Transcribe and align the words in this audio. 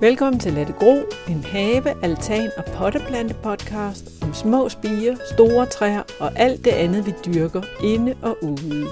Velkommen 0.00 0.40
til 0.40 0.52
Lette 0.52 0.72
Gro, 0.72 0.96
en 1.28 1.44
have, 1.44 2.04
altan 2.04 2.50
og 2.56 2.64
potteplante 2.64 3.34
podcast 3.34 4.04
om 4.22 4.34
små 4.34 4.68
spiger, 4.68 5.16
store 5.32 5.66
træer 5.66 6.02
og 6.20 6.32
alt 6.36 6.64
det 6.64 6.70
andet, 6.70 7.06
vi 7.06 7.12
dyrker 7.26 7.62
inde 7.84 8.14
og 8.22 8.36
ude. 8.42 8.86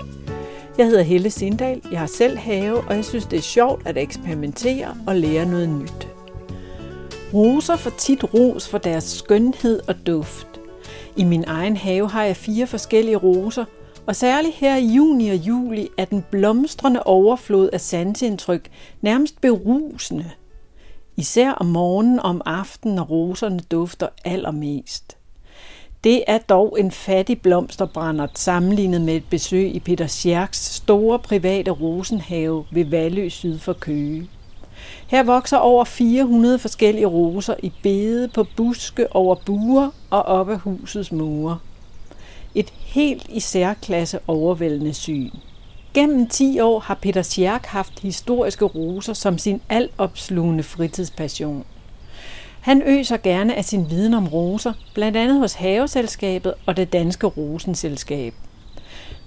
Jeg 0.78 0.86
hedder 0.86 1.02
Helle 1.02 1.30
Sindal, 1.30 1.82
jeg 1.90 1.98
har 2.00 2.06
selv 2.06 2.36
have, 2.38 2.78
og 2.78 2.94
jeg 2.94 3.04
synes, 3.04 3.26
det 3.26 3.36
er 3.36 3.42
sjovt 3.42 3.86
at 3.86 3.96
eksperimentere 3.96 4.96
og 5.06 5.16
lære 5.16 5.46
noget 5.46 5.68
nyt. 5.68 6.08
Roser 7.34 7.76
får 7.76 7.90
tit 7.90 8.34
ros 8.34 8.68
for 8.68 8.78
deres 8.78 9.04
skønhed 9.04 9.80
og 9.88 10.06
duft. 10.06 10.60
I 11.16 11.24
min 11.24 11.44
egen 11.46 11.76
have 11.76 12.10
har 12.10 12.24
jeg 12.24 12.36
fire 12.36 12.66
forskellige 12.66 13.16
roser, 13.16 13.64
og 14.06 14.16
særligt 14.16 14.54
her 14.54 14.76
i 14.76 14.86
juni 14.86 15.28
og 15.28 15.36
juli 15.36 15.88
er 15.98 16.04
den 16.04 16.24
blomstrende 16.30 17.02
overflod 17.02 17.68
af 17.72 17.80
sansindtryk 17.80 18.70
nærmest 19.00 19.40
berusende. 19.40 20.30
Især 21.18 21.50
om 21.50 21.66
morgenen 21.66 22.18
og 22.18 22.24
om 22.24 22.42
aftenen, 22.44 22.96
når 22.96 23.02
roserne 23.02 23.58
dufter 23.58 24.08
allermest. 24.24 25.16
Det 26.04 26.24
er 26.26 26.38
dog 26.38 26.76
en 26.80 26.90
fattig 26.90 27.40
blomsterbrændert 27.40 28.38
sammenlignet 28.38 29.00
med 29.00 29.16
et 29.16 29.24
besøg 29.30 29.74
i 29.74 29.80
Peter 29.80 30.06
Scherks 30.06 30.74
store 30.74 31.18
private 31.18 31.70
rosenhave 31.70 32.64
ved 32.70 32.84
Valø 32.84 33.28
syd 33.28 33.58
for 33.58 33.72
Køge. 33.72 34.28
Her 35.06 35.22
vokser 35.22 35.56
over 35.56 35.84
400 35.84 36.58
forskellige 36.58 37.06
roser 37.06 37.54
i 37.62 37.72
bede 37.82 38.28
på 38.28 38.46
buske 38.56 39.16
over 39.16 39.34
buer 39.46 39.90
og 40.10 40.22
op 40.22 40.50
ad 40.50 40.56
husets 40.56 41.12
mure. 41.12 41.58
Et 42.54 42.70
helt 42.70 43.26
i 43.28 43.40
særklasse 43.40 44.18
overvældende 44.26 44.94
syn. 44.94 45.30
Gennem 45.96 46.26
10 46.26 46.60
år 46.60 46.78
har 46.78 46.94
Peter 46.94 47.22
Scherk 47.22 47.66
haft 47.66 48.00
historiske 48.00 48.64
roser 48.64 49.12
som 49.12 49.38
sin 49.38 49.60
altopslugende 49.68 50.62
fritidspassion. 50.62 51.64
Han 52.60 52.82
øser 52.86 53.16
gerne 53.16 53.54
af 53.54 53.64
sin 53.64 53.90
viden 53.90 54.14
om 54.14 54.28
roser, 54.28 54.72
blandt 54.94 55.16
andet 55.16 55.38
hos 55.38 55.54
Haveselskabet 55.54 56.54
og 56.66 56.76
det 56.76 56.92
danske 56.92 57.26
Rosenselskab. 57.26 58.34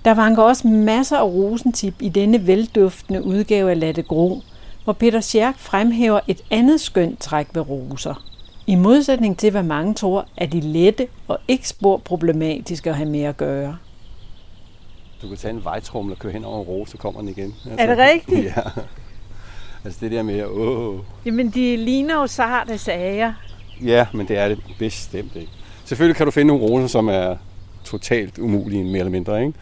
Der 0.05 0.13
vanker 0.13 0.43
også 0.43 0.67
masser 0.67 1.17
af 1.17 1.23
rosentip 1.23 1.93
i 2.01 2.09
denne 2.09 2.47
velduftende 2.47 3.23
udgave 3.23 3.71
af 3.71 3.79
Latte 3.79 4.01
Gro, 4.01 4.41
hvor 4.83 4.93
Peter 4.93 5.21
Scherk 5.21 5.57
fremhæver 5.57 6.19
et 6.27 6.41
andet 6.51 6.81
skønt 6.81 7.19
træk 7.19 7.47
ved 7.53 7.69
roser. 7.69 8.25
I 8.67 8.75
modsætning 8.75 9.37
til, 9.37 9.51
hvad 9.51 9.63
mange 9.63 9.93
tror, 9.93 10.25
er 10.37 10.45
de 10.45 10.59
lette 10.59 11.07
og 11.27 11.39
ikke 11.47 11.69
spor 11.69 11.97
problematiske 11.97 12.89
at 12.89 12.95
have 12.95 13.09
med 13.09 13.23
at 13.23 13.37
gøre. 13.37 13.77
Du 15.21 15.27
kan 15.27 15.37
tage 15.37 15.53
en 15.53 15.63
vejtrummel 15.63 16.13
og 16.13 16.19
køre 16.19 16.31
hen 16.31 16.45
over 16.45 16.61
en 16.61 16.67
rose, 16.67 16.91
så 16.91 16.97
kommer 16.97 17.19
den 17.19 17.29
igen. 17.29 17.55
Altså, 17.65 17.85
er 17.85 17.87
det 17.87 17.97
rigtigt? 17.97 18.45
Ja. 18.57 18.61
Altså 19.85 19.99
det 20.01 20.11
der 20.11 20.23
med, 20.23 20.45
åh. 20.45 20.99
Jamen, 21.25 21.49
de 21.49 21.77
ligner 21.77 22.15
jo 22.15 22.27
sarte 22.27 22.77
sager. 22.77 23.33
Ja, 23.83 24.07
men 24.13 24.27
det 24.27 24.37
er 24.37 24.47
det 24.47 24.59
bestemt 24.79 25.35
ikke. 25.35 25.51
Selvfølgelig 25.85 26.15
kan 26.15 26.25
du 26.25 26.31
finde 26.31 26.47
nogle 26.47 26.63
roser, 26.63 26.87
som 26.87 27.07
er 27.07 27.35
totalt 27.83 28.39
umulige, 28.39 28.83
mere 28.83 28.99
eller 28.99 29.11
mindre, 29.11 29.41
ikke? 29.45 29.53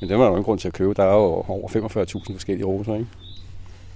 Men 0.00 0.10
dem 0.10 0.20
er 0.20 0.22
der 0.22 0.30
jo 0.30 0.34
ingen 0.34 0.44
grund 0.44 0.58
til 0.58 0.68
at 0.68 0.74
købe. 0.74 0.94
Der 0.94 1.02
er 1.02 1.14
jo 1.14 1.44
over 1.48 1.68
45.000 1.68 2.32
forskellige 2.32 2.66
roser, 2.66 2.94
ikke? 2.94 3.06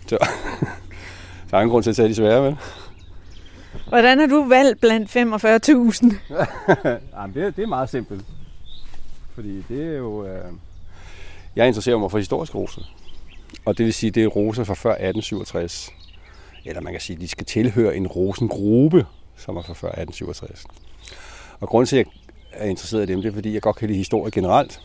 Så 0.06 0.18
der 1.50 1.56
er 1.56 1.60
ingen 1.60 1.70
grund 1.70 1.82
til 1.82 1.90
at 1.90 1.96
tage 1.96 2.08
de 2.08 2.14
svære, 2.14 2.42
vel? 2.42 2.56
Hvordan 3.88 4.18
har 4.18 4.26
du 4.26 4.48
valgt 4.48 4.80
blandt 4.80 5.16
45.000? 5.16 6.14
Jamen, 7.20 7.34
det, 7.34 7.56
det 7.56 7.62
er 7.62 7.66
meget 7.66 7.88
simpelt. 7.88 8.24
Fordi 9.34 9.62
det 9.68 9.94
er 9.94 9.98
jo... 9.98 10.26
Øh... 10.26 10.44
Jeg 11.56 11.66
interesserer 11.66 11.98
mig 11.98 12.10
for 12.10 12.18
historiske 12.18 12.58
roser. 12.58 12.82
Og 13.64 13.78
det 13.78 13.86
vil 13.86 13.94
sige, 13.94 14.10
det 14.10 14.22
er 14.22 14.26
roser 14.26 14.64
fra 14.64 14.74
før 14.74 14.90
1867. 14.90 15.90
Eller 16.64 16.80
man 16.80 16.92
kan 16.92 17.00
sige, 17.00 17.14
at 17.14 17.20
de 17.20 17.28
skal 17.28 17.46
tilhøre 17.46 17.96
en 17.96 18.06
rosengruppe, 18.06 19.06
som 19.36 19.56
er 19.56 19.62
fra 19.62 19.72
før 19.72 19.88
1867. 19.88 20.64
Og 21.60 21.68
grunden 21.68 21.86
til, 21.86 21.96
at 21.96 22.06
jeg 22.06 22.60
er 22.60 22.68
interesseret 22.70 23.10
i 23.10 23.12
dem, 23.12 23.22
det 23.22 23.28
er, 23.28 23.32
fordi 23.32 23.54
jeg 23.54 23.62
godt 23.62 23.76
kan 23.76 23.88
lide 23.88 23.98
historie 23.98 24.30
generelt. 24.30 24.80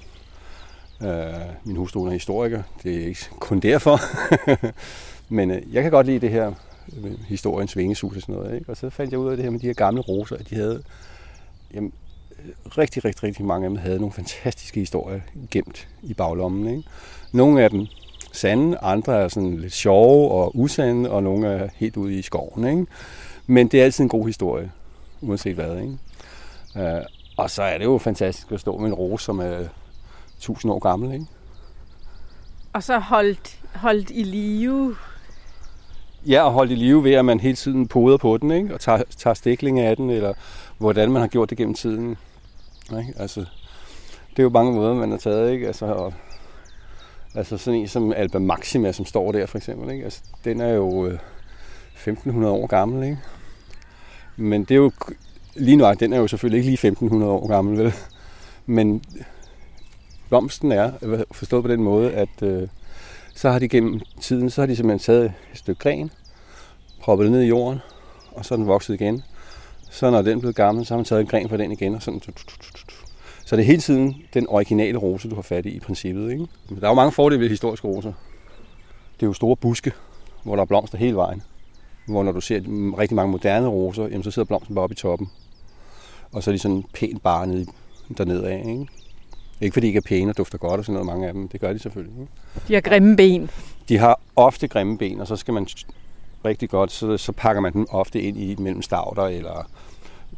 Øh, 1.01 1.33
min 1.63 1.75
hustru 1.75 2.05
er 2.05 2.11
historiker. 2.11 2.63
Det 2.83 3.01
er 3.01 3.05
ikke 3.05 3.29
kun 3.39 3.59
derfor. 3.59 3.99
Men 5.35 5.51
øh, 5.51 5.73
jeg 5.73 5.83
kan 5.83 5.91
godt 5.91 6.05
lide 6.05 6.19
det 6.19 6.29
her 6.29 6.53
historiens 7.27 7.77
vingesus 7.77 8.15
og 8.15 8.21
sådan 8.21 8.35
noget. 8.35 8.55
Ikke? 8.55 8.69
Og 8.69 8.77
så 8.77 8.89
fandt 8.89 9.11
jeg 9.11 9.19
ud 9.19 9.29
af 9.29 9.37
det 9.37 9.43
her 9.43 9.51
med 9.51 9.59
de 9.59 9.67
her 9.67 9.73
gamle 9.73 10.01
roser, 10.01 10.35
at 10.35 10.49
de 10.49 10.55
havde 10.55 10.83
jamen, 11.73 11.93
rigtig, 12.77 13.05
rigtig, 13.05 13.23
rigtig 13.23 13.45
mange 13.45 13.65
af 13.65 13.69
dem 13.69 13.77
havde 13.77 13.97
nogle 13.97 14.13
fantastiske 14.13 14.79
historier 14.79 15.19
gemt 15.51 15.87
i 16.03 16.13
baglommen. 16.13 16.77
Ikke? 16.77 16.89
Nogle 17.31 17.63
af 17.63 17.69
dem 17.69 17.87
sande, 18.31 18.77
andre 18.77 19.21
er 19.21 19.27
sådan 19.27 19.57
lidt 19.57 19.73
sjove 19.73 20.31
og 20.31 20.51
usande, 20.59 21.11
og 21.11 21.23
nogle 21.23 21.47
er 21.47 21.69
helt 21.75 21.97
ude 21.97 22.19
i 22.19 22.21
skoven. 22.21 22.65
Ikke? 22.67 22.85
Men 23.47 23.67
det 23.67 23.79
er 23.79 23.83
altid 23.83 24.03
en 24.03 24.09
god 24.09 24.25
historie, 24.25 24.71
uanset 25.21 25.55
hvad. 25.55 25.77
Ikke? 25.77 25.97
Uh, 26.75 27.05
og 27.37 27.49
så 27.49 27.63
er 27.63 27.77
det 27.77 27.85
jo 27.85 27.97
fantastisk 27.97 28.51
at 28.51 28.59
stå 28.59 28.77
med 28.77 28.87
en 28.87 28.93
rose, 28.93 29.25
som 29.25 29.39
er 29.39 29.59
1000 30.37 30.73
år 30.73 30.79
gammel. 30.79 31.13
Ikke? 31.13 31.25
Og 32.73 32.83
så 32.83 32.99
holdt, 32.99 33.59
holdt 33.75 34.09
i 34.09 34.23
live. 34.23 34.95
Ja, 36.27 36.41
og 36.41 36.51
holdt 36.51 36.71
i 36.71 36.75
live 36.75 37.03
ved, 37.03 37.13
at 37.13 37.25
man 37.25 37.39
hele 37.39 37.55
tiden 37.55 37.87
poder 37.87 38.17
på 38.17 38.37
den, 38.37 38.51
ikke? 38.51 38.73
og 38.73 38.79
tager, 38.79 39.03
tager 39.17 39.33
stikling 39.33 39.79
af 39.79 39.97
den, 39.97 40.09
eller 40.09 40.33
hvordan 40.77 41.11
man 41.11 41.21
har 41.21 41.27
gjort 41.27 41.49
det 41.49 41.57
gennem 41.57 41.73
tiden. 41.73 42.17
Ikke? 42.99 43.13
Altså, 43.17 43.39
det 44.29 44.39
er 44.39 44.43
jo 44.43 44.49
mange 44.49 44.73
måder, 44.73 44.93
man 44.93 45.11
har 45.11 45.17
taget. 45.17 45.51
Ikke? 45.51 45.67
Altså, 45.67 45.85
og, 45.85 46.13
altså 47.35 47.57
sådan 47.57 47.79
en 47.79 47.87
som 47.87 48.13
Alba 48.13 48.39
Maxima, 48.39 48.91
som 48.91 49.05
står 49.05 49.31
der 49.31 49.45
for 49.45 49.57
eksempel. 49.57 49.91
Ikke? 49.91 50.03
Altså, 50.03 50.21
den 50.45 50.61
er 50.61 50.73
jo 50.73 51.05
øh, 51.05 51.19
1500 51.93 52.53
år 52.53 52.67
gammel. 52.67 53.03
Ikke? 53.03 53.17
Men 54.37 54.61
det 54.61 54.71
er 54.71 54.75
jo 54.75 54.91
lige 55.55 55.75
nu, 55.75 55.93
den 55.99 56.13
er 56.13 56.17
jo 56.17 56.27
selvfølgelig 56.27 56.57
ikke 56.57 56.67
lige 56.67 56.87
1500 56.87 57.31
år 57.31 57.47
gammel, 57.47 57.77
vel? 57.77 57.93
Men 58.65 59.03
blomsten 60.29 60.71
er 60.71 60.91
forstået 61.31 61.63
på 61.63 61.71
den 61.71 61.83
måde, 61.83 62.11
at 62.11 62.43
øh, 62.43 62.67
så 63.35 63.49
har 63.49 63.59
de 63.59 63.67
gennem 63.67 63.99
tiden, 64.21 64.49
så 64.49 64.61
har 64.61 64.65
de 64.65 64.75
simpelthen 64.75 65.05
taget 65.05 65.25
et 65.25 65.57
stykke 65.57 65.79
gren, 65.79 66.11
proppet 67.01 67.25
det 67.25 67.31
ned 67.31 67.41
i 67.41 67.47
jorden, 67.47 67.79
og 68.31 68.45
så 68.45 68.53
er 68.53 68.57
den 68.57 68.67
vokset 68.67 68.93
igen. 68.93 69.23
Så 69.91 70.11
når 70.11 70.21
den 70.21 70.39
blevet 70.39 70.55
gammel, 70.55 70.85
så 70.85 70.93
har 70.93 70.97
man 70.97 71.05
taget 71.05 71.21
en 71.21 71.27
gren 71.27 71.49
fra 71.49 71.57
den 71.57 71.71
igen, 71.71 71.95
og 71.95 72.01
sådan. 72.01 72.21
Så 73.45 73.55
det 73.55 73.63
er 73.63 73.65
hele 73.65 73.81
tiden 73.81 74.15
den 74.33 74.47
originale 74.49 74.97
rose, 74.97 75.29
du 75.29 75.35
har 75.35 75.41
fat 75.41 75.65
i 75.65 75.69
i 75.69 75.79
princippet. 75.79 76.31
Ikke? 76.31 76.47
Der 76.69 76.83
er 76.83 76.87
jo 76.87 76.93
mange 76.93 77.11
fordele 77.11 77.41
ved 77.41 77.49
historiske 77.49 77.87
roser. 77.87 78.13
Det 79.15 79.23
er 79.23 79.27
jo 79.27 79.33
store 79.33 79.55
buske, 79.55 79.91
hvor 80.43 80.55
der 80.55 80.61
er 80.61 80.65
blomster 80.65 80.97
hele 80.97 81.15
vejen. 81.15 81.41
Hvor 82.07 82.23
når 82.23 82.31
du 82.31 82.41
ser 82.41 82.61
rigtig 82.97 83.15
mange 83.15 83.31
moderne 83.31 83.67
roser, 83.67 84.03
jamen, 84.03 84.23
så 84.23 84.31
sidder 84.31 84.45
blomsten 84.45 84.75
bare 84.75 84.83
oppe 84.83 84.93
i 84.93 84.95
toppen. 84.95 85.29
Og 86.31 86.43
så 86.43 86.51
er 86.51 86.53
de 86.53 86.59
sådan 86.59 86.83
pænt 86.93 87.23
bare 87.23 87.47
nede, 87.47 87.65
dernede 88.17 88.49
af. 88.49 88.63
Ikke? 88.67 88.87
Ikke 89.61 89.73
fordi 89.73 89.85
de 89.85 89.87
ikke 89.87 89.97
er 89.97 90.07
pæne 90.07 90.31
og 90.31 90.37
dufter 90.37 90.57
godt 90.57 90.79
og 90.79 90.85
sådan 90.85 90.93
noget, 90.93 91.05
mange 91.05 91.27
af 91.27 91.33
dem. 91.33 91.47
Det 91.47 91.61
gør 91.61 91.73
de 91.73 91.79
selvfølgelig. 91.79 92.21
Ikke? 92.21 92.31
De 92.67 92.73
har 92.73 92.81
grimme 92.81 93.15
ben. 93.15 93.49
De 93.89 93.97
har 93.97 94.19
ofte 94.35 94.67
grimme 94.67 94.97
ben, 94.97 95.19
og 95.19 95.27
så 95.27 95.35
skal 95.35 95.53
man 95.53 95.67
rigtig 96.45 96.69
godt, 96.69 96.91
så, 96.91 97.17
så 97.17 97.31
pakker 97.31 97.61
man 97.61 97.73
dem 97.73 97.87
ofte 97.89 98.21
ind 98.21 98.37
i 98.37 98.55
mellem 98.55 98.81
stavter 98.81 99.23
eller 99.23 99.69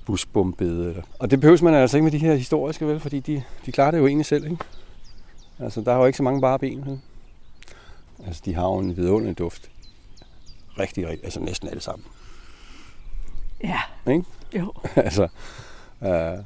busbumbede. 0.06 1.04
Og 1.20 1.32
det 1.32 1.40
behøver 1.40 1.64
man 1.64 1.74
altså 1.74 1.98
ikke 1.98 2.04
med 2.04 2.12
de 2.12 2.18
her 2.18 2.36
historiske, 2.36 2.88
vel? 2.88 3.00
Fordi 3.00 3.20
de, 3.20 3.44
de 3.66 3.72
klarer 3.72 3.92
det 3.92 3.98
jo 3.98 4.08
egentlig 4.08 4.26
selv, 4.26 4.46
ikke? 4.46 4.58
Altså, 5.60 5.82
der 5.82 5.92
er 5.92 5.98
jo 5.98 6.06
ikke 6.06 6.18
så 6.18 6.24
mange 6.24 6.42
bare 6.42 6.60
ben. 6.60 6.86
Vel? 6.86 7.00
Altså, 8.28 8.42
de 8.46 8.54
har 8.56 8.64
jo 8.64 8.78
en 8.78 8.98
vidunderlig 8.98 9.38
duft. 9.38 9.70
Rigtig, 10.80 11.08
rigtig, 11.08 11.24
altså 11.26 11.40
næsten 11.40 11.70
alle 11.70 11.82
sammen. 11.82 12.06
Ja. 13.64 13.80
Ikke? 14.08 14.24
Jo. 14.56 14.74
altså, 14.96 15.28
øh, 16.04 16.44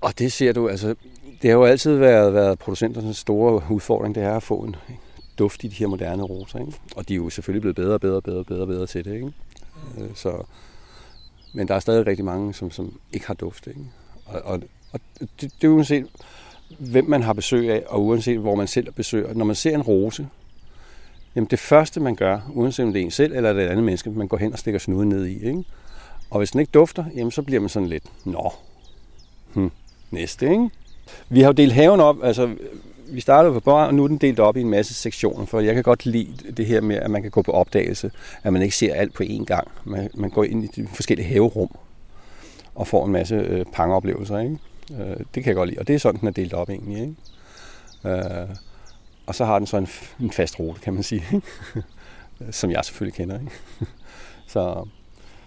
og 0.00 0.18
det 0.18 0.32
ser 0.32 0.52
du, 0.52 0.68
altså, 0.68 0.94
det 1.42 1.50
har 1.50 1.58
jo 1.58 1.64
altid 1.64 1.96
været, 1.96 2.34
været 2.34 2.58
producenternes 2.58 3.16
store 3.16 3.62
udfordring, 3.70 4.14
det 4.14 4.22
er 4.22 4.36
at 4.36 4.42
få 4.42 4.58
en 4.58 4.76
duft 5.38 5.64
i 5.64 5.68
de 5.68 5.74
her 5.74 5.86
moderne 5.86 6.22
roser, 6.22 6.58
ikke? 6.58 6.72
Og 6.96 7.08
de 7.08 7.12
er 7.14 7.16
jo 7.16 7.30
selvfølgelig 7.30 7.60
blevet 7.60 7.76
bedre 7.76 7.94
og 7.94 8.00
bedre 8.00 8.16
og 8.16 8.22
bedre, 8.22 8.38
og 8.38 8.46
bedre, 8.46 8.66
bedre 8.66 8.86
til 8.86 9.04
det, 9.04 9.14
ikke? 9.14 9.32
Øh, 9.98 10.10
så, 10.14 10.42
men 11.54 11.68
der 11.68 11.74
er 11.74 11.78
stadig 11.78 12.06
rigtig 12.06 12.24
mange, 12.24 12.54
som, 12.54 12.70
som 12.70 12.98
ikke 13.12 13.26
har 13.26 13.34
duft, 13.34 13.66
ikke? 13.66 13.80
Og, 14.26 14.40
og, 14.44 14.60
og 14.92 15.00
det, 15.20 15.40
det 15.40 15.64
er 15.64 15.68
uanset, 15.68 16.06
hvem 16.78 17.04
man 17.04 17.22
har 17.22 17.32
besøg 17.32 17.70
af, 17.70 17.84
og 17.86 18.04
uanset 18.04 18.38
hvor 18.38 18.54
man 18.54 18.68
selv 18.68 18.92
besøger. 18.92 19.34
Når 19.34 19.44
man 19.44 19.56
ser 19.56 19.74
en 19.74 19.82
rose, 19.82 20.28
jamen 21.34 21.48
det 21.50 21.58
første 21.58 22.00
man 22.00 22.14
gør, 22.14 22.50
uanset 22.52 22.86
om 22.86 22.92
det 22.92 23.00
er 23.00 23.04
en 23.04 23.10
selv 23.10 23.36
eller 23.36 23.52
det 23.52 23.62
er 23.62 23.66
et 23.66 23.70
andet 23.70 23.84
menneske, 23.84 24.10
man 24.10 24.28
går 24.28 24.36
hen 24.36 24.52
og 24.52 24.58
stikker 24.58 24.80
snuden 24.80 25.08
ned 25.08 25.26
i, 25.26 25.46
ikke? 25.46 25.64
Og 26.30 26.38
hvis 26.38 26.50
den 26.50 26.60
ikke 26.60 26.70
dufter, 26.70 27.04
jamen 27.14 27.30
så 27.30 27.42
bliver 27.42 27.60
man 27.60 27.68
sådan 27.68 27.88
lidt, 27.88 28.04
nå, 28.24 28.52
hm, 29.54 29.70
næste, 30.10 30.50
ikke? 30.50 30.70
Vi 31.28 31.40
har 31.40 31.46
jo 31.46 31.52
delt 31.52 31.72
haven 31.72 32.00
op, 32.00 32.16
altså 32.22 32.56
vi 33.08 33.20
startede 33.20 33.54
på 33.54 33.60
børn, 33.60 33.86
og 33.86 33.94
nu 33.94 34.04
er 34.04 34.08
den 34.08 34.18
delt 34.18 34.40
op 34.40 34.56
i 34.56 34.60
en 34.60 34.70
masse 34.70 34.94
sektioner, 34.94 35.46
for 35.46 35.60
jeg 35.60 35.74
kan 35.74 35.82
godt 35.82 36.06
lide 36.06 36.52
det 36.56 36.66
her 36.66 36.80
med, 36.80 36.96
at 36.96 37.10
man 37.10 37.22
kan 37.22 37.30
gå 37.30 37.42
på 37.42 37.52
opdagelse, 37.52 38.10
at 38.42 38.52
man 38.52 38.62
ikke 38.62 38.76
ser 38.76 38.94
alt 38.94 39.14
på 39.14 39.22
én 39.22 39.44
gang. 39.44 39.68
Man, 39.84 40.10
man 40.14 40.30
går 40.30 40.44
ind 40.44 40.64
i 40.64 40.66
de 40.66 40.86
forskellige 40.94 41.28
haverum 41.28 41.76
og 42.74 42.86
får 42.86 43.06
en 43.06 43.12
masse 43.12 43.34
øh, 43.34 43.64
pangeoplevelser, 43.72 44.38
ikke? 44.38 44.58
Øh, 44.90 45.16
det 45.16 45.42
kan 45.42 45.46
jeg 45.46 45.54
godt 45.54 45.68
lide, 45.68 45.80
og 45.80 45.88
det 45.88 45.94
er 45.94 45.98
sådan, 45.98 46.20
den 46.20 46.28
er 46.28 46.32
delt 46.32 46.54
op 46.54 46.70
egentlig, 46.70 47.00
ikke? 47.00 47.14
Øh, 48.04 48.48
og 49.26 49.34
så 49.34 49.44
har 49.44 49.58
den 49.58 49.66
så 49.66 49.76
en, 49.76 49.88
en 50.20 50.30
fast 50.30 50.60
rute, 50.60 50.80
kan 50.80 50.94
man 50.94 51.02
sige. 51.02 51.24
ikke? 51.34 51.46
som 52.50 52.70
jeg 52.70 52.84
selvfølgelig 52.84 53.14
kender. 53.14 53.40
Ikke? 53.40 53.52
så, 54.52 54.88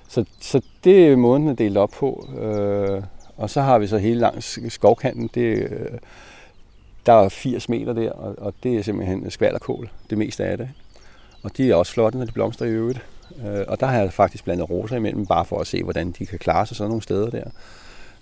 så, 0.07 0.25
så 0.39 0.62
det 0.83 1.07
er 1.07 1.15
måden 1.15 1.42
den 1.42 1.51
er 1.51 1.56
delt 1.56 1.77
op 1.77 1.92
på. 1.92 2.30
Øh, 2.39 3.03
og 3.38 3.50
så 3.50 3.62
har 3.62 3.80
vi 3.80 3.88
så 3.88 3.98
hele 3.98 4.19
langs 4.19 4.74
skovkanten, 4.74 5.30
det, 5.33 5.71
øh, 5.71 5.98
der 7.07 7.13
er 7.13 7.30
80 7.30 7.69
meter 7.69 7.94
der, 7.94 8.12
og, 8.12 8.36
og 8.38 8.54
det 8.63 8.77
er 8.77 8.81
simpelthen 8.81 9.31
skvalderkål, 9.31 9.89
det 10.09 10.18
meste 10.18 10.45
af 10.45 10.57
det. 10.57 10.69
Og 11.44 11.57
de 11.57 11.71
er 11.71 11.75
også 11.75 11.94
flotte, 11.94 12.18
når 12.18 12.25
de 12.25 12.31
blomstrer 12.31 12.68
i 12.68 12.71
øvrigt. 12.71 13.01
Øh, 13.45 13.65
og 13.68 13.80
der 13.80 13.86
har 13.86 14.00
jeg 14.00 14.13
faktisk 14.13 14.44
blandet 14.44 14.69
roser 14.69 14.95
imellem, 14.95 15.25
bare 15.25 15.45
for 15.45 15.59
at 15.59 15.68
se, 15.68 15.83
hvordan 15.83 16.12
de 16.12 16.25
kan 16.25 16.39
klare 16.39 16.65
sig 16.65 16.77
sådan 16.77 16.89
nogle 16.89 17.01
steder 17.01 17.30
der. 17.30 17.44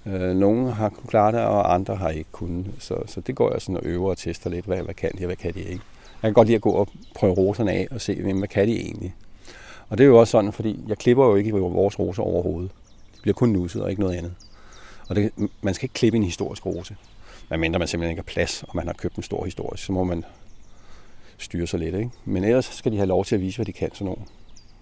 Øh, 0.05 0.35
nogle 0.35 0.71
har 0.71 0.89
kunnet 0.89 1.09
klare 1.09 1.31
det, 1.31 1.39
og 1.39 1.73
andre 1.73 1.95
har 1.95 2.09
ikke 2.09 2.31
kunnet. 2.31 2.65
Så, 2.79 2.95
så 3.05 3.21
det 3.21 3.35
går 3.35 3.51
jeg 3.51 3.61
sådan 3.61 3.77
og 3.77 3.83
øver 3.85 4.09
og 4.09 4.17
tester 4.17 4.49
lidt, 4.49 4.65
hvad, 4.65 4.81
hvad 4.81 4.93
kan 4.93 5.11
de, 5.11 5.23
og 5.23 5.25
hvad 5.25 5.35
kan 5.35 5.53
de 5.53 5.59
ikke. 5.59 5.83
Jeg 6.21 6.27
kan 6.29 6.33
godt 6.33 6.47
lide 6.47 6.55
at 6.55 6.61
gå 6.61 6.69
og 6.69 6.87
prøve 7.15 7.33
roserne 7.33 7.71
af 7.71 7.87
og 7.91 8.01
se, 8.01 8.21
hvad 8.21 8.47
kan 8.47 8.67
de 8.67 8.79
egentlig. 8.79 9.15
Og 9.89 9.97
det 9.97 10.03
er 10.03 10.07
jo 10.07 10.19
også 10.19 10.31
sådan, 10.31 10.53
fordi 10.53 10.83
jeg 10.87 10.97
klipper 10.97 11.25
jo 11.25 11.35
ikke 11.35 11.51
vores 11.51 11.99
roser 11.99 12.23
overhovedet. 12.23 12.71
De 13.15 13.21
bliver 13.21 13.33
kun 13.33 13.49
nusset 13.49 13.81
og 13.81 13.89
ikke 13.89 14.01
noget 14.01 14.15
andet. 14.15 14.33
Og 15.09 15.15
det, 15.15 15.31
man 15.61 15.73
skal 15.73 15.85
ikke 15.85 15.93
klippe 15.93 16.17
en 16.17 16.23
historisk 16.23 16.65
rose. 16.65 16.95
Medmindre 17.49 17.79
man 17.79 17.87
simpelthen 17.87 18.11
ikke 18.11 18.19
har 18.19 18.33
plads, 18.33 18.63
og 18.63 18.75
man 18.75 18.87
har 18.87 18.93
købt 18.93 19.15
en 19.15 19.23
stor 19.23 19.45
historisk, 19.45 19.85
så 19.85 19.91
må 19.91 20.03
man 20.03 20.25
styre 21.37 21.67
sig 21.67 21.79
lidt. 21.79 21.95
Ikke? 21.95 22.09
Men 22.25 22.43
ellers 22.43 22.65
skal 22.65 22.91
de 22.91 22.97
have 22.97 23.07
lov 23.07 23.25
til 23.25 23.35
at 23.35 23.41
vise, 23.41 23.57
hvad 23.57 23.65
de 23.65 23.73
kan 23.73 23.89
sådan 23.93 24.05
nogle. 24.05 24.21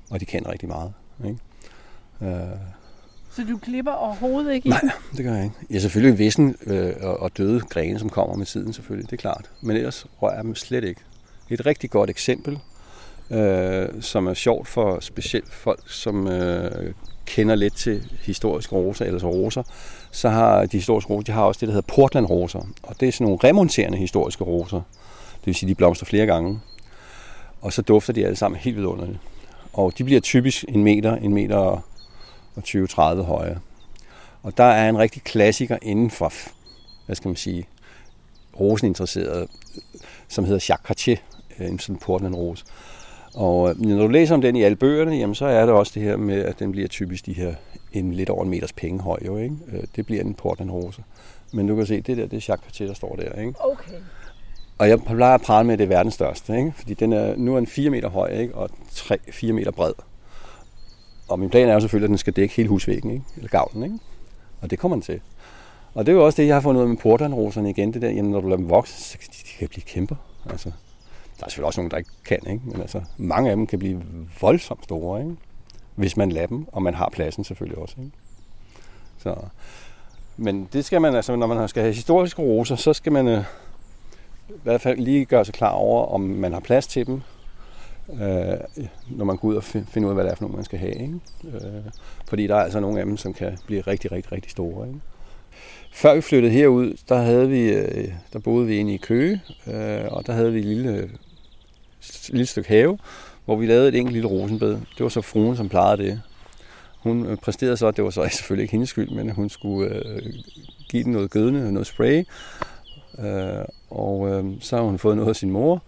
Og 0.09 0.19
de 0.19 0.25
kan 0.25 0.47
rigtig 0.47 0.69
meget. 0.69 0.93
Ikke? 1.25 1.37
Uh... 2.21 2.57
Så 3.31 3.43
du 3.49 3.57
klipper 3.57 3.91
overhovedet 3.91 4.53
ikke 4.53 4.67
i 4.67 4.69
Nej, 4.69 4.81
det 5.17 5.25
gør 5.25 5.33
jeg 5.33 5.43
ikke. 5.43 5.55
Ja, 5.69 5.79
selvfølgelig 5.79 6.19
vissen 6.19 6.55
øh, 6.65 6.93
og 7.01 7.37
døde 7.37 7.59
grene, 7.59 7.99
som 7.99 8.09
kommer 8.09 8.35
med 8.35 8.45
tiden 8.45 8.73
selvfølgelig, 8.73 9.11
det 9.11 9.17
er 9.17 9.21
klart. 9.21 9.49
Men 9.61 9.77
ellers 9.77 10.05
rører 10.21 10.35
jeg 10.35 10.43
dem 10.43 10.55
slet 10.55 10.83
ikke. 10.83 11.01
Et 11.49 11.65
rigtig 11.65 11.89
godt 11.89 12.09
eksempel, 12.09 12.59
øh, 13.29 14.01
som 14.01 14.27
er 14.27 14.33
sjovt 14.33 14.67
for 14.67 14.99
specielt 14.99 15.53
folk, 15.53 15.91
som 15.91 16.27
øh, 16.27 16.93
kender 17.25 17.55
lidt 17.55 17.75
til 17.75 18.03
historiske 18.21 18.75
roser, 18.75 19.05
eller 19.05 19.19
så 19.19 19.27
roser, 19.27 19.63
så 20.11 20.29
har 20.29 20.65
de 20.65 20.77
historiske 20.77 21.13
roser, 21.13 21.23
de 21.23 21.31
har 21.31 21.43
også 21.43 21.59
det, 21.59 21.67
der 21.67 21.73
hedder 21.73 21.93
Portland-roser. 21.93 22.67
Og 22.83 22.99
det 22.99 23.07
er 23.07 23.11
sådan 23.11 23.25
nogle 23.25 23.39
remonterende 23.43 23.97
historiske 23.97 24.43
roser. 24.43 24.81
Det 25.35 25.45
vil 25.45 25.55
sige, 25.55 25.69
de 25.69 25.75
blomstrer 25.75 26.05
flere 26.05 26.25
gange. 26.25 26.59
Og 27.61 27.73
så 27.73 27.81
dufter 27.81 28.13
de 28.13 28.25
alle 28.25 28.35
sammen 28.35 28.59
helt 28.59 28.77
vidunderligt. 28.77 29.19
Og 29.73 29.97
de 29.97 30.03
bliver 30.03 30.21
typisk 30.21 30.65
en 30.67 30.83
meter, 30.83 31.15
en 31.15 31.33
meter 31.33 31.57
og 31.57 31.81
20-30 32.59 33.01
høje. 33.21 33.59
Og 34.43 34.57
der 34.57 34.63
er 34.63 34.89
en 34.89 34.97
rigtig 34.97 35.23
klassiker 35.23 35.77
inden 35.81 36.11
for, 36.11 36.33
hvad 37.05 37.15
skal 37.15 37.29
man 37.29 37.35
sige, 37.35 37.67
roseninteresserede, 38.59 39.47
som 40.27 40.45
hedder 40.45 40.65
Jacques 40.69 40.87
Cartier, 40.87 41.17
en 41.59 41.79
sådan 41.79 41.97
Portland-rose. 41.97 42.65
Og 43.35 43.69
øh, 43.69 43.81
når 43.81 44.01
du 44.01 44.07
læser 44.07 44.35
om 44.35 44.41
den 44.41 44.55
i 44.55 44.63
alle 44.63 44.75
bøgerne, 44.75 45.15
jamen, 45.15 45.35
så 45.35 45.45
er 45.45 45.65
det 45.65 45.75
også 45.75 45.91
det 45.95 46.03
her 46.03 46.17
med, 46.17 46.41
at 46.41 46.59
den 46.59 46.71
bliver 46.71 46.87
typisk 46.87 47.25
de 47.25 47.33
her 47.33 47.53
en 47.93 48.13
lidt 48.13 48.29
over 48.29 48.43
en 48.43 48.49
meters 48.49 48.73
penge 48.73 49.01
høj. 49.01 49.19
Jo, 49.25 49.37
ikke? 49.37 49.55
Øh, 49.73 49.83
det 49.95 50.05
bliver 50.05 50.21
en 50.21 50.33
Portland 50.33 50.71
rose. 50.71 51.03
Men 51.53 51.67
du 51.67 51.75
kan 51.75 51.85
se, 51.85 52.01
det 52.01 52.17
der, 52.17 52.25
det 52.25 52.33
er 52.33 52.45
Jacques 52.47 52.65
Cartier, 52.65 52.87
der 52.87 52.93
står 52.93 53.15
der. 53.15 53.41
Ikke? 53.41 53.53
Okay. 53.59 53.95
Og 54.77 54.89
jeg 54.89 54.99
plejer 55.03 55.35
at 55.35 55.41
prale 55.41 55.65
med, 55.65 55.73
at 55.73 55.79
det 55.79 55.85
er 55.85 55.89
verdens 55.89 56.13
største, 56.13 56.57
ikke? 56.57 56.73
fordi 56.77 56.93
den 56.93 57.13
er, 57.13 57.35
nu 57.35 57.53
er 57.53 57.59
den 57.59 57.67
4 57.67 57.89
meter 57.89 58.09
høj 58.09 58.27
ikke? 58.27 58.55
og 58.55 58.69
3, 58.91 59.17
4 59.31 59.53
meter 59.53 59.71
bred. 59.71 59.93
Og 61.27 61.39
min 61.39 61.49
plan 61.49 61.69
er 61.69 61.73
jo 61.73 61.79
selvfølgelig, 61.79 62.05
at 62.05 62.09
den 62.09 62.17
skal 62.17 62.33
dække 62.33 62.55
hele 62.55 62.69
husvæggen, 62.69 63.11
ikke? 63.11 63.23
eller 63.35 63.49
gavlen. 63.49 63.83
Ikke? 63.83 63.99
Og 64.61 64.71
det 64.71 64.79
kommer 64.79 64.95
den 64.95 65.01
til. 65.01 65.21
Og 65.93 66.05
det 66.05 66.11
er 66.11 66.15
jo 66.15 66.25
også 66.25 66.41
det, 66.41 66.47
jeg 66.47 66.55
har 66.55 66.61
fundet 66.61 66.79
ud 66.79 66.83
af 66.83 66.89
med 66.89 66.97
portlandroserne 66.97 67.69
igen. 67.69 67.93
Det 67.93 68.01
der, 68.01 68.09
jamen, 68.09 68.31
når 68.31 68.41
du 68.41 68.47
lader 68.47 68.57
dem 68.57 68.69
vokse, 68.69 69.03
så 69.03 69.17
kan 69.17 69.27
de, 69.31 69.37
de 69.37 69.57
kan 69.59 69.67
blive 69.67 69.83
kæmper. 69.83 70.15
Altså, 70.49 70.71
der 71.39 71.45
er 71.45 71.49
selvfølgelig 71.49 71.67
også 71.67 71.81
nogen, 71.81 71.91
der 71.91 71.97
ikke 71.97 72.09
kan, 72.25 72.39
ikke? 72.47 72.61
men 72.65 72.81
altså, 72.81 73.01
mange 73.17 73.49
af 73.49 73.55
dem 73.55 73.67
kan 73.67 73.79
blive 73.79 74.03
voldsomt 74.41 74.83
store, 74.83 75.21
ikke? 75.21 75.35
hvis 75.95 76.17
man 76.17 76.31
lader 76.31 76.47
dem, 76.47 76.67
og 76.71 76.83
man 76.83 76.93
har 76.93 77.09
pladsen 77.13 77.43
selvfølgelig 77.43 77.77
også. 77.77 77.95
Ikke? 77.99 78.11
Så, 79.17 79.35
men 80.37 80.69
det 80.73 80.85
skal 80.85 81.01
man 81.01 81.15
altså, 81.15 81.35
når 81.35 81.47
man 81.47 81.67
skal 81.67 81.83
have 81.83 81.93
historiske 81.93 82.41
roser, 82.41 82.75
så 82.75 82.93
skal 82.93 83.11
man 83.11 83.27
øh, 83.27 83.43
i 84.49 84.59
hvert 84.63 84.81
fald 84.81 84.99
lige 84.99 85.25
gøre 85.25 85.45
sig 85.45 85.53
klar 85.53 85.71
over, 85.71 86.05
om 86.05 86.21
man 86.21 86.53
har 86.53 86.59
plads 86.59 86.87
til 86.87 87.05
dem, 87.05 87.21
øh, 88.09 88.57
når 89.09 89.25
man 89.25 89.37
går 89.37 89.47
ud 89.47 89.55
og 89.55 89.63
finder 89.63 90.05
ud 90.05 90.09
af, 90.09 90.13
hvad 90.13 90.23
det 90.23 90.31
er 90.31 90.35
for 90.35 90.43
nogle, 90.43 90.55
man 90.55 90.65
skal 90.65 90.79
have. 90.79 91.01
Ikke? 91.01 91.19
Øh, 91.43 91.83
fordi 92.27 92.47
der 92.47 92.55
er 92.55 92.63
altså 92.63 92.79
nogle 92.79 92.99
af 92.99 93.05
dem, 93.05 93.17
som 93.17 93.33
kan 93.33 93.57
blive 93.65 93.81
rigtig, 93.81 94.11
rigtig, 94.11 94.31
rigtig 94.31 94.51
store. 94.51 94.87
Ikke? 94.87 94.99
Før 95.93 96.15
vi 96.15 96.21
flyttede 96.21 96.53
herud, 96.53 96.93
der, 97.09 97.17
havde 97.17 97.49
vi, 97.49 97.61
øh, 97.61 98.07
der 98.33 98.39
boede 98.39 98.67
vi 98.67 98.77
inde 98.77 98.93
i 98.93 98.97
Køge, 98.97 99.41
øh, 99.67 100.05
og 100.11 100.27
der 100.27 100.33
havde 100.33 100.53
vi 100.53 100.59
et 100.59 100.65
lille, 100.65 101.09
lille 102.29 102.45
stykke 102.45 102.69
have, 102.69 102.97
hvor 103.45 103.55
vi 103.55 103.65
lavede 103.65 103.87
et 103.87 103.95
enkelt 103.95 104.13
lille 104.13 104.29
rosenbed. 104.29 104.69
Det 104.69 104.99
var 104.99 105.09
så 105.09 105.21
fruen, 105.21 105.57
som 105.57 105.69
plejede 105.69 106.03
det. 106.03 106.21
Hun 106.99 107.25
øh, 107.25 107.37
præsterede 107.37 107.77
så, 107.77 107.91
det 107.91 108.03
var 108.03 108.09
så 108.09 108.29
selvfølgelig 108.37 108.63
ikke 108.63 108.71
hendes 108.71 108.89
skyld, 108.89 109.09
men 109.09 109.29
hun 109.29 109.49
skulle 109.49 109.95
øh, 109.95 110.33
give 110.89 111.03
den 111.03 111.11
noget 111.11 111.31
gødende, 111.31 111.71
noget 111.71 111.87
spray. 111.87 112.23
Øh, 113.19 113.65
og 113.89 114.29
øh, 114.29 114.45
så 114.59 114.75
har 114.75 114.83
hun 114.83 114.99
fået 114.99 115.15
noget 115.15 115.29
af 115.29 115.35
sin 115.35 115.51
mor, 115.51 115.83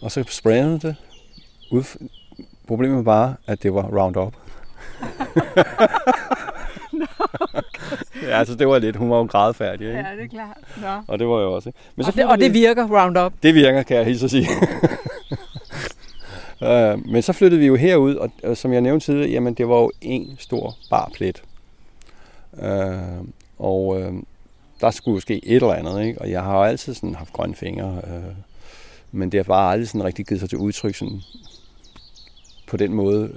og 0.00 0.12
så 0.12 0.24
sprayede 0.28 0.70
hun 0.70 0.78
det. 0.78 0.96
Ud. 1.70 1.84
Problemet 2.66 2.96
var 2.96 3.02
bare, 3.02 3.34
at 3.46 3.62
det 3.62 3.74
var 3.74 3.82
Roundup. 3.82 4.34
ja, 8.36 8.40
altså 8.40 8.54
det 8.54 8.68
var 8.68 8.78
lidt, 8.78 8.96
hun 8.96 9.10
var 9.10 9.16
jo 9.16 9.22
grædfærdig, 9.22 9.86
ikke? 9.86 9.98
Ja, 9.98 10.16
det 10.16 10.24
er 10.24 10.28
klart. 10.28 10.56
Nå. 10.76 11.02
Og 11.12 11.18
det 11.18 11.26
var 11.28 11.40
jo 11.40 11.52
også, 11.52 11.68
ikke? 11.68 11.78
Men 11.96 12.04
så 12.04 12.10
og, 12.10 12.16
det, 12.16 12.26
og 12.26 12.38
det 12.38 12.54
virker, 12.54 13.02
Roundup? 13.02 13.32
Det 13.42 13.54
virker, 13.54 13.82
kan 13.82 13.96
jeg 13.96 14.04
helt 14.04 14.20
så 14.20 14.28
sige. 14.28 14.48
Uh, 16.60 17.06
men 17.12 17.22
så 17.22 17.32
flyttede 17.32 17.60
vi 17.60 17.66
jo 17.66 17.76
herud, 17.76 18.14
og, 18.14 18.30
og 18.42 18.56
som 18.56 18.72
jeg 18.72 18.80
nævnte 18.80 19.06
tidligere, 19.06 19.30
jamen 19.30 19.54
det 19.54 19.68
var 19.68 19.78
jo 19.78 19.90
en 20.00 20.36
stor 20.38 20.76
barplet. 20.90 21.42
Uh, 22.52 23.26
og 23.58 23.86
uh, 23.86 24.14
der 24.80 24.90
skulle 24.90 25.14
jo 25.14 25.20
ske 25.20 25.46
et 25.46 25.56
eller 25.56 25.72
andet, 25.72 26.04
ikke? 26.04 26.20
Og 26.20 26.30
jeg 26.30 26.42
har 26.42 26.56
jo 26.56 26.62
altid 26.62 26.94
sådan 26.94 27.14
haft 27.14 27.32
grønne 27.32 27.54
fingre, 27.54 28.02
uh, 28.02 28.34
men 29.12 29.32
det 29.32 29.38
har 29.38 29.44
bare 29.44 29.72
aldrig 29.72 29.88
sådan 29.88 30.04
rigtig 30.04 30.26
givet 30.26 30.40
sig 30.40 30.48
til 30.48 30.58
udtryk 30.58 30.94
sådan 30.94 31.20
på 32.66 32.76
den 32.76 32.92
måde. 32.92 33.30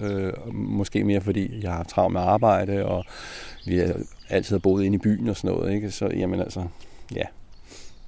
Uh, 0.47 0.53
måske 0.55 1.03
mere 1.03 1.21
fordi 1.21 1.63
jeg 1.63 1.71
har 1.71 1.83
travlt 1.83 2.13
med 2.13 2.21
arbejde, 2.21 2.85
og 2.85 3.05
vi 3.65 3.77
har 3.77 3.95
altid 4.29 4.55
har 4.55 4.59
boet 4.59 4.83
inde 4.83 4.95
i 4.95 4.99
byen 4.99 5.29
og 5.29 5.37
sådan 5.37 5.55
noget, 5.55 5.73
ikke? 5.73 5.91
Så 5.91 6.07
jamen 6.07 6.39
altså, 6.39 6.63
ja, 7.15 7.23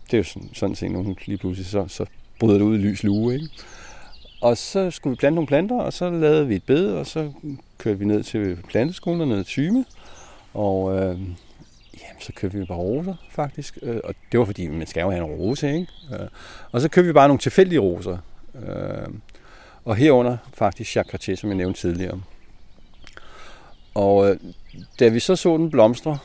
det 0.05 0.13
er 0.13 0.17
jo 0.17 0.23
sådan, 0.23 0.49
sådan 0.53 0.75
set 0.75 0.91
nogle 0.91 1.15
lige 1.25 1.37
pludselig, 1.37 1.67
så, 1.67 1.87
så 1.87 2.05
bryder 2.39 2.57
det 2.57 2.65
ud 2.65 2.75
i 2.75 2.81
lys 2.81 3.03
lue, 3.03 3.33
ikke? 3.33 3.49
Og 4.41 4.57
så 4.57 4.91
skulle 4.91 5.11
vi 5.11 5.15
plante 5.15 5.35
nogle 5.35 5.47
planter, 5.47 5.79
og 5.79 5.93
så 5.93 6.09
lavede 6.09 6.47
vi 6.47 6.55
et 6.55 6.63
bed, 6.63 6.91
og 6.93 7.07
så 7.07 7.31
kørte 7.77 7.99
vi 7.99 8.05
ned 8.05 8.23
til 8.23 8.57
planteskolen 8.69 9.21
og 9.21 9.27
ned 9.27 9.37
til 9.37 9.45
Tyme. 9.45 9.85
Og 10.53 10.95
øh, 10.95 11.19
jamen, 12.01 12.19
så 12.19 12.33
købte 12.35 12.57
vi 12.57 12.65
bare 12.65 12.77
roser, 12.77 13.15
faktisk. 13.29 13.77
Øh, 13.81 13.99
og 14.03 14.15
det 14.31 14.39
var 14.39 14.45
fordi, 14.45 14.67
man 14.67 14.87
skal 14.87 15.01
jo 15.01 15.09
have 15.09 15.25
en 15.25 15.31
rose, 15.31 15.73
ikke? 15.73 15.87
Øh, 16.13 16.27
og 16.71 16.81
så 16.81 16.89
købte 16.89 17.07
vi 17.07 17.13
bare 17.13 17.27
nogle 17.27 17.39
tilfældige 17.39 17.79
roser. 17.79 18.17
Øh, 18.55 19.07
og 19.85 19.95
herunder 19.95 20.37
faktisk 20.53 20.95
Jacques 20.95 21.11
Cartier, 21.11 21.35
som 21.35 21.49
jeg 21.49 21.57
nævnte 21.57 21.79
tidligere. 21.79 22.21
Og 23.93 24.29
øh, 24.29 24.37
da 24.99 25.07
vi 25.07 25.19
så 25.19 25.35
så 25.35 25.57
den 25.57 25.71
blomstre 25.71 26.17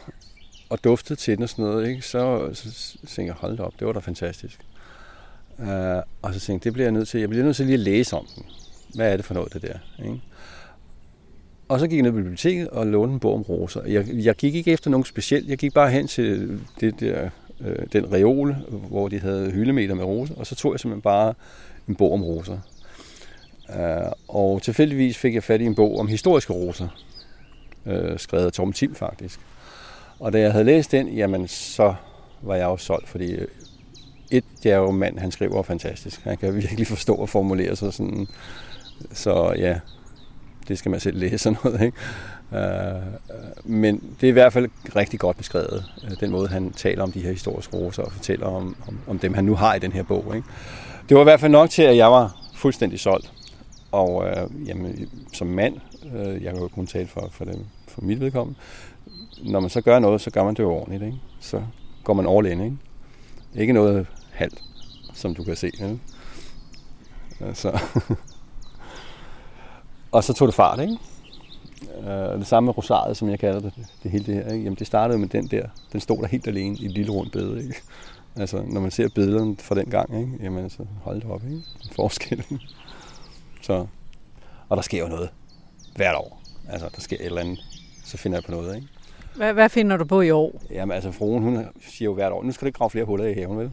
og 0.68 0.84
duftede 0.84 1.18
til 1.18 1.36
den 1.36 1.42
og 1.42 1.48
sådan 1.48 1.64
noget, 1.64 1.88
ikke, 1.88 2.02
så, 2.02 2.50
så 2.54 2.92
tænkte 2.98 3.22
jeg, 3.22 3.34
hold 3.34 3.56
da 3.56 3.62
op, 3.62 3.72
det 3.78 3.86
var 3.86 3.92
da 3.92 3.98
fantastisk. 3.98 4.60
Uh, 5.58 5.66
og 6.22 6.34
så 6.34 6.40
tænkte 6.40 6.52
jeg, 6.52 6.64
det 6.64 6.72
bliver 6.72 6.86
jeg 6.86 6.92
nødt 6.92 7.08
til. 7.08 7.20
Jeg 7.20 7.28
bliver 7.28 7.44
nødt 7.44 7.56
til 7.56 7.66
lige 7.66 7.74
at 7.74 7.80
læse 7.80 8.16
om 8.16 8.26
den. 8.36 8.44
Hvad 8.94 9.12
er 9.12 9.16
det 9.16 9.24
for 9.24 9.34
noget, 9.34 9.52
det 9.52 9.62
der? 9.62 10.04
Ikke? 10.04 10.20
Og 11.68 11.80
så 11.80 11.86
gik 11.86 11.96
jeg 11.96 12.02
ned 12.02 12.10
på 12.10 12.16
biblioteket 12.16 12.68
og 12.68 12.86
lånte 12.86 13.12
en 13.12 13.20
bog 13.20 13.34
om 13.34 13.42
roser. 13.42 13.82
Jeg, 13.86 14.06
jeg 14.08 14.34
gik 14.34 14.54
ikke 14.54 14.72
efter 14.72 14.90
nogen 14.90 15.04
specielt. 15.04 15.48
Jeg 15.48 15.58
gik 15.58 15.74
bare 15.74 15.90
hen 15.90 16.08
til 16.08 16.60
det 16.80 17.00
der, 17.00 17.30
øh, 17.60 17.86
den 17.92 18.12
reol, 18.12 18.56
hvor 18.68 19.08
de 19.08 19.20
havde 19.20 19.50
hyldemeter 19.50 19.94
med 19.94 20.04
roser. 20.04 20.34
Og 20.34 20.46
så 20.46 20.54
tog 20.54 20.72
jeg 20.72 20.80
simpelthen 20.80 21.02
bare 21.02 21.34
en 21.88 21.94
bog 21.94 22.12
om 22.12 22.24
roser. 22.24 22.58
Uh, 23.68 24.12
og 24.28 24.62
tilfældigvis 24.62 25.18
fik 25.18 25.34
jeg 25.34 25.42
fat 25.42 25.60
i 25.60 25.64
en 25.64 25.74
bog 25.74 25.98
om 25.98 26.08
historiske 26.08 26.52
roser 26.52 26.88
øh, 27.86 28.18
skrevet 28.18 28.46
af 28.46 28.52
Torben 28.52 28.72
Tim 28.72 28.94
faktisk. 28.94 29.40
Og 30.20 30.32
da 30.32 30.40
jeg 30.40 30.52
havde 30.52 30.64
læst 30.64 30.92
den, 30.92 31.08
jamen 31.08 31.48
så 31.48 31.94
var 32.42 32.54
jeg 32.54 32.64
jo 32.64 32.76
solgt, 32.76 33.08
fordi 33.08 33.32
øh, 33.32 33.48
et, 34.30 34.44
det 34.62 34.72
er 34.72 34.76
jo 34.76 34.90
mand, 34.90 35.18
han 35.18 35.30
skriver 35.30 35.62
fantastisk. 35.62 36.20
Han 36.24 36.36
kan 36.36 36.54
virkelig 36.54 36.86
forstå 36.86 37.14
og 37.14 37.28
formulere 37.28 37.76
sig 37.76 37.92
sådan. 37.92 38.26
Så 39.12 39.54
ja, 39.58 39.78
det 40.68 40.78
skal 40.78 40.90
man 40.90 41.00
selv 41.00 41.18
læse 41.18 41.38
sådan 41.38 41.58
noget. 41.64 41.80
Ikke? 41.80 41.96
Uh, 42.50 43.70
men 43.70 44.02
det 44.20 44.26
er 44.26 44.28
i 44.28 44.32
hvert 44.32 44.52
fald 44.52 44.68
rigtig 44.96 45.20
godt 45.20 45.36
beskrevet, 45.36 45.84
uh, 46.02 46.10
den 46.20 46.30
måde, 46.30 46.48
han 46.48 46.72
taler 46.72 47.02
om 47.02 47.12
de 47.12 47.20
her 47.20 47.30
historiske 47.30 47.76
roser 47.76 48.02
og 48.02 48.12
fortæller 48.12 48.46
om, 48.46 48.76
om, 48.88 48.98
om 49.06 49.18
dem, 49.18 49.34
han 49.34 49.44
nu 49.44 49.54
har 49.54 49.74
i 49.74 49.78
den 49.78 49.92
her 49.92 50.02
bog. 50.02 50.36
Ikke? 50.36 50.48
Det 51.08 51.14
var 51.14 51.20
i 51.20 51.24
hvert 51.24 51.40
fald 51.40 51.52
nok 51.52 51.70
til, 51.70 51.82
at 51.82 51.96
jeg 51.96 52.12
var 52.12 52.36
fuldstændig 52.54 53.00
solgt. 53.00 53.32
Og 53.92 54.14
uh, 54.16 54.68
jamen, 54.68 55.08
som 55.32 55.46
mand, 55.46 55.74
uh, 56.02 56.44
jeg 56.44 56.52
kan 56.52 56.62
jo 56.62 56.68
kun 56.68 56.86
tale 56.86 57.06
for, 57.06 57.28
for, 57.32 57.44
dem, 57.44 57.64
for 57.96 58.02
mit 58.02 58.20
vedkommende, 58.20 58.58
når 59.42 59.60
man 59.60 59.70
så 59.70 59.80
gør 59.80 59.98
noget, 59.98 60.20
så 60.20 60.30
gør 60.30 60.44
man 60.44 60.54
det 60.54 60.62
jo 60.62 60.72
ordentligt. 60.72 61.02
Ikke? 61.02 61.18
Så 61.40 61.62
går 62.04 62.14
man 62.14 62.28
all 62.28 62.46
in. 62.46 62.60
Ikke? 62.60 62.76
Ikke 63.54 63.72
noget 63.72 64.06
halvt, 64.32 64.62
som 65.14 65.34
du 65.34 65.44
kan 65.44 65.56
se. 65.56 65.66
Ikke? 65.66 65.98
Altså. 67.40 67.72
og 70.12 70.24
så 70.24 70.32
tog 70.32 70.48
det 70.48 70.54
fart, 70.54 70.80
ikke? 70.80 70.98
Øh, 71.98 72.38
det 72.38 72.46
samme 72.46 72.66
med 72.66 72.76
rosaret, 72.76 73.16
som 73.16 73.28
jeg 73.28 73.38
kalder 73.38 73.60
det, 73.60 73.72
det 74.02 74.10
hele 74.10 74.26
det 74.26 74.34
her. 74.34 74.52
Ikke? 74.52 74.64
Jamen, 74.64 74.78
det 74.78 74.86
startede 74.86 75.18
med 75.18 75.28
den 75.28 75.46
der. 75.46 75.68
Den 75.92 76.00
stod 76.00 76.18
der 76.18 76.26
helt 76.26 76.48
alene 76.48 76.76
i 76.76 76.84
et 76.84 76.92
lille 76.92 77.12
rundt 77.12 77.32
bed, 77.32 77.56
Ikke? 77.56 77.74
Altså, 78.36 78.62
når 78.66 78.80
man 78.80 78.90
ser 78.90 79.08
billederne 79.08 79.56
fra 79.56 79.74
den 79.74 79.86
gang, 79.86 80.20
ikke? 80.20 80.44
jamen, 80.44 80.70
så 80.70 80.86
hold 81.02 81.20
det 81.20 81.30
op, 81.30 81.44
ikke? 81.44 81.62
Forskellen. 81.92 82.60
Så, 83.62 83.86
og 84.68 84.76
der 84.76 84.82
sker 84.82 84.98
jo 84.98 85.08
noget 85.08 85.30
hvert 85.96 86.16
år. 86.16 86.42
Altså, 86.68 86.88
der 86.94 87.00
sker 87.00 87.16
et 87.16 87.26
eller 87.26 87.40
andet, 87.40 87.64
så 88.06 88.16
finder 88.16 88.38
jeg 88.38 88.44
på 88.44 88.50
noget, 88.50 88.76
ikke? 88.76 88.88
Hvad, 89.36 89.52
hvad 89.52 89.68
finder 89.68 89.96
du 89.96 90.04
på 90.04 90.20
i 90.20 90.30
år? 90.30 90.62
Jamen, 90.70 90.94
altså, 90.94 91.12
fruen, 91.12 91.42
hun 91.42 91.66
siger 91.88 92.04
jo 92.06 92.14
hvert 92.14 92.32
år, 92.32 92.42
nu 92.42 92.52
skal 92.52 92.64
du 92.64 92.66
ikke 92.66 92.78
grave 92.78 92.90
flere 92.90 93.04
huller 93.04 93.26
i 93.26 93.34
haven, 93.34 93.58
vel? 93.58 93.70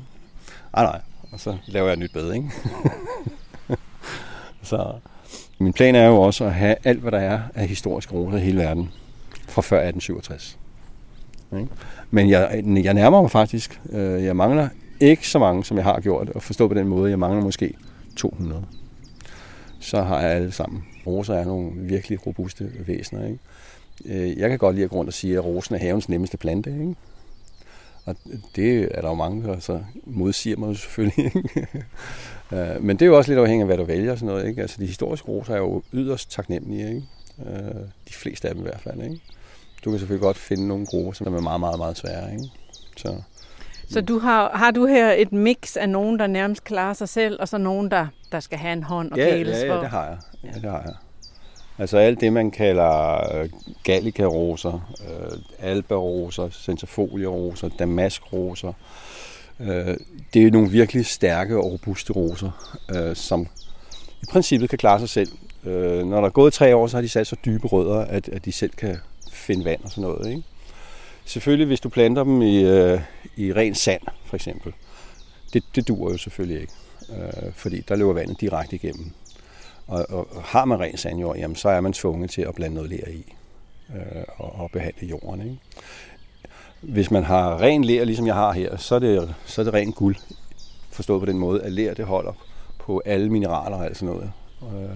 Nej, 0.74 0.84
nej. 0.84 1.02
Og 1.32 1.40
så 1.40 1.58
laver 1.66 1.88
jeg 1.88 1.94
et 1.94 2.00
nyt 2.00 2.14
bed, 2.14 2.34
ikke? 2.34 2.52
så 4.62 4.94
min 5.60 5.74
plan 5.74 5.96
er 5.96 6.08
jo 6.08 6.22
også 6.22 6.46
at 6.46 6.54
have 6.54 6.76
alt, 6.84 7.00
hvad 7.00 7.12
der 7.12 7.20
er 7.20 7.42
af 7.56 7.68
historiske 7.68 8.14
roser 8.14 8.38
i 8.38 8.42
hele 8.42 8.62
verden 8.62 8.90
fra 9.48 9.62
før 9.62 9.78
1867. 9.78 10.60
Ikke? 11.54 11.68
Men 12.12 12.30
jeg, 12.30 12.64
jeg 12.84 12.94
nærmer 12.94 13.22
mig 13.22 13.32
faktisk. 13.32 13.82
Øh, 13.90 14.24
jeg 14.24 14.36
mangler 14.36 14.70
ikke 15.00 15.30
så 15.30 15.40
mange, 15.40 15.64
som 15.66 15.78
jeg 15.78 15.84
har 15.84 16.00
gjort, 16.00 16.30
og 16.30 16.44
forstå 16.44 16.68
på 16.68 16.74
den 16.74 16.88
måde, 16.88 17.10
jeg 17.10 17.20
mangler 17.20 17.44
måske 17.44 17.74
200. 18.16 18.66
Så 19.80 20.02
har 20.02 20.22
jeg 20.22 20.32
alle 20.32 20.52
sammen. 20.52 20.84
Roser 21.08 21.36
er 21.36 21.46
nogle 21.46 21.72
virkelig 21.76 22.28
robuste 22.28 22.72
væsener. 22.88 23.26
Ikke? 23.26 23.40
Øh, 24.06 24.38
jeg 24.38 24.50
kan 24.50 24.60
godt 24.60 24.76
lide 24.76 24.84
at 24.84 24.90
gå 24.90 24.96
rundt 24.96 25.08
og 25.08 25.14
sige, 25.14 25.38
at 25.38 25.46
rosen 25.46 25.76
er 25.76 25.80
havens 25.80 26.10
nemmeste 26.10 26.38
plante. 26.38 26.70
Ikke? 26.70 26.96
Og 28.06 28.16
det 28.56 28.88
er 28.92 29.02
der 29.02 29.10
jo 29.10 29.16
mange, 29.16 29.44
der 29.44 29.60
så 29.60 29.80
modsiger 30.06 30.58
mig 30.58 30.78
selvfølgelig. 30.78 31.32
Øh, 32.52 32.84
men 32.84 33.00
det 33.00 33.06
er 33.06 33.10
jo 33.10 33.18
også 33.18 33.32
lidt 33.32 33.40
afhængigt 33.40 33.64
af, 33.64 33.68
hvad 33.68 33.78
du 33.78 33.84
vælger. 33.84 34.12
Og 34.12 34.18
sådan 34.18 34.34
noget, 34.34 34.48
ikke? 34.48 34.62
Altså, 34.62 34.78
de 34.80 34.86
historiske 34.86 35.28
roser 35.28 35.54
er 35.54 35.58
jo 35.58 35.84
yderst 35.94 36.32
taknemmelige. 36.32 36.88
Ikke? 36.88 37.04
De 38.08 38.14
fleste 38.14 38.50
af 38.50 38.56
dem 38.56 38.64
i 38.64 38.68
hvert 38.68 38.82
fald. 38.82 39.02
Ikke? 39.04 39.22
du 39.86 39.90
kan 39.90 40.00
selvfølgelig 40.00 40.24
godt 40.24 40.38
finde 40.38 40.68
nogle 40.68 40.86
grupper, 40.86 41.12
som 41.12 41.36
er 41.36 41.42
meget, 41.42 41.60
meget, 41.60 41.78
meget 41.78 41.98
svære. 41.98 42.32
Ikke? 42.32 42.44
Så, 42.98 43.22
så 43.90 44.02
du 44.02 44.20
har, 44.20 44.50
har 44.50 44.72
du 44.72 44.86
her 44.86 45.12
et 45.12 45.32
mix 45.32 45.78
af 45.78 45.90
nogen, 45.90 46.20
der 46.20 46.28
nærmest 46.28 46.64
klarer 46.64 46.94
sig 46.94 47.10
selv, 47.10 47.38
og 47.40 47.48
så 47.48 47.58
nogen, 47.58 47.92
der, 47.92 48.08
der 48.32 48.40
skal 48.40 48.58
have 48.58 48.74
en 48.74 48.84
hånd 48.84 49.12
og 49.12 49.18
ja, 49.18 49.30
kæles 49.30 49.64
ja, 49.64 49.70
for? 49.70 49.76
Ja, 49.76 49.82
det 49.82 49.90
har 49.90 50.06
jeg. 50.06 50.18
Ja, 50.44 50.50
det 50.50 50.72
har 50.72 50.82
jeg. 50.82 50.94
Altså 51.80 51.98
alt 51.98 52.22
det, 52.22 52.34
man 52.34 52.52
kalder 52.52 53.20
øh, 53.36 53.50
øh, 55.10 55.38
alba-roser, 55.60 56.50
centifolia-roser, 56.50 57.70
damask-roser, 57.80 58.74
øh, 59.60 59.98
det 60.34 60.48
er 60.48 60.52
nogle 60.52 60.70
virkelig 60.70 61.06
stærke 61.06 61.58
og 61.58 61.72
robuste 61.72 62.14
roser, 62.14 62.76
øh, 62.96 63.16
som 63.16 63.48
i 64.22 64.26
princippet 64.30 64.70
kan 64.70 64.78
klare 64.78 65.00
sig 65.00 65.10
selv. 65.10 65.30
Øh, 65.66 66.06
når 66.08 66.20
der 66.20 66.28
er 66.28 66.32
gået 66.32 66.54
tre 66.54 66.76
år, 66.76 66.88
så 66.88 66.98
har 66.98 67.02
de 67.02 67.10
sat 67.10 67.28
så 67.28 67.36
dybe 67.46 67.68
rødder, 67.68 68.00
at, 68.00 68.30
at 68.30 68.46
de 68.46 68.52
selv 68.52 68.72
kan 68.72 68.98
finde 69.32 69.66
vand 69.66 69.84
og 69.84 69.90
sådan 69.90 70.02
noget. 70.02 70.30
Ikke? 70.30 70.44
Selvfølgelig, 71.26 71.68
hvis 71.68 71.80
du 71.80 71.90
planter 71.90 72.24
dem 72.24 72.42
i, 72.42 72.64
øh, 72.64 73.02
i 73.38 73.54
ren 73.54 73.76
sand, 73.76 74.02
for 74.26 74.36
eksempel, 74.36 74.74
det, 75.54 75.64
det 75.76 75.88
dur 75.88 76.12
jo 76.12 76.18
selvfølgelig 76.18 76.62
ikke, 76.62 76.74
øh, 77.10 77.54
fordi 77.54 77.84
der 77.88 77.96
løber 77.96 78.14
vandet 78.14 78.42
direkte 78.42 78.76
igennem. 78.76 79.14
Og, 79.88 80.06
og 80.10 80.28
har 80.44 80.66
man 80.66 80.80
ren 80.80 80.98
sandjord, 80.98 81.38
jamen, 81.38 81.56
så 81.56 81.70
er 81.70 81.82
man 81.82 81.94
tvunget 81.94 82.30
til 82.30 82.42
at 82.42 82.56
blande 82.56 82.76
noget 82.76 82.90
ler 82.90 83.08
i 83.08 83.34
øh, 83.96 84.24
og, 84.38 84.56
og 84.56 84.72
behandle 84.72 85.08
jorden. 85.08 85.42
Ikke? 85.42 85.58
Hvis 86.82 87.12
man 87.12 87.24
har 87.24 87.62
ren 87.62 87.84
ler, 87.84 88.06
ligesom 88.06 88.28
jeg 88.28 88.36
har 88.36 88.52
her, 88.52 88.78
så 88.78 88.96
er 88.96 89.00
det, 89.00 89.36
så 89.46 89.62
er 89.62 89.66
det 89.66 89.74
ren 89.74 89.92
guld. 89.92 90.16
Forstået 90.92 91.20
på 91.20 91.26
den 91.26 91.40
måde, 91.40 91.64
at 91.64 91.72
ler 91.72 91.94
det 91.94 92.06
holder 92.06 92.34
på 92.80 93.02
alle 93.06 93.30
mineraler 93.30 93.78
og 93.78 93.86
alt 93.86 93.98
sådan 93.98 94.16
noget. 94.16 94.32
Øh, 94.62 94.96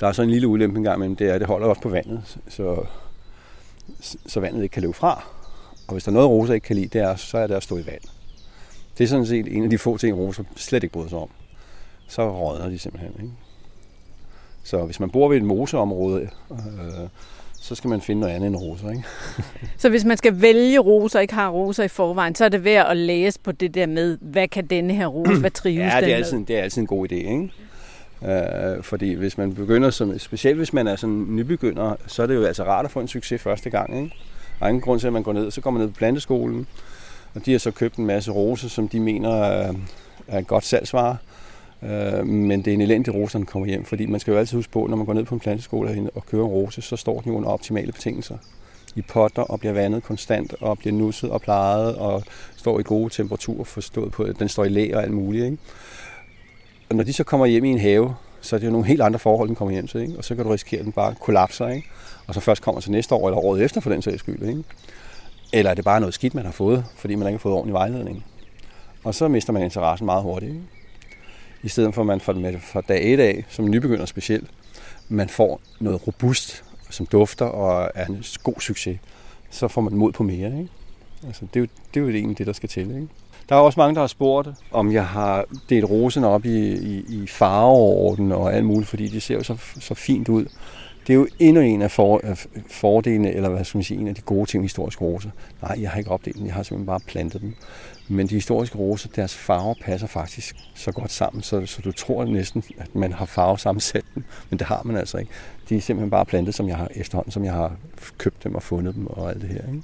der 0.00 0.06
er 0.06 0.12
så 0.12 0.22
en 0.22 0.30
lille 0.30 0.48
ulempe 0.48 0.78
engang, 0.78 1.00
men 1.00 1.14
det 1.14 1.28
er, 1.28 1.34
at 1.34 1.40
det 1.40 1.48
holder 1.48 1.66
også 1.66 1.82
på 1.82 1.88
vandet. 1.88 2.38
Så 2.48 2.86
så 4.26 4.40
vandet 4.40 4.62
ikke 4.62 4.72
kan 4.72 4.82
løbe 4.82 4.94
fra. 4.94 5.24
Og 5.86 5.92
hvis 5.92 6.04
der 6.04 6.10
er 6.10 6.14
noget, 6.14 6.28
roser 6.28 6.54
ikke 6.54 6.64
kan 6.64 6.76
lide, 6.76 6.88
det 6.88 7.00
er, 7.00 7.16
så 7.16 7.38
er 7.38 7.46
det 7.46 7.54
at 7.54 7.62
stå 7.62 7.78
i 7.78 7.86
vand. 7.86 8.02
Det 8.98 9.04
er 9.04 9.08
sådan 9.08 9.26
set 9.26 9.56
en 9.56 9.64
af 9.64 9.70
de 9.70 9.78
få 9.78 9.96
ting, 9.96 10.16
roser 10.16 10.44
slet 10.56 10.82
ikke 10.82 10.92
bryder 10.92 11.08
sig 11.08 11.18
om. 11.18 11.30
Så 12.08 12.30
rådner 12.30 12.68
de 12.68 12.78
simpelthen. 12.78 13.12
Ikke? 13.12 13.32
Så 14.64 14.84
hvis 14.84 15.00
man 15.00 15.10
bor 15.10 15.28
ved 15.28 15.36
et 15.36 15.42
moseområde, 15.42 16.28
øh, 16.50 17.08
så 17.60 17.74
skal 17.74 17.90
man 17.90 18.00
finde 18.00 18.20
noget 18.20 18.34
andet 18.34 18.46
end 18.46 18.56
roser. 18.56 18.90
Ikke? 18.90 19.04
så 19.82 19.88
hvis 19.88 20.04
man 20.04 20.16
skal 20.16 20.42
vælge 20.42 20.78
roser 20.78 21.18
og 21.18 21.22
ikke 21.22 21.34
har 21.34 21.50
roser 21.50 21.84
i 21.84 21.88
forvejen, 21.88 22.34
så 22.34 22.44
er 22.44 22.48
det 22.48 22.64
værd 22.64 22.86
at 22.90 22.96
læse 22.96 23.40
på 23.40 23.52
det 23.52 23.74
der 23.74 23.86
med, 23.86 24.18
hvad 24.20 24.48
kan 24.48 24.66
denne 24.66 24.94
her 24.94 25.06
rose, 25.06 25.40
hvad 25.40 25.50
trives 25.50 25.94
ja, 25.94 26.00
det 26.00 26.12
er, 26.12 26.16
altid, 26.16 26.44
det 26.44 26.58
er 26.58 26.62
altid 26.62 26.80
en 26.80 26.86
god 26.86 27.12
idé. 27.12 27.14
Ikke? 27.14 27.50
Øh, 28.24 28.82
fordi 28.82 29.12
hvis 29.12 29.38
man 29.38 29.54
begynder, 29.54 29.90
som, 29.90 30.18
specielt 30.18 30.56
hvis 30.56 30.72
man 30.72 30.86
er 30.86 30.96
sådan 30.96 31.26
nybegynder, 31.28 31.96
så 32.06 32.22
er 32.22 32.26
det 32.26 32.34
jo 32.34 32.44
altså 32.44 32.64
rart 32.64 32.84
at 32.84 32.90
få 32.90 33.00
en 33.00 33.08
succes 33.08 33.42
første 33.42 33.70
gang. 33.70 33.96
Ikke? 33.96 34.14
Der 34.58 34.64
er 34.64 34.68
ingen 34.68 34.82
grund 34.82 35.00
til, 35.00 35.06
at 35.06 35.12
man 35.12 35.22
går 35.22 35.32
ned, 35.32 35.50
så 35.50 35.60
går 35.60 35.70
man 35.70 35.80
ned 35.80 35.88
på 35.88 35.94
planteskolen, 35.94 36.66
og 37.34 37.46
de 37.46 37.52
har 37.52 37.58
så 37.58 37.70
købt 37.70 37.96
en 37.96 38.06
masse 38.06 38.30
roser, 38.30 38.68
som 38.68 38.88
de 38.88 39.00
mener 39.00 39.30
er, 39.30 39.74
er 40.28 40.38
et 40.38 40.46
godt 40.46 40.64
salgsvare. 40.64 41.16
Øh, 41.84 42.26
men 42.26 42.62
det 42.62 42.70
er 42.70 42.74
en 42.74 42.80
elendig 42.80 43.14
rose, 43.14 43.38
der 43.38 43.44
kommer 43.44 43.68
hjem, 43.68 43.84
fordi 43.84 44.06
man 44.06 44.20
skal 44.20 44.32
jo 44.32 44.38
altid 44.38 44.58
huske 44.58 44.72
på, 44.72 44.86
når 44.86 44.96
man 44.96 45.06
går 45.06 45.12
ned 45.12 45.24
på 45.24 45.34
en 45.34 45.40
planteskole 45.40 46.10
og 46.14 46.26
køber 46.26 46.44
en 46.44 46.50
rose, 46.50 46.82
så 46.82 46.96
står 46.96 47.20
den 47.20 47.32
jo 47.32 47.36
under 47.36 47.48
optimale 47.48 47.92
betingelser 47.92 48.36
i 48.96 49.02
potter 49.02 49.42
og 49.42 49.60
bliver 49.60 49.72
vandet 49.72 50.02
konstant 50.02 50.54
og 50.60 50.78
bliver 50.78 50.92
nusset 50.92 51.30
og 51.30 51.40
plejet 51.40 51.96
og 51.96 52.22
står 52.56 52.80
i 52.80 52.82
gode 52.82 53.10
temperaturer 53.10 53.64
forstået 53.64 54.12
på, 54.12 54.22
at 54.22 54.38
den 54.38 54.48
står 54.48 54.64
i 54.64 54.68
læ 54.68 54.92
og 54.94 55.02
alt 55.02 55.12
muligt. 55.12 55.44
Ikke? 55.44 55.58
Og 56.90 56.96
når 56.96 57.04
de 57.04 57.12
så 57.12 57.24
kommer 57.24 57.46
hjem 57.46 57.64
i 57.64 57.70
en 57.70 57.78
have, 57.78 58.14
så 58.40 58.56
er 58.56 58.60
det 58.60 58.66
jo 58.66 58.72
nogle 58.72 58.86
helt 58.86 59.00
andre 59.00 59.18
forhold, 59.18 59.48
den 59.48 59.56
kommer 59.56 59.72
hjem 59.72 59.86
til. 59.86 60.00
Ikke? 60.00 60.18
Og 60.18 60.24
så 60.24 60.34
kan 60.34 60.44
du 60.44 60.50
risikere, 60.50 60.78
at 60.78 60.84
den 60.84 60.92
bare 60.92 61.14
kollapser. 61.20 61.68
Ikke? 61.68 61.88
Og 62.26 62.34
så 62.34 62.40
først 62.40 62.62
kommer 62.62 62.80
til 62.80 62.90
næste 62.90 63.14
år, 63.14 63.28
eller 63.28 63.38
året 63.38 63.62
efter 63.62 63.80
for 63.80 63.90
den 63.90 64.02
sags 64.02 64.20
skyld. 64.20 64.48
Ikke? 64.48 64.62
Eller 65.52 65.70
er 65.70 65.74
det 65.74 65.84
bare 65.84 66.00
noget 66.00 66.14
skidt, 66.14 66.34
man 66.34 66.44
har 66.44 66.52
fået, 66.52 66.84
fordi 66.96 67.14
man 67.14 67.28
ikke 67.28 67.36
har 67.36 67.40
fået 67.40 67.54
ordentlig 67.54 67.74
vejledning. 67.74 68.24
Og 69.04 69.14
så 69.14 69.28
mister 69.28 69.52
man 69.52 69.62
interessen 69.62 70.06
meget 70.06 70.22
hurtigt. 70.22 70.52
Ikke? 70.52 70.73
I 71.64 71.68
stedet 71.68 71.94
for, 71.94 72.02
at 72.02 72.06
man 72.06 72.20
får 72.20 72.32
med 72.32 72.60
fra 72.60 72.80
dag 72.80 73.12
1 73.12 73.20
af, 73.20 73.44
som 73.48 73.70
nybegynder 73.70 74.06
specielt, 74.06 74.50
man 75.08 75.28
får 75.28 75.60
noget 75.80 76.06
robust, 76.06 76.64
som 76.90 77.06
dufter 77.06 77.44
og 77.44 77.90
er 77.94 78.06
en 78.06 78.24
god 78.42 78.60
succes, 78.60 78.98
så 79.50 79.68
får 79.68 79.80
man 79.80 79.94
mod 79.94 80.12
på 80.12 80.22
mere. 80.22 80.58
Ikke? 80.58 80.68
Altså, 81.26 81.46
det, 81.54 81.56
er 81.56 81.60
jo, 81.60 81.66
det 81.94 82.00
er 82.00 82.04
jo 82.04 82.10
egentlig 82.10 82.38
det, 82.38 82.46
der 82.46 82.52
skal 82.52 82.68
til. 82.68 82.82
Ikke? 82.82 83.08
Der 83.48 83.56
er 83.56 83.60
også 83.60 83.80
mange, 83.80 83.94
der 83.94 84.00
har 84.00 84.06
spurgt, 84.06 84.48
om 84.70 84.92
jeg 84.92 85.06
har 85.06 85.44
delt 85.68 85.84
rosen 85.90 86.24
op 86.24 86.44
i, 86.44 86.72
i, 86.72 87.04
i 87.08 87.26
farveorden 87.26 88.32
og 88.32 88.54
alt 88.54 88.64
muligt, 88.64 88.88
fordi 88.88 89.08
de 89.08 89.20
ser 89.20 89.34
jo 89.34 89.42
så, 89.42 89.56
så 89.80 89.94
fint 89.94 90.28
ud. 90.28 90.46
Det 91.06 91.12
er 91.12 91.14
jo 91.14 91.26
endnu 91.38 91.62
en 91.62 91.82
af, 91.82 91.90
for, 91.90 92.20
fordelene, 92.70 93.32
eller 93.32 93.48
hvad 93.48 93.64
skal 93.64 93.78
man 93.78 93.84
sige, 93.84 94.00
en 94.00 94.08
af 94.08 94.14
de 94.14 94.20
gode 94.20 94.50
ting 94.50 94.60
med 94.60 94.64
historiske 94.64 95.04
roser. 95.04 95.30
Nej, 95.62 95.78
jeg 95.80 95.90
har 95.90 95.98
ikke 95.98 96.10
opdelt 96.10 96.36
dem, 96.36 96.46
jeg 96.46 96.54
har 96.54 96.62
simpelthen 96.62 96.86
bare 96.86 97.00
plantet 97.06 97.40
dem. 97.40 97.54
Men 98.08 98.26
de 98.26 98.34
historiske 98.34 98.78
roser, 98.78 99.08
deres 99.16 99.34
farver 99.34 99.74
passer 99.80 100.06
faktisk 100.06 100.56
så 100.74 100.92
godt 100.92 101.12
sammen, 101.12 101.42
så, 101.42 101.66
så 101.66 101.82
du 101.82 101.92
tror 101.92 102.24
næsten, 102.24 102.62
at 102.78 102.94
man 102.94 103.12
har 103.12 103.26
farve 103.26 103.58
sammensat 103.58 104.04
dem, 104.14 104.24
men 104.50 104.58
det 104.58 104.66
har 104.66 104.82
man 104.84 104.96
altså 104.96 105.18
ikke. 105.18 105.30
De 105.68 105.76
er 105.76 105.80
simpelthen 105.80 106.10
bare 106.10 106.24
plantet, 106.24 106.54
som 106.54 106.68
jeg 106.68 106.76
har 106.76 106.88
efterhånden, 106.94 107.32
som 107.32 107.44
jeg 107.44 107.52
har 107.52 107.72
købt 108.18 108.44
dem 108.44 108.54
og 108.54 108.62
fundet 108.62 108.94
dem 108.94 109.06
og 109.06 109.30
alt 109.30 109.40
det 109.42 109.48
her. 109.48 109.68
Ikke? 109.68 109.82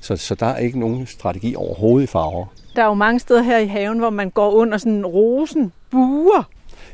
Så, 0.00 0.16
så 0.16 0.34
der 0.34 0.46
er 0.46 0.58
ikke 0.58 0.78
nogen 0.78 1.06
strategi 1.06 1.54
overhovedet 1.56 2.08
i 2.08 2.10
farver. 2.10 2.46
Der 2.76 2.82
er 2.82 2.86
jo 2.86 2.94
mange 2.94 3.20
steder 3.20 3.42
her 3.42 3.58
i 3.58 3.66
haven, 3.66 3.98
hvor 3.98 4.10
man 4.10 4.30
går 4.30 4.50
under 4.50 4.78
sådan 4.78 4.92
en 4.92 5.06
rosenbuer. 5.06 6.44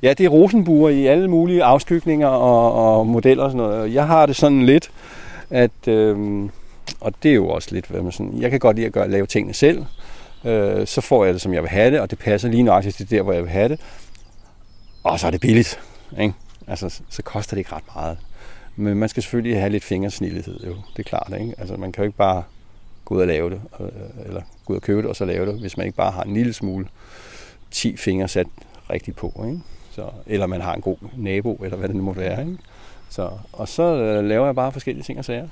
Ja, 0.03 0.12
det 0.12 0.26
er 0.26 0.29
rosenbuer 0.29 0.91
i 0.91 1.07
alle 1.07 1.29
mulige 1.29 1.65
afskygninger 1.65 2.29
og, 2.29 2.99
og 2.99 3.07
modeller 3.07 3.45
og 3.45 3.50
sådan 3.50 3.67
noget. 3.67 3.95
Jeg 3.95 4.07
har 4.07 4.26
det 4.26 4.37
sådan 4.37 4.67
lidt, 4.67 4.91
at, 5.50 5.88
øh, 5.88 6.43
og 7.00 7.12
det 7.23 7.31
er 7.31 7.35
jo 7.35 7.49
også 7.49 7.69
lidt, 7.73 7.87
hvad 7.87 8.03
man 8.03 8.12
sådan, 8.12 8.41
jeg 8.41 8.50
kan 8.50 8.61
godt 8.61 8.76
lide 8.76 8.87
at 8.87 8.93
gøre, 8.93 9.11
lave 9.11 9.26
tingene 9.26 9.55
selv. 9.55 9.85
Øh, 10.45 10.87
så 10.87 11.00
får 11.00 11.25
jeg 11.25 11.35
det, 11.35 11.43
som 11.43 11.55
jeg 11.55 11.62
vil 11.62 11.71
have 11.71 11.91
det, 11.91 12.00
og 12.00 12.11
det 12.11 12.19
passer 12.19 12.49
lige 12.49 12.62
nøjagtigt 12.62 12.97
til 12.97 13.11
der, 13.11 13.23
hvor 13.23 13.33
jeg 13.33 13.43
vil 13.43 13.50
have 13.50 13.69
det. 13.69 13.81
Og 15.03 15.21
så 15.21 15.26
er 15.26 15.31
det 15.31 15.41
billigt. 15.41 15.81
Ikke? 16.21 16.35
Altså, 16.67 17.00
så 17.11 17.23
koster 17.23 17.55
det 17.55 17.59
ikke 17.59 17.73
ret 17.73 17.95
meget. 17.95 18.19
Men 18.76 18.97
man 18.97 19.09
skal 19.09 19.23
selvfølgelig 19.23 19.59
have 19.59 19.71
lidt 19.71 19.85
fingersnillighed, 19.85 20.61
jo. 20.67 20.75
Det 20.97 20.99
er 20.99 21.09
klart, 21.09 21.33
ikke? 21.41 21.55
Altså, 21.59 21.76
man 21.76 21.93
kan 21.93 22.03
jo 22.03 22.07
ikke 22.07 22.19
bare 22.19 22.43
gå 23.05 23.15
ud 23.15 23.21
og 23.21 23.26
lave 23.26 23.50
det, 23.50 23.61
øh, 23.81 23.87
øh, 23.87 24.26
eller 24.26 24.43
gå 24.65 24.73
ud 24.73 24.76
og 24.76 24.83
købe 24.83 25.03
det, 25.03 25.09
og 25.09 25.17
så 25.17 25.25
lave 25.25 25.47
det, 25.47 25.61
hvis 25.61 25.76
man 25.76 25.87
ikke 25.87 25.97
bare 25.97 26.11
har 26.11 26.23
en 26.23 26.35
lille 26.35 26.53
smule 26.53 26.87
10 27.71 27.97
fingre 27.97 28.29
sat 28.29 28.47
rigtigt 28.91 29.17
på. 29.17 29.45
Ikke? 29.47 29.61
Så, 29.97 30.03
eller 30.26 30.47
man 30.47 30.61
har 30.61 30.75
en 30.75 30.81
god 30.81 30.97
nabo, 31.17 31.55
eller 31.55 31.76
hvad 31.76 31.88
det 31.88 31.97
nu 31.97 32.03
må 32.03 32.12
være. 32.12 32.41
Ikke? 32.41 32.59
Så, 33.11 33.31
og 33.53 33.69
så 33.69 33.83
øh, 33.83 34.25
laver 34.25 34.47
jeg 34.47 34.55
bare 34.55 34.73
forskellige 34.73 35.05
ting 35.05 35.19
og 35.19 35.25
sager. 35.25 35.49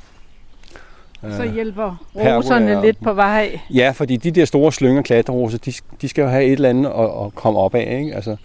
Så 1.31 1.45
øh, 1.45 1.55
hjælper 1.55 2.07
roserne 2.17 2.83
lidt 2.83 3.03
på 3.05 3.13
vej. 3.13 3.61
Ja, 3.75 3.93
fordi 3.95 4.17
de 4.17 4.31
der 4.31 4.45
store 4.45 4.73
slynger 4.73 5.03
klatreroser, 5.03 5.59
de, 5.59 5.73
de 6.01 6.09
skal 6.09 6.23
jo 6.23 6.29
have 6.29 6.45
et 6.45 6.53
eller 6.53 6.69
andet 6.69 6.91
at, 6.91 7.27
at 7.27 7.35
komme 7.35 7.61
op 7.61 7.75
af. 7.75 7.99
Ikke? 8.01 8.15
Altså, 8.15 8.37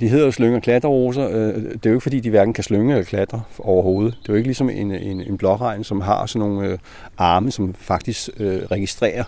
de 0.00 0.08
hedder 0.08 0.24
jo 0.24 0.30
slynger 0.30 0.60
klatreroser. 0.60 1.28
Øh, 1.28 1.54
det 1.54 1.86
er 1.86 1.90
jo 1.90 1.90
ikke 1.90 2.02
fordi, 2.02 2.20
de 2.20 2.30
hverken 2.30 2.54
kan 2.54 2.64
slynge 2.64 2.92
eller 2.94 3.04
klatre 3.04 3.42
overhovedet. 3.58 4.18
Det 4.22 4.28
er 4.28 4.32
jo 4.32 4.36
ikke 4.36 4.48
ligesom 4.48 4.70
en, 4.70 4.92
en, 4.92 5.20
en 5.20 5.38
blåregn, 5.38 5.84
som 5.84 6.00
har 6.00 6.26
sådan 6.26 6.48
nogle 6.48 6.68
øh, 6.68 6.78
arme, 7.18 7.50
som 7.50 7.74
faktisk 7.74 8.30
øh, 8.36 8.62
registrerer, 8.70 9.24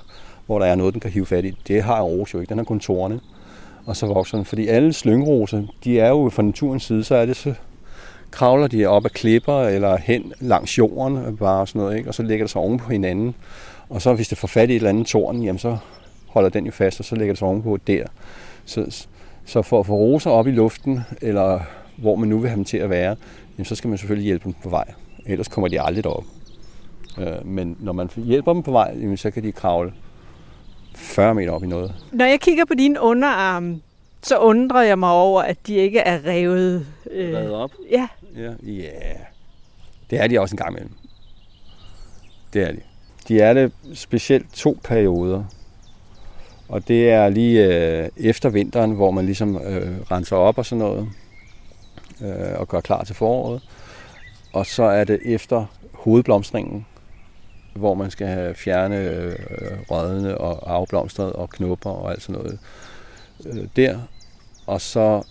hvor 0.46 0.58
der 0.58 0.66
er 0.66 0.74
noget, 0.74 0.94
den 0.94 1.00
kan 1.00 1.10
hive 1.10 1.26
fat 1.26 1.44
i. 1.44 1.58
Det 1.68 1.82
har 1.82 2.02
rose 2.02 2.34
jo 2.34 2.40
ikke. 2.40 2.50
Den 2.50 2.58
har 2.58 2.64
kun 2.64 2.80
tårne. 2.80 3.20
Og 3.86 3.96
så 3.96 4.06
vokser 4.06 4.38
den. 4.38 4.44
Fordi 4.44 4.66
alle 4.66 4.92
slyngeroser, 4.92 5.62
de 5.84 6.00
er 6.00 6.08
jo 6.08 6.28
fra 6.28 6.42
naturens 6.42 6.82
side, 6.82 7.04
så 7.04 7.14
er 7.14 7.26
det 7.26 7.36
så 7.36 7.54
kravler 8.30 8.66
de 8.66 8.86
op 8.86 9.04
ad 9.04 9.10
klipper 9.10 9.60
eller 9.60 9.96
hen 9.96 10.32
langs 10.40 10.78
jorden, 10.78 11.36
bare 11.36 11.66
sådan 11.66 11.80
noget, 11.80 11.96
ikke? 11.96 12.10
og 12.10 12.14
så 12.14 12.22
ligger 12.22 12.44
det 12.44 12.50
sig 12.50 12.60
oven 12.60 12.78
på 12.78 12.92
hinanden. 12.92 13.34
Og 13.88 14.02
så 14.02 14.14
hvis 14.14 14.28
det 14.28 14.38
får 14.38 14.48
fat 14.48 14.70
i 14.70 14.72
et 14.72 14.76
eller 14.76 14.88
andet 14.88 15.06
tårn, 15.06 15.42
jamen 15.42 15.58
så 15.58 15.76
holder 16.28 16.48
den 16.48 16.66
jo 16.66 16.72
fast, 16.72 17.00
og 17.00 17.04
så 17.04 17.16
ligger 17.16 17.32
det 17.32 17.38
sig 17.38 17.48
ovenpå 17.48 17.78
der. 17.86 18.04
Så, 18.64 19.06
så 19.44 19.62
for 19.62 19.80
at 19.80 19.86
få 19.86 19.94
roser 19.94 20.30
op 20.30 20.46
i 20.46 20.50
luften, 20.50 21.00
eller 21.20 21.60
hvor 21.96 22.16
man 22.16 22.28
nu 22.28 22.38
vil 22.38 22.50
have 22.50 22.56
dem 22.56 22.64
til 22.64 22.78
at 22.78 22.90
være, 22.90 23.16
jamen 23.58 23.64
så 23.64 23.74
skal 23.74 23.88
man 23.88 23.98
selvfølgelig 23.98 24.26
hjælpe 24.26 24.44
dem 24.44 24.54
på 24.62 24.68
vej. 24.68 24.84
Ellers 25.26 25.48
kommer 25.48 25.68
de 25.68 25.80
aldrig 25.80 26.04
derop. 26.04 26.24
Øh, 27.18 27.46
men 27.46 27.76
når 27.80 27.92
man 27.92 28.10
hjælper 28.16 28.52
dem 28.52 28.62
på 28.62 28.72
vej, 28.72 28.96
jamen 29.00 29.16
så 29.16 29.30
kan 29.30 29.42
de 29.42 29.52
kravle 29.52 29.92
40 30.94 31.34
meter 31.34 31.52
op 31.52 31.62
i 31.62 31.66
noget. 31.66 31.94
Når 32.12 32.24
jeg 32.24 32.40
kigger 32.40 32.64
på 32.64 32.74
dine 32.74 33.00
underarme, 33.00 33.80
så 34.22 34.38
undrer 34.38 34.82
jeg 34.82 34.98
mig 34.98 35.10
over, 35.10 35.42
at 35.42 35.56
de 35.66 35.74
ikke 35.74 35.98
er 35.98 36.26
revet. 36.26 36.86
Øh... 37.10 37.34
Revet 37.34 37.54
op? 37.54 37.70
Ja. 37.90 38.08
Ja, 38.36 38.52
yeah. 38.68 39.16
det 40.10 40.20
er 40.20 40.26
de 40.26 40.40
også 40.40 40.52
en 40.52 40.56
gang 40.56 40.70
imellem. 40.70 40.92
Det 42.52 42.62
er 42.62 42.72
de. 42.72 42.80
De 43.28 43.40
er 43.40 43.54
det 43.54 43.72
specielt 43.94 44.52
to 44.52 44.78
perioder. 44.84 45.44
Og 46.68 46.88
det 46.88 47.10
er 47.10 47.28
lige 47.28 47.64
øh, 47.64 48.08
efter 48.16 48.48
vinteren, 48.48 48.92
hvor 48.92 49.10
man 49.10 49.26
ligesom 49.26 49.56
øh, 49.56 50.00
renser 50.10 50.36
op 50.36 50.58
og 50.58 50.66
sådan 50.66 50.78
noget, 50.78 51.08
øh, 52.20 52.60
og 52.60 52.68
gør 52.68 52.80
klar 52.80 53.04
til 53.04 53.14
foråret. 53.14 53.62
Og 54.52 54.66
så 54.66 54.82
er 54.82 55.04
det 55.04 55.20
efter 55.24 55.66
hovedblomstringen, 55.92 56.86
hvor 57.74 57.94
man 57.94 58.10
skal 58.10 58.26
have 58.26 58.54
fjerne 58.54 58.96
øh, 58.96 59.36
røddene 59.90 60.38
og 60.38 60.74
afblomstret 60.74 61.32
og 61.32 61.50
knopper 61.50 61.90
og 61.90 62.10
alt 62.10 62.22
sådan 62.22 62.42
noget 62.42 62.58
øh, 63.46 63.68
der. 63.76 64.00
Og 64.66 64.80
så 64.80 65.22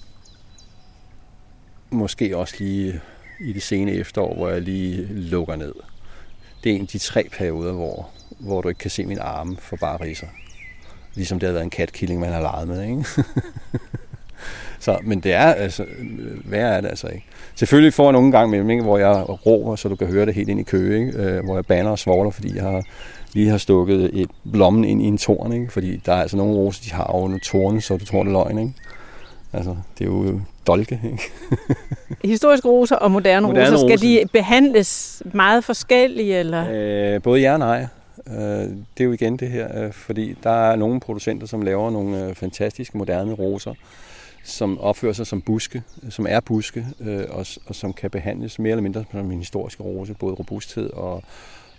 måske 1.90 2.38
også 2.38 2.56
lige 2.60 3.02
i 3.40 3.54
det 3.54 3.64
sene 3.64 3.92
efterår, 3.92 4.36
hvor 4.36 4.50
jeg 4.50 4.62
lige 4.62 5.06
lukker 5.10 5.56
ned. 5.56 5.74
Det 6.64 6.72
er 6.72 6.76
en 6.76 6.82
af 6.82 6.88
de 6.88 6.98
tre 6.98 7.30
perioder, 7.32 7.74
hvor, 7.74 8.10
hvor 8.40 8.62
du 8.62 8.70
ikke 8.70 8.80
kan 8.80 8.92
se 8.92 9.06
min 9.06 9.20
arme 9.20 9.58
for 9.58 9.76
bare 9.76 10.02
riser. 10.02 10.28
Ligesom 11.16 11.40
det 11.40 11.48
har 11.48 11.54
været 11.54 11.64
en 11.64 11.70
katkilling, 11.70 12.20
man 12.20 12.34
har 12.34 12.42
leget 12.42 12.68
med, 12.68 12.82
ikke? 12.82 13.06
så, 14.80 14.98
men 15.04 15.20
det 15.20 15.34
er 15.34 15.54
altså, 15.54 15.86
værre 16.46 16.78
er 16.78 16.82
det 16.82 16.90
altså 16.90 17.08
ikke. 17.08 17.26
Selvfølgelig 17.56 17.94
får 17.94 18.04
jeg 18.04 18.12
nogle 18.12 18.32
gange 18.32 18.64
med, 18.64 18.72
ikke, 18.72 18.84
hvor 18.84 18.98
jeg 18.98 19.26
råber, 19.46 19.76
så 19.76 19.90
du 19.90 19.96
kan 19.96 20.08
høre 20.08 20.26
det 20.26 20.34
helt 20.34 20.50
ind 20.50 20.60
i 20.60 20.64
kø, 20.64 20.96
ikke? 20.96 21.18
Øh, 21.18 21.44
hvor 21.44 21.56
jeg 21.56 21.66
banner 21.66 21.92
og 21.92 22.00
svogler, 22.00 22.32
fordi 22.32 22.56
jeg 22.56 22.64
har, 22.64 22.84
lige 23.34 23.50
har 23.50 23.58
stukket 23.58 24.10
et 24.14 24.30
blommen 24.52 24.84
ind 24.84 25.02
i 25.02 25.06
en 25.06 25.18
torn, 25.18 25.54
ikke? 25.54 25.72
fordi 25.72 26.02
der 26.06 26.14
er 26.14 26.22
altså 26.22 26.38
nogle 26.38 26.56
roser, 26.56 26.84
de 26.84 26.92
har 26.92 27.12
jo 27.14 27.20
nogle 27.20 27.40
torne, 27.40 27.82
så 27.82 27.98
du 27.98 28.06
tror, 28.06 28.24
det 28.24 28.30
er 28.30 28.34
løgn. 28.34 28.58
Ikke? 28.58 28.74
Altså, 29.54 29.76
det 30.00 30.06
er 30.06 30.10
jo 30.10 30.40
dolke, 30.68 31.00
ikke? 31.06 31.24
Historiske 32.34 32.68
roser 32.68 32.96
og 32.96 33.12
moderne, 33.12 33.48
moderne 33.48 33.76
roser, 33.76 33.88
skal 33.88 33.98
roser. 33.98 34.22
de 34.22 34.28
behandles 34.34 35.24
meget 35.34 35.64
forskellige, 35.64 36.36
eller? 36.36 36.66
Øh, 36.72 37.22
både 37.22 37.42
ja 37.42 37.54
og 37.54 37.60
nej. 37.60 37.88
Øh, 38.28 38.70
det 38.98 39.00
er 39.00 39.04
jo 39.04 39.12
igen 39.12 39.38
det 39.38 39.50
her, 39.50 39.84
øh, 39.84 39.92
fordi 39.92 40.36
der 40.44 40.72
er 40.72 40.76
nogle 40.76 41.00
producenter, 41.00 41.48
som 41.48 41.62
laver 41.62 41.92
nogle 41.92 42.26
øh, 42.26 42.36
fantastiske 42.36 42.98
moderne 42.98 43.34
roser, 43.34 43.74
som 44.44 44.80
opfører 44.80 45.14
sig 45.14 45.28
som 45.28 45.42
buske, 45.42 45.84
som 46.10 46.28
er 46.30 46.40
buske, 46.40 46.88
øh, 47.00 47.26
og, 47.30 47.46
og 47.66 47.76
som 47.76 47.94
kan 47.94 48.12
behandles 48.12 48.60
mere 48.60 48.72
eller 48.72 48.84
mindre 48.84 49.06
som 49.12 49.32
en 49.32 49.38
historisk 49.38 49.80
rose, 49.80 50.14
både 50.14 50.34
robusthed 50.34 50.90
og, 50.90 51.24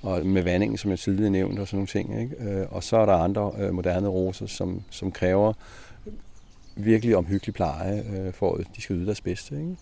og 0.03 0.27
med 0.27 0.43
vandingen, 0.43 0.79
som 0.79 0.91
jeg 0.91 0.99
tidligere 0.99 1.31
nævnte, 1.31 1.61
og 1.61 1.69
sådan 1.69 1.77
nogle 1.77 1.87
ting. 1.87 2.21
Ikke? 2.23 2.51
Øh, 2.51 2.67
og 2.71 2.85
så 2.85 2.97
er 2.97 3.07
der 3.07 3.13
andre 3.13 3.53
øh, 3.59 3.75
moderne 3.75 4.09
roser, 4.09 4.47
som, 4.47 4.83
som 4.91 5.13
kræver 5.13 5.53
virkelig 6.77 7.17
omhyggelig 7.17 7.55
pleje, 7.55 8.05
øh, 8.17 8.33
for 8.33 8.55
at 8.55 8.67
de 8.77 8.83
skal 8.83 8.97
yde 8.97 9.07
deres 9.07 9.21
bedste. 9.21 9.57
Ikke? 9.57 9.77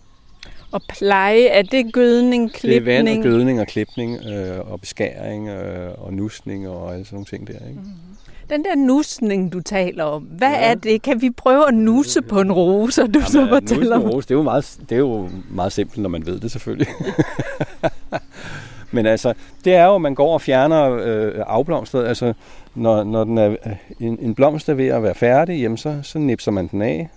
Og 0.71 0.81
pleje, 0.89 1.45
er 1.45 1.61
det 1.61 1.93
gødning, 1.93 2.53
klipning? 2.53 2.85
Det 2.85 2.93
er 2.93 3.03
vand 3.03 3.17
og 3.17 3.23
gødning 3.23 3.59
og 3.61 3.67
klipning, 3.67 4.25
øh, 4.25 4.71
og 4.71 4.81
beskæring 4.81 5.49
øh, 5.49 5.91
og 5.97 6.13
nusning 6.13 6.67
og 6.67 6.93
alle 6.93 7.05
sådan 7.05 7.15
nogle 7.15 7.25
ting 7.25 7.47
der. 7.47 7.53
Ikke? 7.53 7.79
Mm-hmm. 7.79 8.13
Den 8.49 8.63
der 8.63 8.75
nusning, 8.75 9.53
du 9.53 9.61
taler 9.61 10.03
om, 10.03 10.23
hvad 10.23 10.49
ja. 10.49 10.71
er 10.71 10.75
det? 10.75 11.01
Kan 11.01 11.21
vi 11.21 11.29
prøve 11.29 11.67
at 11.67 11.73
nusse 11.73 12.21
på 12.21 12.41
en 12.41 12.51
rose, 12.51 13.01
du 13.01 13.07
Jamen, 13.13 13.27
så 13.27 13.47
fortæller 13.47 13.95
om? 13.95 14.03
Rose, 14.03 14.27
det, 14.27 14.33
er 14.33 14.37
jo 14.37 14.43
meget, 14.43 14.77
det 14.89 14.95
er 14.95 14.99
jo 14.99 15.29
meget 15.49 15.71
simpelt, 15.71 16.01
når 16.01 16.09
man 16.09 16.25
ved 16.25 16.39
det 16.39 16.51
selvfølgelig. 16.51 16.87
Men 18.91 19.05
altså, 19.05 19.33
det 19.65 19.75
er 19.75 19.85
jo, 19.85 19.95
at 19.95 20.01
man 20.01 20.15
går 20.15 20.33
og 20.33 20.41
fjerner 20.41 20.91
øh, 20.91 21.33
afblomstret. 21.47 22.07
Altså, 22.07 22.33
når, 22.75 23.03
når 23.03 23.23
den 23.23 23.37
er, 23.37 23.55
en, 23.99 24.19
en 24.19 24.35
blomst 24.35 24.69
er 24.69 24.73
ved 24.73 24.87
at 24.87 25.03
være 25.03 25.15
færdig, 25.15 25.61
jamen 25.61 25.77
så, 25.77 25.99
så 26.03 26.19
nipser 26.19 26.51
man 26.51 26.67
den 26.67 26.81
af. 26.81 27.09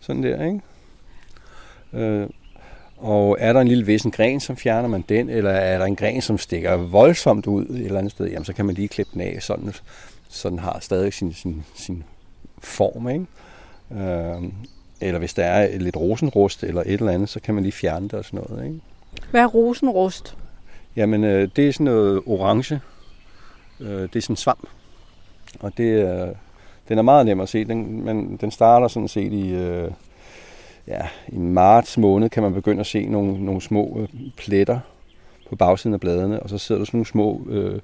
Sådan 0.00 0.22
der, 0.22 0.44
ikke? 0.44 0.60
Øh, 1.92 2.28
og 3.00 3.36
er 3.40 3.52
der 3.52 3.60
en 3.60 3.68
lille 3.68 3.86
vissen 3.86 4.10
gren, 4.10 4.40
så 4.40 4.54
fjerner 4.54 4.88
man 4.88 5.04
den, 5.08 5.28
eller 5.28 5.50
er 5.50 5.78
der 5.78 5.84
en 5.84 5.96
gren, 5.96 6.22
som 6.22 6.38
stikker 6.38 6.76
voldsomt 6.76 7.46
ud 7.46 7.66
et 7.66 7.84
eller 7.84 7.98
andet 7.98 8.12
sted, 8.12 8.26
jamen 8.26 8.44
så 8.44 8.52
kan 8.52 8.66
man 8.66 8.74
lige 8.74 8.88
klippe 8.88 9.12
den 9.12 9.20
af, 9.20 9.38
sådan, 9.40 9.72
så 10.28 10.50
den 10.50 10.58
har 10.58 10.78
stadig 10.80 11.12
sin, 11.12 11.32
sin, 11.32 11.64
sin 11.74 12.04
form, 12.58 13.08
ikke? 13.08 13.26
Øh, 13.90 14.42
eller 15.00 15.18
hvis 15.18 15.34
der 15.34 15.44
er 15.44 15.78
lidt 15.78 15.96
rosenrust 15.96 16.64
eller 16.64 16.82
et 16.82 16.92
eller 16.92 17.12
andet, 17.12 17.28
så 17.28 17.40
kan 17.40 17.54
man 17.54 17.62
lige 17.62 17.72
fjerne 17.72 18.04
det 18.04 18.14
og 18.14 18.24
sådan 18.24 18.44
noget, 18.48 18.64
ikke? 18.64 18.80
Hvad 19.30 19.40
er 19.40 19.46
rosenrust? 19.46 20.36
Jamen, 20.96 21.24
øh, 21.24 21.48
det 21.56 21.68
er 21.68 21.72
sådan 21.72 21.84
noget 21.84 22.22
orange. 22.26 22.80
Øh, 23.80 24.02
det 24.02 24.16
er 24.16 24.20
sådan 24.20 24.32
en 24.32 24.36
svamp. 24.36 24.68
Og 25.60 25.72
det, 25.76 25.84
øh, 25.84 26.28
den 26.88 26.98
er 26.98 27.02
meget 27.02 27.26
nem 27.26 27.40
at 27.40 27.48
se. 27.48 27.64
Den, 27.64 28.04
men 28.04 28.36
den 28.36 28.50
starter 28.50 28.88
sådan 28.88 29.08
set 29.08 29.32
i, 29.32 29.48
øh, 29.48 29.90
ja, 30.86 31.08
i 31.28 31.38
marts 31.38 31.98
måned, 31.98 32.30
kan 32.30 32.42
man 32.42 32.54
begynde 32.54 32.80
at 32.80 32.86
se 32.86 33.06
nogle, 33.06 33.44
nogle 33.44 33.60
små 33.60 33.98
øh, 34.00 34.08
pletter 34.36 34.80
på 35.48 35.56
bagsiden 35.56 35.94
af 35.94 36.00
bladene, 36.00 36.42
og 36.42 36.50
så 36.50 36.58
sidder 36.58 36.78
der 36.78 36.86
sådan 36.86 36.98
nogle 36.98 37.06
små, 37.06 37.46
øh, 37.48 37.80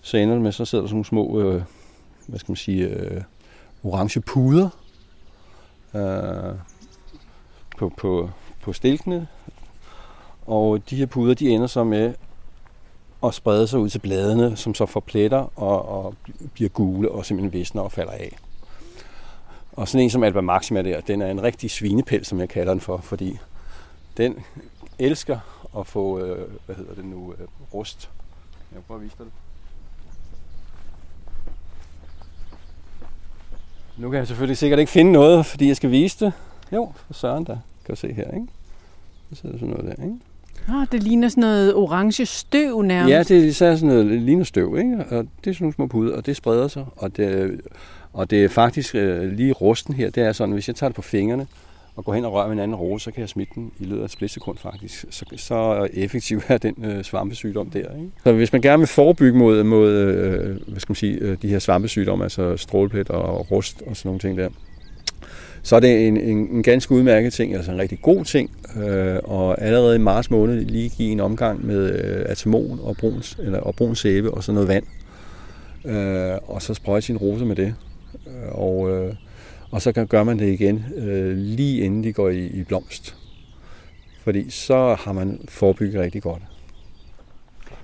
så 0.00 0.16
ender 0.16 0.34
det 0.34 0.42
med, 0.42 0.52
så 0.52 0.64
sidder 0.64 0.82
der 0.82 0.88
sådan 0.88 0.94
nogle 0.94 1.04
små, 1.04 1.40
øh, 1.40 1.62
hvad 2.26 2.38
skal 2.38 2.50
man 2.50 2.56
sige, 2.56 2.88
øh, 2.88 3.22
orange 3.84 4.20
puder 4.20 4.68
øh, 5.94 6.54
på, 7.78 7.88
på, 7.96 8.30
på 8.62 8.72
stilkene. 8.72 9.28
Og 10.46 10.90
de 10.90 10.96
her 10.96 11.06
puder, 11.06 11.34
de 11.34 11.48
ender 11.48 11.66
så 11.66 11.84
med 11.84 12.14
at 13.24 13.34
sprede 13.34 13.66
sig 13.66 13.78
ud 13.78 13.88
til 13.88 13.98
bladene, 13.98 14.56
som 14.56 14.74
så 14.74 14.86
får 14.86 15.00
pletter 15.00 15.58
og, 15.58 15.88
og 15.88 16.14
bliver 16.54 16.68
gule 16.68 17.10
og 17.10 17.26
simpelthen 17.26 17.52
visner 17.52 17.82
og 17.82 17.92
falder 17.92 18.12
af. 18.12 18.36
Og 19.76 19.88
sådan 19.88 20.04
en 20.04 20.10
som 20.10 20.22
Alba 20.22 20.40
Maxima 20.40 20.82
der, 20.82 21.00
den 21.00 21.22
er 21.22 21.30
en 21.30 21.42
rigtig 21.42 21.70
svinepels, 21.70 22.28
som 22.28 22.40
jeg 22.40 22.48
kalder 22.48 22.72
den 22.72 22.80
for, 22.80 22.96
fordi 22.96 23.38
den 24.16 24.36
elsker 24.98 25.38
at 25.78 25.86
få, 25.86 26.18
øh, 26.18 26.48
hvad 26.66 26.76
hedder 26.76 26.94
det 26.94 27.04
nu, 27.04 27.32
øh, 27.32 27.46
rust. 27.74 28.10
Jeg 28.74 28.82
prøver 28.86 28.98
at 28.98 29.04
vise 29.04 29.16
dig 29.18 29.26
det. 29.26 29.32
Nu 33.96 34.10
kan 34.10 34.18
jeg 34.18 34.26
selvfølgelig 34.26 34.56
sikkert 34.56 34.80
ikke 34.80 34.92
finde 34.92 35.12
noget, 35.12 35.46
fordi 35.46 35.68
jeg 35.68 35.76
skal 35.76 35.90
vise 35.90 36.24
det. 36.24 36.32
Jo, 36.72 36.92
for 37.06 37.14
søren 37.14 37.44
der. 37.44 37.56
Kan 37.86 37.94
du 37.94 38.00
se 38.00 38.12
her, 38.12 38.30
ikke? 38.30 38.46
Så 39.30 39.40
sidder 39.40 39.58
sådan 39.58 39.68
noget 39.68 39.96
der, 39.96 40.04
ikke? 40.04 40.18
Oh, 40.68 40.86
det 40.92 41.02
ligner 41.02 41.28
sådan 41.28 41.40
noget 41.40 41.74
orange 41.74 42.26
støv 42.26 42.82
nærmest. 42.82 43.30
Ja, 43.30 43.34
det 43.34 43.48
er 43.48 43.52
sådan 43.52 43.88
noget, 43.88 44.06
det 44.06 44.22
ligner 44.22 44.44
støv, 44.44 44.78
ikke? 44.78 45.04
Og 45.10 45.26
det 45.44 45.50
er 45.50 45.54
sådan 45.54 45.56
nogle 45.60 45.74
små 45.74 45.86
puder, 45.86 46.16
og 46.16 46.26
det 46.26 46.36
spreder 46.36 46.68
sig. 46.68 46.86
Og 46.96 47.16
det, 47.16 47.60
og 48.14 48.30
det 48.30 48.44
er 48.44 48.48
faktisk 48.48 48.94
øh, 48.94 49.32
lige 49.32 49.52
rusten 49.52 49.94
her, 49.94 50.10
det 50.10 50.22
er 50.22 50.32
sådan, 50.32 50.52
hvis 50.52 50.68
jeg 50.68 50.76
tager 50.76 50.88
det 50.88 50.96
på 50.96 51.02
fingrene, 51.02 51.46
og 51.96 52.04
går 52.04 52.14
hen 52.14 52.24
og 52.24 52.32
rører 52.32 52.46
med 52.46 52.52
en 52.52 52.60
anden 52.60 52.74
rose, 52.74 53.04
så 53.04 53.10
kan 53.10 53.20
jeg 53.20 53.28
smitte 53.28 53.52
den 53.54 53.72
i 53.78 53.84
løbet 53.84 54.00
af 54.00 54.04
et 54.04 54.10
splitsekund 54.10 54.58
faktisk. 54.58 55.04
Så, 55.10 55.24
så 55.36 55.88
effektiv 55.92 56.42
er 56.48 56.58
den 56.58 56.74
øh, 56.84 57.04
svampesygdom 57.04 57.70
der. 57.70 57.78
Ikke? 57.78 58.10
Så 58.24 58.32
hvis 58.32 58.52
man 58.52 58.62
gerne 58.62 58.78
vil 58.78 58.86
forebygge 58.86 59.38
mod, 59.38 59.62
mod 59.62 59.92
øh, 59.92 60.58
hvad 60.68 60.80
skal 60.80 60.90
man 60.90 60.96
sige, 60.96 61.18
øh, 61.20 61.36
de 61.42 61.48
her 61.48 61.58
svampesygdomme, 61.58 62.24
altså 62.24 62.56
stråleplet 62.56 63.10
og 63.10 63.50
rust 63.50 63.82
og 63.86 63.96
sådan 63.96 64.08
nogle 64.08 64.20
ting 64.20 64.38
der, 64.38 64.48
så 65.62 65.76
er 65.76 65.80
det 65.80 66.08
en, 66.08 66.16
en, 66.16 66.36
en 66.36 66.62
ganske 66.62 66.94
udmærket 66.94 67.32
ting, 67.32 67.54
altså 67.54 67.72
en 67.72 67.78
rigtig 67.78 67.98
god 68.02 68.24
ting, 68.24 68.50
øh, 68.76 69.16
og 69.24 69.62
allerede 69.62 69.96
i 69.96 69.98
marts 69.98 70.30
måned 70.30 70.64
lige 70.64 70.88
give 70.88 71.12
en 71.12 71.20
omgang 71.20 71.66
med 71.66 72.04
øh, 72.04 72.24
atamon 72.28 72.80
og 72.82 72.96
brun, 72.96 73.22
eller, 73.38 73.60
og 73.60 73.74
brun 73.74 73.94
sæbe 73.94 74.30
og 74.30 74.44
så 74.44 74.52
noget 74.52 74.68
vand, 74.68 74.84
øh, 75.84 76.38
og 76.46 76.62
så 76.62 76.74
sprøjte 76.74 77.06
sin 77.06 77.16
rose 77.16 77.44
med 77.44 77.56
det. 77.56 77.74
Øh, 78.26 78.48
og, 78.52 78.90
øh, 78.90 79.14
og 79.70 79.82
så 79.82 79.92
gør 79.92 80.24
man 80.24 80.38
det 80.38 80.52
igen 80.52 80.84
øh, 80.96 81.36
lige 81.36 81.84
inden 81.84 82.04
de 82.04 82.12
går 82.12 82.28
i, 82.28 82.46
i 82.46 82.64
blomst. 82.64 83.16
Fordi 84.22 84.50
så 84.50 84.96
har 85.04 85.12
man 85.12 85.40
forebygget 85.48 86.00
rigtig 86.00 86.22
godt. 86.22 86.42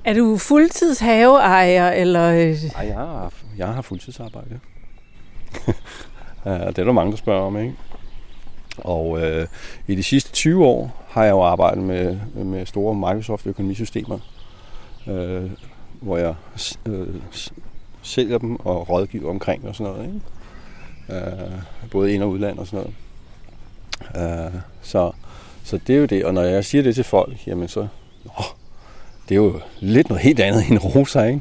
Er 0.04 0.14
du 0.14 0.36
fuldtids 0.36 0.98
haveejer, 0.98 1.90
eller? 1.90 2.32
Nej, 2.32 2.86
jeg 2.86 2.96
har, 2.96 3.32
jeg 3.58 3.68
har 3.68 3.82
fuldtidsarbejde. 3.82 4.60
det 6.44 6.78
er 6.78 6.84
der 6.84 6.92
mange, 6.92 7.10
der 7.10 7.16
spørger 7.16 7.42
om, 7.42 7.58
ikke? 7.58 7.74
Og 8.78 9.22
øh, 9.22 9.46
i 9.86 9.94
de 9.94 10.02
sidste 10.02 10.32
20 10.32 10.66
år 10.66 11.06
har 11.08 11.24
jeg 11.24 11.30
jo 11.30 11.42
arbejdet 11.42 11.84
med, 11.84 12.18
med 12.34 12.66
store 12.66 12.94
Microsoft-økonomisystemer, 12.94 14.18
øh, 15.06 15.50
hvor 16.00 16.16
jeg 16.16 16.34
øh, 16.86 17.06
sælger 18.02 18.38
dem 18.38 18.56
og 18.56 18.88
rådgiver 18.88 19.30
omkring 19.30 19.68
og 19.68 19.74
sådan 19.74 19.92
noget. 19.92 20.06
Ikke? 20.06 21.26
Øh, 21.26 21.50
både 21.90 22.14
ind- 22.14 22.22
og 22.22 22.30
udland 22.30 22.58
og 22.58 22.66
sådan 22.66 22.92
noget. 24.14 24.46
Øh, 24.46 24.60
så, 24.82 25.10
Så 25.64 25.78
det 25.86 25.94
er 25.94 25.98
jo 25.98 26.06
det, 26.06 26.24
og 26.24 26.34
når 26.34 26.42
jeg 26.42 26.64
siger 26.64 26.82
det 26.82 26.94
til 26.94 27.04
folk, 27.04 27.46
jamen 27.46 27.68
så, 27.68 27.80
åh, 28.24 28.44
det 29.28 29.34
er 29.34 29.36
jo 29.36 29.60
lidt 29.80 30.08
noget 30.08 30.22
helt 30.22 30.40
andet 30.40 30.70
end 30.70 30.78
rosa, 30.78 31.22
ikke? 31.22 31.40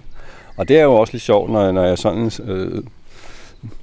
Og 0.57 0.67
det 0.67 0.79
er 0.79 0.83
jo 0.83 0.95
også 0.95 1.13
lidt 1.13 1.23
sjovt, 1.23 1.51
når, 1.51 1.71
når 1.71 1.83
jeg 1.83 1.97
sådan 1.97 2.31
øh, 2.43 2.83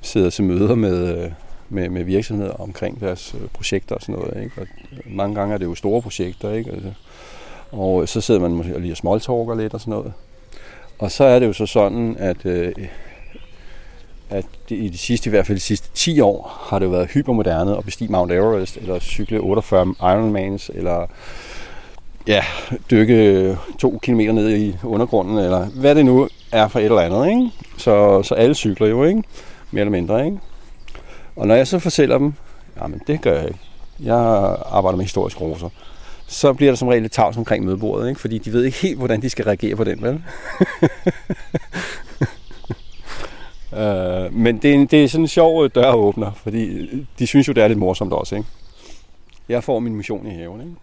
sidder 0.02 0.30
til 0.30 0.44
møder 0.44 0.74
med, 0.74 1.24
øh, 1.24 1.30
med, 1.68 1.88
med 1.88 2.04
virksomheder 2.04 2.52
omkring 2.52 3.00
deres 3.00 3.34
øh, 3.40 3.48
projekter 3.48 3.94
og 3.94 4.00
sådan 4.00 4.14
noget. 4.14 4.42
Ikke? 4.44 4.60
Og 4.60 4.66
mange 5.06 5.34
gange 5.34 5.54
er 5.54 5.58
det 5.58 5.64
jo 5.64 5.74
store 5.74 6.02
projekter, 6.02 6.52
ikke? 6.52 6.70
Altså, 6.70 6.92
og 7.72 8.08
så 8.08 8.20
sidder 8.20 8.40
man 8.40 8.50
måske 8.50 8.78
lige 8.78 8.92
og 8.92 8.96
smalltalker 8.96 9.54
lidt 9.54 9.74
og 9.74 9.80
sådan 9.80 9.90
noget. 9.90 10.12
Og 10.98 11.10
så 11.10 11.24
er 11.24 11.38
det 11.38 11.46
jo 11.46 11.52
så 11.52 11.66
sådan, 11.66 12.16
at, 12.18 12.46
øh, 12.46 12.72
at 14.30 14.44
det, 14.68 14.76
i 14.76 14.88
de 14.88 14.98
sidste, 14.98 15.28
i 15.28 15.30
hvert 15.30 15.46
fald 15.46 15.58
de 15.58 15.62
sidste 15.62 15.88
10 15.94 16.20
år, 16.20 16.66
har 16.70 16.78
det 16.78 16.86
jo 16.86 16.90
været 16.90 17.10
hypermoderne 17.10 17.76
at 17.76 17.84
bestige 17.84 18.12
Mount 18.12 18.32
Everest, 18.32 18.76
eller 18.76 18.98
cykle 18.98 19.40
48 19.40 19.94
Ironmans, 20.00 20.70
eller 20.74 21.06
ja, 22.26 22.44
dykke 22.90 23.58
to 23.78 23.98
kilometer 24.02 24.32
ned 24.32 24.56
i 24.56 24.76
undergrunden, 24.84 25.38
eller 25.38 25.66
hvad 25.66 25.94
det 25.94 26.04
nu 26.04 26.28
er 26.52 26.68
for 26.68 26.78
et 26.78 26.84
eller 26.84 27.00
andet. 27.00 27.28
Ikke? 27.28 27.50
Så, 27.78 28.22
så 28.22 28.34
alle 28.34 28.54
cykler 28.54 28.86
jo, 28.86 29.04
ikke? 29.04 29.22
mere 29.70 29.80
eller 29.80 29.90
mindre. 29.90 30.24
Ikke? 30.24 30.38
Og 31.36 31.46
når 31.46 31.54
jeg 31.54 31.66
så 31.66 31.78
fortæller 31.78 32.18
dem, 32.18 32.34
jamen 32.80 33.00
det 33.06 33.20
gør 33.20 33.34
jeg 33.34 33.46
ikke. 33.46 33.60
Jeg 34.00 34.16
arbejder 34.66 34.96
med 34.96 35.04
historiske 35.04 35.40
roser. 35.40 35.68
Så 36.28 36.52
bliver 36.52 36.72
der 36.72 36.76
som 36.76 36.88
regel 36.88 37.02
lidt 37.02 37.12
tavs 37.12 37.36
omkring 37.36 37.64
mødebordet, 37.64 38.08
ikke? 38.08 38.20
fordi 38.20 38.38
de 38.38 38.52
ved 38.52 38.64
ikke 38.64 38.78
helt, 38.78 38.98
hvordan 38.98 39.22
de 39.22 39.30
skal 39.30 39.44
reagere 39.44 39.76
på 39.76 39.84
den, 39.84 40.02
vel? 40.02 40.22
uh, 43.72 44.34
men 44.44 44.58
det 44.58 44.74
er, 44.74 44.86
det 44.86 45.04
er 45.04 45.08
sådan 45.08 45.24
en 45.24 45.28
sjov 45.28 45.68
døråbner, 45.68 46.32
fordi 46.32 46.86
de 47.18 47.26
synes 47.26 47.48
jo, 47.48 47.52
det 47.52 47.62
er 47.62 47.68
lidt 47.68 47.78
morsomt 47.78 48.12
også. 48.12 48.36
Ikke? 48.36 48.48
Jeg 49.48 49.64
får 49.64 49.78
min 49.78 49.96
mission 49.96 50.26
i 50.26 50.30
haven. 50.30 50.60
Ikke? 50.60 50.74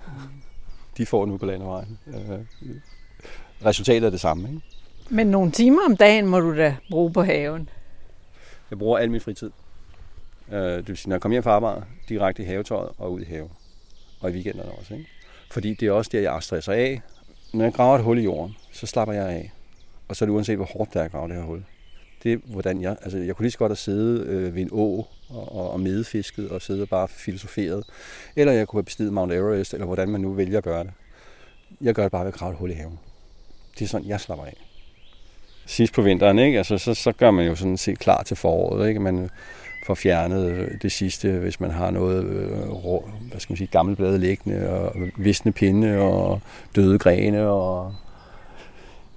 De 0.97 1.05
får 1.05 1.21
den 1.21 1.31
ude 1.31 1.39
på 1.39 1.45
landevejen. 1.45 1.97
Uh, 2.07 2.13
resultatet 3.65 4.03
er 4.03 4.09
det 4.09 4.19
samme. 4.19 4.49
Ikke? 4.49 4.61
Men 5.09 5.27
nogle 5.27 5.51
timer 5.51 5.81
om 5.89 5.97
dagen 5.97 6.27
må 6.27 6.39
du 6.39 6.57
da 6.57 6.75
bruge 6.89 7.13
på 7.13 7.23
haven. 7.23 7.69
Jeg 8.69 8.79
bruger 8.79 8.97
al 8.97 9.11
min 9.11 9.21
fritid. 9.21 9.51
Øh, 10.51 10.61
det 10.61 10.87
vil 10.87 10.97
sige, 10.97 11.09
når 11.09 11.15
jeg 11.15 11.21
kommer 11.21 11.33
hjem 11.33 11.43
fra 11.43 11.51
arbejde, 11.51 11.83
direkte 12.09 12.43
i 12.43 12.45
havetøjet 12.45 12.89
og 12.97 13.11
ud 13.11 13.21
i 13.21 13.25
have. 13.25 13.49
Og 14.21 14.29
i 14.29 14.33
weekenderne 14.33 14.71
også. 14.71 14.93
Ikke? 14.93 15.09
Fordi 15.53 15.73
det 15.73 15.87
er 15.87 15.91
også 15.91 16.09
der, 16.13 16.19
jeg 16.19 16.43
stresser 16.43 16.73
af. 16.73 17.01
Når 17.53 17.63
jeg 17.63 17.73
graver 17.73 17.95
et 17.95 18.03
hul 18.03 18.17
i 18.17 18.21
jorden, 18.21 18.55
så 18.71 18.85
slapper 18.85 19.13
jeg 19.13 19.29
af. 19.29 19.51
Og 20.07 20.15
så 20.15 20.25
er 20.25 20.27
det 20.27 20.33
uanset, 20.33 20.55
hvor 20.55 20.65
hårdt 20.65 20.93
det 20.93 20.99
er 20.99 21.03
at 21.03 21.11
grave 21.11 21.27
det 21.27 21.35
her 21.35 21.43
hul. 21.43 21.63
Det 22.23 22.33
er, 22.33 22.37
hvordan 22.45 22.81
jeg... 22.81 22.97
Altså, 23.01 23.17
jeg 23.17 23.35
kunne 23.35 23.43
lige 23.43 23.51
så 23.51 23.57
godt 23.57 23.69
have 23.69 23.75
siddet 23.75 24.25
øh, 24.27 24.55
ved 24.55 24.61
en 24.61 24.69
å 24.71 25.07
og, 25.29 25.55
og, 25.55 25.71
og 25.71 25.79
medfisket 25.79 26.49
og 26.49 26.61
siddet 26.61 26.81
og 26.81 26.89
bare 26.89 27.07
filosoferet. 27.07 27.83
Eller 28.35 28.53
jeg 28.53 28.67
kunne 28.67 28.77
have 28.77 28.85
bestiget 28.85 29.13
Mount 29.13 29.33
Everest, 29.33 29.73
eller 29.73 29.85
hvordan 29.85 30.09
man 30.09 30.21
nu 30.21 30.33
vælger 30.33 30.57
at 30.57 30.63
gøre 30.63 30.83
det. 30.83 30.91
Jeg 31.81 31.93
gør 31.93 32.03
det 32.03 32.11
bare 32.11 32.25
ved 32.25 32.33
at 32.33 32.39
grave 32.39 32.51
et 32.51 32.57
hul 32.57 32.71
i 32.71 32.73
haven. 32.73 32.99
Det 33.79 33.85
er 33.85 33.89
sådan, 33.89 34.07
jeg 34.07 34.21
slapper 34.21 34.45
af 34.45 34.57
sidst 35.65 35.93
på 35.93 36.01
vinteren, 36.01 36.39
ikke? 36.39 36.57
Altså, 36.57 36.77
så, 36.77 36.93
så 36.93 37.11
gør 37.11 37.31
man 37.31 37.45
jo 37.45 37.55
sådan 37.55 37.77
set 37.77 37.99
klar 37.99 38.23
til 38.23 38.37
foråret, 38.37 38.87
ikke? 38.87 38.99
Man 38.99 39.29
får 39.85 39.93
fjernet 39.93 40.69
det 40.81 40.91
sidste, 40.91 41.31
hvis 41.31 41.59
man 41.59 41.71
har 41.71 41.91
noget 41.91 42.25
øh, 42.25 42.69
rå, 42.69 43.09
hvad 43.29 43.39
skal 43.39 43.53
man 43.53 43.57
sige, 43.57 43.67
gamle 43.67 43.95
blade 43.95 44.19
liggende, 44.19 44.69
og 44.69 44.95
visne 45.17 45.51
pinde, 45.51 45.97
og 45.97 46.41
døde 46.75 46.99
grene, 46.99 47.47
og 47.47 47.95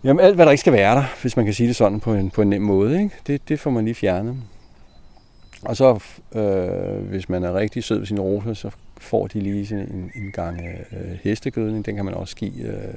jamen, 0.05 0.25
alt, 0.25 0.35
hvad 0.35 0.47
der 0.47 0.53
ikke 0.53 0.61
skal 0.61 0.73
være 0.73 0.97
der, 0.97 1.05
hvis 1.21 1.37
man 1.37 1.45
kan 1.45 1.55
sige 1.55 1.67
det 1.69 1.77
sådan 1.77 2.01
på 2.01 2.15
en, 2.15 2.31
på 2.31 2.43
en 2.43 2.51
nem 2.51 2.63
måde, 2.63 3.03
ikke? 3.03 3.15
Det, 3.27 3.49
det 3.49 3.61
får 3.61 3.71
man 3.71 3.85
lige 3.85 3.95
fjernet. 3.95 4.37
Og 5.63 5.77
så, 5.77 6.03
øh, 6.35 7.09
hvis 7.09 7.29
man 7.29 7.45
er 7.45 7.55
rigtig 7.55 7.85
sød 7.85 7.99
ved 7.99 8.07
sine 8.07 8.21
roser, 8.21 8.55
så 8.55 8.71
får 8.99 9.27
de 9.27 9.41
lige 9.41 9.75
en, 9.75 10.13
en 10.15 10.33
gang 10.33 10.61
øh, 10.93 11.19
hestegødning. 11.23 11.87
Den 11.87 11.97
kan 11.97 12.05
man 12.05 12.15
også 12.15 12.37
give, 12.37 12.63
øh, 12.63 12.95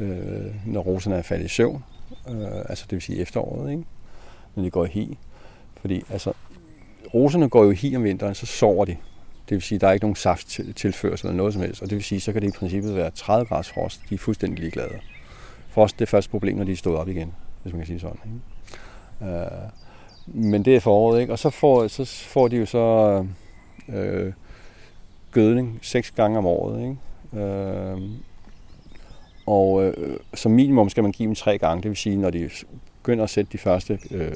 øh, 0.00 0.46
når 0.66 0.80
roserne 0.80 1.16
er 1.16 1.22
faldet 1.22 1.44
i 1.44 1.48
søvn 1.48 1.82
øh, 2.28 2.58
altså 2.68 2.84
det 2.84 2.92
vil 2.92 3.02
sige 3.02 3.20
efteråret, 3.20 3.70
ikke? 3.70 3.84
når 4.54 4.62
de 4.62 4.70
går 4.70 4.84
i 4.84 4.88
hi. 4.88 5.18
Fordi 5.80 6.02
altså, 6.10 6.32
roserne 7.14 7.48
går 7.48 7.64
jo 7.64 7.70
i 7.70 7.74
hi 7.74 7.96
om 7.96 8.04
vinteren, 8.04 8.34
så 8.34 8.46
sover 8.46 8.84
de. 8.84 8.96
Det 9.48 9.54
vil 9.54 9.62
sige, 9.62 9.76
at 9.76 9.80
der 9.80 9.88
er 9.88 9.92
ikke 9.92 10.04
nogen 10.04 10.16
saft 10.16 10.60
tilførsel 10.76 11.26
eller 11.26 11.36
noget 11.36 11.52
som 11.52 11.62
helst. 11.62 11.82
Og 11.82 11.90
det 11.90 11.96
vil 11.96 12.04
sige, 12.04 12.20
så 12.20 12.32
kan 12.32 12.42
det 12.42 12.48
i 12.48 12.58
princippet 12.58 12.96
være 12.96 13.10
30 13.10 13.46
grads 13.46 13.68
frost. 13.68 14.00
De 14.10 14.14
er 14.14 14.18
fuldstændig 14.18 14.58
ligeglade. 14.58 14.98
Frost 15.68 15.98
det 15.98 16.04
er 16.04 16.06
første 16.06 16.30
problem, 16.30 16.56
når 16.56 16.64
de 16.64 16.72
er 16.72 16.76
stået 16.76 16.96
op 16.96 17.08
igen, 17.08 17.32
hvis 17.62 17.72
man 17.72 17.80
kan 17.80 17.86
sige 17.86 18.00
sådan. 18.00 18.18
Ikke? 18.24 19.32
Øh, 19.32 19.46
men 20.26 20.64
det 20.64 20.76
er 20.76 20.80
foråret, 20.80 21.20
ikke? 21.20 21.32
Og 21.32 21.38
så 21.38 21.50
får, 21.50 21.88
så 21.88 22.04
får 22.04 22.48
de 22.48 22.56
jo 22.56 22.66
så 22.66 23.26
øh, 23.88 24.32
gødning 25.32 25.78
seks 25.82 26.10
gange 26.10 26.38
om 26.38 26.46
året, 26.46 26.80
ikke? 26.80 27.46
Øh, 27.46 28.00
og 29.46 29.84
øh, 29.84 30.16
som 30.34 30.52
minimum 30.52 30.88
skal 30.88 31.02
man 31.02 31.12
give 31.12 31.26
dem 31.26 31.34
tre 31.34 31.58
gange, 31.58 31.82
det 31.82 31.88
vil 31.88 31.96
sige, 31.96 32.16
når 32.16 32.30
de 32.30 32.50
begynder 33.02 33.24
at 33.24 33.30
sætte 33.30 33.52
de 33.52 33.58
første, 33.58 33.98
øh, 34.10 34.32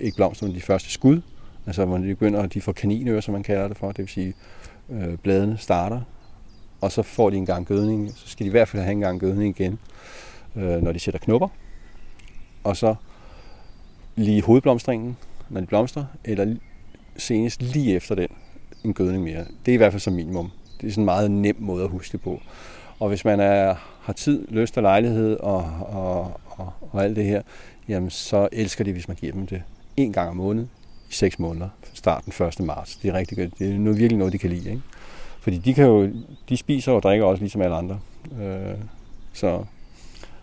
ikke 0.00 0.16
blomster, 0.16 0.46
men 0.46 0.54
de 0.54 0.60
første 0.60 0.90
skud, 0.90 1.20
altså 1.66 1.86
man 1.86 2.02
de 2.02 2.08
begynder, 2.08 2.46
de 2.46 2.60
får 2.60 2.72
kaninører, 2.72 3.20
som 3.20 3.32
man 3.32 3.42
kalder 3.42 3.68
det 3.68 3.76
for, 3.76 3.88
det 3.88 3.98
vil 3.98 4.08
sige, 4.08 4.34
øh, 4.90 5.16
bladene 5.16 5.58
starter, 5.58 6.00
og 6.80 6.92
så 6.92 7.02
får 7.02 7.30
de 7.30 7.36
en 7.36 7.46
gang 7.46 7.66
gødning, 7.66 8.10
så 8.10 8.28
skal 8.28 8.44
de 8.44 8.48
i 8.48 8.50
hvert 8.50 8.68
fald 8.68 8.82
have 8.82 8.92
en 8.92 9.00
gang 9.00 9.20
gødning 9.20 9.60
igen, 9.60 9.78
øh, 10.56 10.82
når 10.82 10.92
de 10.92 10.98
sætter 10.98 11.20
knopper, 11.20 11.48
og 12.64 12.76
så 12.76 12.94
lige 14.16 14.42
hovedblomstringen, 14.42 15.16
når 15.50 15.60
de 15.60 15.66
blomstrer, 15.66 16.04
eller 16.24 16.56
senest 17.16 17.62
lige 17.62 17.94
efter 17.96 18.14
den, 18.14 18.28
en 18.84 18.94
gødning 18.94 19.24
mere. 19.24 19.44
Det 19.66 19.72
er 19.72 19.74
i 19.74 19.76
hvert 19.76 19.92
fald 19.92 20.00
som 20.00 20.12
minimum. 20.12 20.50
Det 20.80 20.86
er 20.86 20.90
sådan 20.90 21.02
en 21.02 21.04
meget 21.04 21.30
nem 21.30 21.56
måde 21.58 21.84
at 21.84 21.90
huske 21.90 22.12
det 22.12 22.20
på. 22.20 22.40
Og 22.98 23.08
hvis 23.08 23.24
man 23.24 23.40
er, 23.40 23.74
har 24.00 24.12
tid, 24.12 24.48
lyst 24.48 24.76
og 24.76 24.82
lejlighed 24.82 25.36
og, 25.36 25.58
og, 25.80 26.40
og, 26.46 26.72
og 26.80 27.04
alt 27.04 27.16
det 27.16 27.24
her, 27.24 27.42
jamen 27.88 28.10
så 28.10 28.48
elsker 28.52 28.84
de, 28.84 28.92
hvis 28.92 29.08
man 29.08 29.16
giver 29.16 29.32
dem 29.32 29.46
det 29.46 29.62
en 29.96 30.12
gang 30.12 30.30
om 30.30 30.36
måneden 30.36 30.70
i 31.10 31.12
seks 31.12 31.38
måneder, 31.38 31.68
starten 31.94 32.46
1. 32.46 32.60
marts. 32.60 32.96
Det 32.96 33.08
er 33.08 33.14
rigtig. 33.14 33.58
Det 33.58 33.74
er 33.74 33.78
noget, 33.78 33.98
virkelig 33.98 34.18
noget, 34.18 34.32
de 34.32 34.38
kan 34.38 34.50
lide. 34.50 34.70
Ikke? 34.70 34.82
Fordi 35.40 35.58
de, 35.58 35.74
kan 35.74 35.84
jo, 35.84 36.10
de 36.48 36.56
spiser 36.56 36.92
og 36.92 37.02
drikker 37.02 37.26
også 37.26 37.42
ligesom 37.42 37.62
alle 37.62 37.76
andre. 37.76 37.98
Øh, 38.40 38.74
så, 39.32 39.64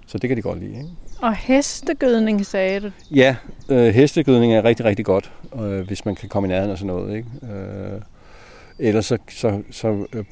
så 0.06 0.17
det 0.17 0.28
kan 0.28 0.38
de 0.38 0.41
godt 0.41 0.60
lide. 0.60 0.71
Ikke? 0.71 0.89
Og 1.21 1.36
hestegødning, 1.36 2.45
sagde 2.45 2.80
du? 2.80 2.91
Ja, 3.12 3.36
øh, 3.69 3.93
hestegødning 3.93 4.54
er 4.54 4.63
rigtig, 4.63 4.86
rigtig 4.86 5.06
godt, 5.06 5.32
øh, 5.56 5.88
hvis 5.88 6.06
man 6.06 6.15
kan 6.15 6.30
komme 6.30 6.47
i 6.47 6.50
nærheden 6.50 6.71
og 6.71 6.78
sådan 6.78 6.95
noget. 6.95 7.15
Ikke? 7.15 7.30
Øh, 7.54 8.02
ellers 8.80 9.06
så, 9.06 9.17
så, 9.30 9.62
så 9.71 10.06
øh, 10.13 10.26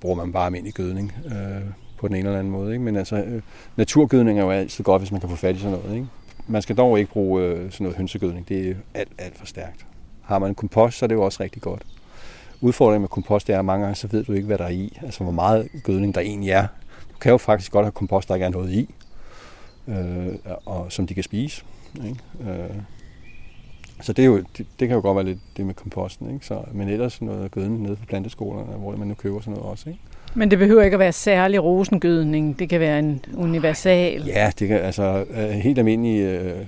bruger 0.00 0.16
man 0.16 0.32
bare 0.32 0.46
almindelig 0.46 0.74
gødning 0.74 1.12
øh, 1.26 1.62
på 1.98 2.08
den 2.08 2.16
ene 2.16 2.28
eller 2.28 2.38
anden 2.38 2.52
måde. 2.52 2.72
Ikke? 2.72 2.84
Men 2.84 2.96
altså, 2.96 3.16
øh, 3.16 3.42
naturgødning 3.76 4.38
er 4.38 4.44
jo 4.44 4.50
altid 4.50 4.84
godt, 4.84 5.02
hvis 5.02 5.12
man 5.12 5.20
kan 5.20 5.30
få 5.30 5.36
fat 5.36 5.56
i 5.56 5.58
sådan 5.58 5.78
noget. 5.78 5.94
Ikke? 5.94 6.06
Man 6.48 6.62
skal 6.62 6.76
dog 6.76 6.98
ikke 6.98 7.12
bruge 7.12 7.42
øh, 7.42 7.56
sådan 7.72 7.84
noget 7.84 7.96
hønsegødning. 7.96 8.48
Det 8.48 8.70
er 8.70 8.74
alt, 8.94 9.12
alt 9.18 9.38
for 9.38 9.46
stærkt. 9.46 9.86
Har 10.22 10.38
man 10.38 10.54
kompost, 10.54 10.98
så 10.98 11.04
er 11.04 11.06
det 11.06 11.14
jo 11.14 11.22
også 11.22 11.42
rigtig 11.42 11.62
godt. 11.62 11.82
Udfordringen 12.60 13.00
med 13.00 13.08
kompost 13.08 13.50
er, 13.50 13.58
at 13.58 13.64
mange 13.64 13.84
gange 13.84 13.94
så 13.94 14.06
ved 14.06 14.24
du 14.24 14.32
ikke, 14.32 14.46
hvad 14.46 14.58
der 14.58 14.64
er 14.64 14.68
i. 14.68 14.98
Altså, 15.02 15.24
hvor 15.24 15.32
meget 15.32 15.68
gødning 15.84 16.14
der 16.14 16.20
egentlig 16.20 16.50
er. 16.50 16.66
Du 17.12 17.18
kan 17.20 17.30
jo 17.32 17.38
faktisk 17.38 17.72
godt 17.72 17.84
have 17.84 17.92
kompost, 17.92 18.28
der 18.28 18.34
ikke 18.34 18.46
er 18.46 18.50
noget 18.50 18.70
i, 18.70 18.94
øh, 19.88 20.56
og 20.66 20.92
som 20.92 21.06
de 21.06 21.14
kan 21.14 21.22
spise. 21.22 21.64
Ikke? 22.04 22.20
Øh, 22.40 22.76
så 24.00 24.12
det, 24.12 24.22
er 24.22 24.26
jo, 24.26 24.36
det, 24.36 24.66
det 24.80 24.88
kan 24.88 24.94
jo 24.94 25.00
godt 25.00 25.16
være 25.16 25.24
lidt 25.24 25.38
det 25.56 25.66
med 25.66 25.74
komposten, 25.74 26.34
ikke? 26.34 26.46
Så, 26.46 26.62
men 26.72 26.88
ellers 26.88 27.22
noget 27.22 27.50
gødning 27.50 27.82
nede 27.82 27.96
på 27.96 28.06
planteskolerne, 28.06 28.72
hvor 28.72 28.96
man 28.96 29.08
nu 29.08 29.14
køber 29.14 29.40
sådan 29.40 29.52
noget 29.52 29.70
også. 29.70 29.90
Ikke? 29.90 30.00
Men 30.38 30.50
det 30.50 30.58
behøver 30.58 30.82
ikke 30.82 30.94
at 30.94 31.00
være 31.00 31.12
særlig 31.12 31.62
rosengødning. 31.62 32.58
Det 32.58 32.68
kan 32.68 32.80
være 32.80 32.98
en 32.98 33.24
universal. 33.34 34.24
Ja, 34.26 34.50
det 34.58 34.68
kan, 34.68 34.78
altså 34.78 35.24
øh, 35.30 35.48
helt 35.48 35.78
almindelig 35.78 36.20
øh, 36.20 36.66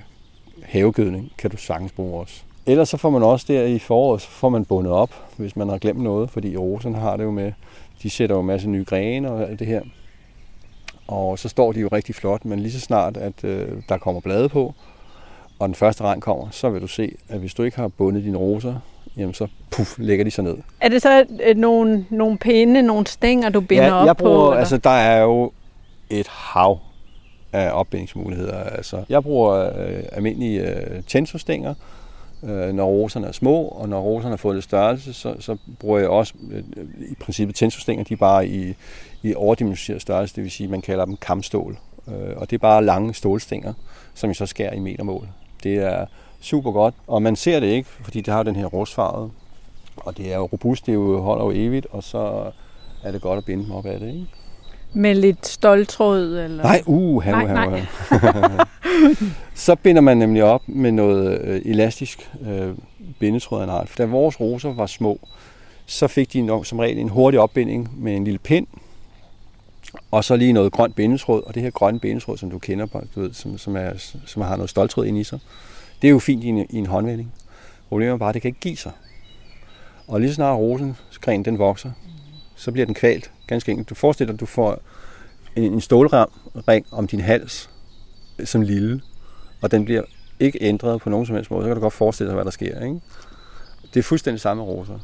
havegødning 0.62 1.32
kan 1.38 1.50
du 1.50 1.56
sagtens 1.56 1.92
bruge 1.92 2.20
også. 2.20 2.42
Ellers 2.66 2.88
så 2.88 2.96
får 2.96 3.10
man 3.10 3.22
også 3.22 3.46
der 3.48 3.64
i 3.64 3.78
foråret, 3.78 4.20
så 4.20 4.28
får 4.28 4.48
man 4.48 4.64
bundet 4.64 4.92
op, 4.92 5.10
hvis 5.36 5.56
man 5.56 5.68
har 5.68 5.78
glemt 5.78 6.00
noget, 6.00 6.30
fordi 6.30 6.56
rosen 6.56 6.94
har 6.94 7.16
det 7.16 7.24
jo 7.24 7.30
med, 7.30 7.52
de 8.02 8.10
sætter 8.10 8.36
jo 8.36 8.40
en 8.40 8.46
masse 8.46 8.68
nye 8.68 8.84
grene 8.84 9.30
og 9.30 9.50
alt 9.50 9.58
det 9.58 9.66
her. 9.66 9.82
Og 11.08 11.38
så 11.38 11.48
står 11.48 11.72
de 11.72 11.80
jo 11.80 11.88
rigtig 11.92 12.14
flot, 12.14 12.44
men 12.44 12.60
lige 12.60 12.72
så 12.72 12.80
snart, 12.80 13.16
at 13.16 13.44
øh, 13.44 13.68
der 13.88 13.98
kommer 13.98 14.20
blade 14.20 14.48
på, 14.48 14.74
og 15.58 15.68
den 15.68 15.74
første 15.74 16.04
regn 16.04 16.20
kommer, 16.20 16.48
så 16.50 16.70
vil 16.70 16.82
du 16.82 16.86
se, 16.86 17.14
at 17.28 17.38
hvis 17.38 17.54
du 17.54 17.62
ikke 17.62 17.76
har 17.76 17.88
bundet 17.88 18.24
dine 18.24 18.38
roser, 18.38 18.74
jamen 19.16 19.34
så 19.34 19.46
puff, 19.70 19.98
lægger 19.98 20.24
de 20.24 20.30
sig 20.30 20.44
ned. 20.44 20.56
Er 20.80 20.88
det 20.88 21.02
så 21.02 21.24
øh, 21.46 21.56
nogle, 21.56 22.06
nogle 22.10 22.38
pinde, 22.38 22.82
nogle 22.82 23.06
stænger, 23.06 23.48
du 23.48 23.60
binder 23.60 23.86
ja, 23.86 23.92
op 23.92 24.06
jeg 24.06 24.16
bruger, 24.16 24.36
på? 24.36 24.50
Eller? 24.50 24.58
Altså, 24.58 24.76
der 24.76 24.90
er 24.90 25.22
jo 25.22 25.52
et 26.10 26.28
hav 26.28 26.78
af 27.52 27.70
opbindingsmuligheder. 27.72 28.62
Altså, 28.62 29.04
jeg 29.08 29.22
bruger 29.22 29.78
øh, 29.78 30.02
almindelige 30.12 30.60
øh, 30.60 31.02
tensostænger, 31.06 31.74
øh, 32.42 32.72
når 32.72 32.86
roserne 32.86 33.26
er 33.26 33.32
små, 33.32 33.62
og 33.62 33.88
når 33.88 34.00
roserne 34.00 34.32
har 34.32 34.36
fået 34.36 34.56
lidt 34.56 34.64
størrelse, 34.64 35.12
så, 35.12 35.34
så 35.40 35.56
bruger 35.78 35.98
jeg 35.98 36.08
også 36.08 36.34
øh, 36.52 36.62
i 37.10 37.14
princippet 37.20 37.56
tensostænger, 37.56 38.04
de 38.04 38.12
er 38.14 38.18
bare 38.18 38.46
i, 38.46 38.74
i 39.22 39.34
overdimensioneret 39.34 40.02
størrelse, 40.02 40.36
det 40.36 40.44
vil 40.44 40.50
sige, 40.50 40.68
man 40.68 40.80
kalder 40.80 41.04
dem 41.04 41.16
kamstål. 41.16 41.78
Øh, 42.08 42.36
og 42.36 42.50
det 42.50 42.56
er 42.56 42.60
bare 42.60 42.84
lange 42.84 43.14
stålstænger, 43.14 43.72
som 44.14 44.28
jeg 44.28 44.36
så 44.36 44.46
skærer 44.46 44.72
i 44.72 44.78
metermål. 44.78 45.28
Det 45.62 45.76
er 45.76 46.06
super 46.40 46.72
godt, 46.72 46.94
og 47.06 47.22
man 47.22 47.36
ser 47.36 47.60
det 47.60 47.66
ikke, 47.66 47.88
fordi 47.88 48.20
det 48.20 48.34
har 48.34 48.42
den 48.42 48.56
her 48.56 48.66
rustfarve, 48.66 49.30
og 49.96 50.16
det 50.16 50.32
er 50.32 50.36
jo 50.36 50.44
robust, 50.44 50.86
det 50.86 50.94
jo 50.94 51.20
holder 51.20 51.44
jo 51.44 51.50
evigt, 51.54 51.86
og 51.90 52.02
så 52.04 52.50
er 53.04 53.12
det 53.12 53.22
godt 53.22 53.38
at 53.38 53.44
binde 53.44 53.64
dem 53.64 53.72
op 53.72 53.86
af 53.86 54.00
det, 54.00 54.06
ikke? 54.08 54.26
Med 54.92 55.14
lidt 55.14 55.46
stoltråd? 55.46 56.38
Eller? 56.38 56.62
Nej, 56.62 56.82
uh, 56.86 57.22
have, 57.22 57.48
have, 57.48 57.86
have. 58.10 58.66
så 59.54 59.74
binder 59.74 60.02
man 60.02 60.16
nemlig 60.16 60.44
op 60.44 60.62
med 60.66 60.92
noget 60.92 61.40
øh, 61.40 61.62
elastisk 61.64 62.30
øh, 62.46 62.74
bindetråd 63.18 63.60
af 63.60 63.64
en 63.64 63.70
art. 63.70 63.90
Da 63.98 64.04
vores 64.04 64.40
roser 64.40 64.72
var 64.72 64.86
små, 64.86 65.20
så 65.86 66.08
fik 66.08 66.32
de 66.32 66.60
som 66.64 66.78
regel 66.78 66.98
en 66.98 67.08
hurtig 67.08 67.40
opbinding 67.40 67.90
med 68.02 68.16
en 68.16 68.24
lille 68.24 68.38
pind, 68.38 68.66
og 70.10 70.24
så 70.24 70.36
lige 70.36 70.52
noget 70.52 70.72
grønt 70.72 70.96
bindetråd, 70.96 71.42
og 71.46 71.54
det 71.54 71.62
her 71.62 71.70
grønne 71.70 72.00
bindetråd, 72.00 72.36
som 72.36 72.50
du 72.50 72.58
kender, 72.58 72.86
du 73.14 73.20
ved, 73.20 73.32
som, 73.32 73.58
som, 73.58 73.76
er, 73.76 73.90
som 74.26 74.42
har 74.42 74.56
noget 74.56 74.70
stoltråd 74.70 75.06
ind 75.06 75.18
i 75.18 75.24
sig, 75.24 75.38
det 76.02 76.08
er 76.08 76.12
jo 76.12 76.18
fint 76.18 76.44
i 76.44 76.46
en, 76.46 76.66
i 76.70 76.76
en 76.76 76.86
håndvending. 76.86 77.32
Problemet 77.88 78.12
er 78.12 78.16
bare, 78.16 78.28
at 78.28 78.34
det 78.34 78.42
kan 78.42 78.48
ikke 78.48 78.60
give 78.60 78.76
sig. 78.76 78.92
Og 80.08 80.20
lige 80.20 80.34
snart 80.34 80.58
rosengren 80.58 81.44
den 81.44 81.58
vokser, 81.58 81.90
så 82.56 82.72
bliver 82.72 82.86
den 82.86 82.94
kvalt, 82.94 83.30
ganske 83.46 83.70
enkelt. 83.70 83.88
Du 83.88 83.94
forestiller 83.94 84.32
dig, 84.32 84.36
at 84.36 84.40
du 84.40 84.46
får 84.46 84.82
en, 85.56 85.62
en 85.62 85.80
stålring 85.80 86.86
om 86.92 87.06
din 87.06 87.20
hals 87.20 87.70
øh, 88.38 88.46
som 88.46 88.62
lille, 88.62 89.00
og 89.62 89.70
den 89.70 89.84
bliver 89.84 90.02
ikke 90.40 90.58
ændret 90.60 91.00
på 91.00 91.10
nogen 91.10 91.26
som 91.26 91.34
helst 91.34 91.50
måde. 91.50 91.64
Så 91.64 91.68
kan 91.68 91.76
du 91.76 91.80
godt 91.80 91.92
forestille 91.92 92.28
dig, 92.28 92.34
hvad 92.34 92.44
der 92.44 92.50
sker. 92.50 92.84
Ikke? 92.84 93.00
Det 93.94 94.00
er 94.00 94.02
fuldstændig 94.02 94.40
samme 94.40 94.62
roser. 94.62 94.98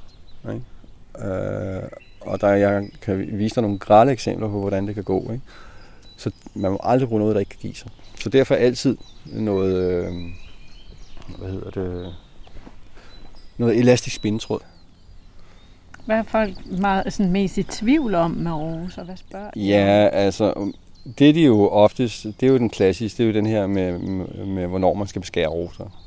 Ikke? 0.48 1.28
Øh, 1.28 1.82
og 2.20 2.40
der 2.40 2.48
jeg 2.48 2.88
kan 3.02 3.38
vise 3.38 3.54
dig 3.54 3.62
nogle 3.62 3.78
grælde 3.78 4.12
eksempler 4.12 4.48
på, 4.48 4.60
hvordan 4.60 4.86
det 4.86 4.94
kan 4.94 5.04
gå. 5.04 5.20
Ikke? 5.20 5.40
Så 6.16 6.30
man 6.54 6.70
må 6.70 6.80
aldrig 6.82 7.08
bruge 7.08 7.20
noget, 7.20 7.34
der 7.34 7.40
ikke 7.40 7.50
kan 7.50 7.60
give 7.60 7.74
sig. 7.74 7.90
Så 8.20 8.28
derfor 8.28 8.54
altid 8.54 8.96
noget, 9.24 10.06
øh, 10.06 10.12
hvad 11.38 11.50
hedder 11.50 11.70
det, 11.70 12.14
noget 13.58 13.78
elastisk 13.78 14.16
spindtråd. 14.16 14.60
Hvad 16.06 16.16
er 16.16 16.22
folk 16.22 16.78
meget, 16.78 17.12
sådan 17.12 17.32
mest 17.32 17.58
i 17.58 17.62
tvivl 17.62 18.14
om 18.14 18.30
med 18.30 18.52
roser? 18.52 19.04
Hvad 19.04 19.16
spørger 19.16 19.50
Ja, 19.56 20.08
altså, 20.12 20.72
det 21.18 21.28
er 21.28 21.32
de 21.32 21.44
jo 21.44 21.68
oftest, 21.68 22.24
det 22.24 22.42
er 22.42 22.50
jo 22.50 22.58
den 22.58 22.70
klassiske, 22.70 23.18
det 23.18 23.22
er 23.24 23.26
jo 23.26 23.34
den 23.34 23.46
her 23.46 23.66
med, 23.66 23.98
med, 23.98 24.46
med 24.46 24.66
hvornår 24.66 24.94
man 24.94 25.06
skal 25.06 25.20
beskære 25.20 25.48
roser. 25.48 26.02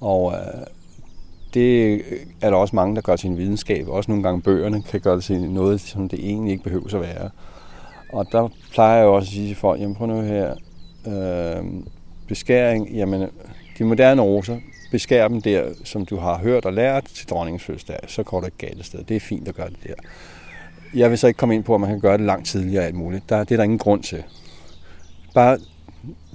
Og 0.00 0.32
øh, 0.32 0.66
det 1.54 1.94
er 2.40 2.50
der 2.50 2.56
også 2.56 2.76
mange, 2.76 2.94
der 2.96 3.00
gør 3.00 3.16
til 3.16 3.30
en 3.30 3.38
videnskab. 3.38 3.88
Også 3.88 4.10
nogle 4.10 4.22
gange 4.22 4.42
bøgerne 4.42 4.82
kan 4.82 5.00
gøre 5.00 5.16
det 5.16 5.24
til 5.24 5.50
noget, 5.50 5.80
som 5.80 6.08
det 6.08 6.18
egentlig 6.18 6.52
ikke 6.52 6.64
behøver 6.64 6.94
at 6.94 7.00
være. 7.00 7.30
Og 8.12 8.26
der 8.32 8.48
plejer 8.72 8.98
jeg 8.98 9.06
også 9.06 9.26
at 9.26 9.32
sige 9.32 9.48
til 9.48 9.56
folk, 9.56 9.80
jamen 9.80 9.94
prøv 9.94 10.06
nu 10.06 10.20
her, 10.20 10.54
øh, 11.06 11.64
beskæring, 12.28 12.88
jamen 12.88 13.28
de 13.78 13.84
moderne 13.84 14.22
roser, 14.22 14.58
beskær 14.90 15.28
dem 15.28 15.42
der, 15.42 15.64
som 15.84 16.06
du 16.06 16.16
har 16.16 16.38
hørt 16.38 16.64
og 16.64 16.72
lært 16.72 17.04
til 17.04 17.28
dronningens 17.28 17.64
fødselsdag, 17.64 17.98
så 18.06 18.22
går 18.22 18.40
det 18.40 18.46
ikke 18.46 18.74
galt 18.74 18.86
sted. 18.86 19.04
Det 19.04 19.16
er 19.16 19.20
fint 19.20 19.48
at 19.48 19.54
gøre 19.54 19.70
det 19.70 19.78
der. 19.86 19.94
Jeg 20.94 21.10
vil 21.10 21.18
så 21.18 21.26
ikke 21.26 21.38
komme 21.38 21.54
ind 21.54 21.64
på, 21.64 21.74
at 21.74 21.80
man 21.80 21.90
kan 21.90 22.00
gøre 22.00 22.18
det 22.18 22.26
langt 22.26 22.46
tidligere 22.46 22.84
alt 22.84 22.94
muligt. 22.94 23.28
Der, 23.28 23.44
det 23.44 23.52
er 23.52 23.56
der 23.56 23.64
ingen 23.64 23.78
grund 23.78 24.02
til. 24.02 24.22
Bare 25.34 25.58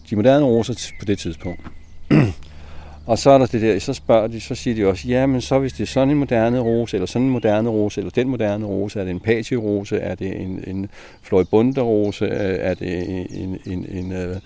de 0.10 0.16
moderne 0.16 0.46
roser 0.46 0.92
på 1.00 1.06
det 1.06 1.20
tidspunkt. 1.20 1.62
og 3.06 3.18
så 3.18 3.30
er 3.30 3.38
der 3.38 3.46
det 3.46 3.62
der, 3.62 3.80
så 3.80 3.94
spørger 3.94 4.28
de, 4.28 4.42
så 4.42 4.56
siger 4.56 4.76
de 4.76 4.88
også, 4.88 5.08
ja, 5.08 5.26
men 5.26 5.42
så 5.42 5.60
hvis 5.60 5.74
det 5.74 5.84
er 5.84 5.88
sådan 5.88 6.10
en 6.10 6.18
moderne 6.18 6.60
rose, 6.60 6.98
eller 6.98 7.08
sådan 7.08 7.26
en 7.26 7.32
moderne 7.32 7.70
rose, 7.70 8.02
eller 8.02 8.12
den 8.12 8.30
moderne 8.30 8.66
rose, 8.66 9.00
er 9.00 9.04
det 9.04 9.12
en 9.12 9.20
patierose, 9.20 9.98
er 9.98 10.16
det 10.16 10.42
en, 10.42 10.64
en 10.68 10.90
floribunderose, 11.22 12.26
øh, 12.26 12.58
er 12.60 12.74
det 12.74 13.10
en, 13.10 13.28
en, 13.32 13.60
en, 13.66 13.86
en, 13.90 14.12
øh, 14.12 14.38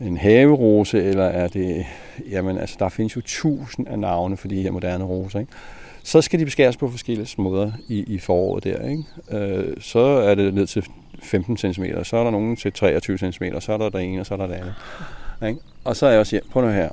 en 0.00 0.16
haverose, 0.16 1.04
eller 1.04 1.24
er 1.24 1.48
det, 1.48 1.86
jamen 2.30 2.58
altså, 2.58 2.76
der 2.78 2.88
findes 2.88 3.16
jo 3.16 3.20
tusind 3.24 3.88
af 3.88 3.98
navne 3.98 4.36
for 4.36 4.48
de 4.48 4.62
her 4.62 4.70
moderne 4.70 5.04
roser, 5.04 5.40
ikke? 5.40 5.52
Så 6.02 6.22
skal 6.22 6.40
de 6.40 6.44
beskæres 6.44 6.76
på 6.76 6.90
forskellige 6.90 7.42
måder 7.42 7.72
i, 7.88 8.14
i 8.14 8.18
foråret 8.18 8.64
der, 8.64 8.88
ikke? 8.88 9.04
Øh, 9.30 9.76
så 9.80 9.98
er 9.98 10.34
det 10.34 10.54
ned 10.54 10.66
til 10.66 10.86
15 11.22 11.56
cm, 11.56 11.84
så 12.02 12.16
er 12.16 12.24
der 12.24 12.30
nogen 12.30 12.56
til 12.56 12.72
23 12.72 13.18
cm, 13.18 13.44
så 13.60 13.72
er 13.72 13.76
der 13.76 13.88
der 13.88 13.98
ene, 13.98 14.20
og 14.20 14.26
så 14.26 14.34
er 14.34 14.38
der 14.38 14.46
det 14.46 14.54
andet. 14.54 14.74
Ikke? 15.48 15.60
Og 15.84 15.96
så 15.96 16.06
er 16.06 16.10
jeg 16.10 16.20
også 16.20 16.36
her, 16.36 16.42
på 16.52 16.60
nu 16.60 16.68
her. 16.68 16.88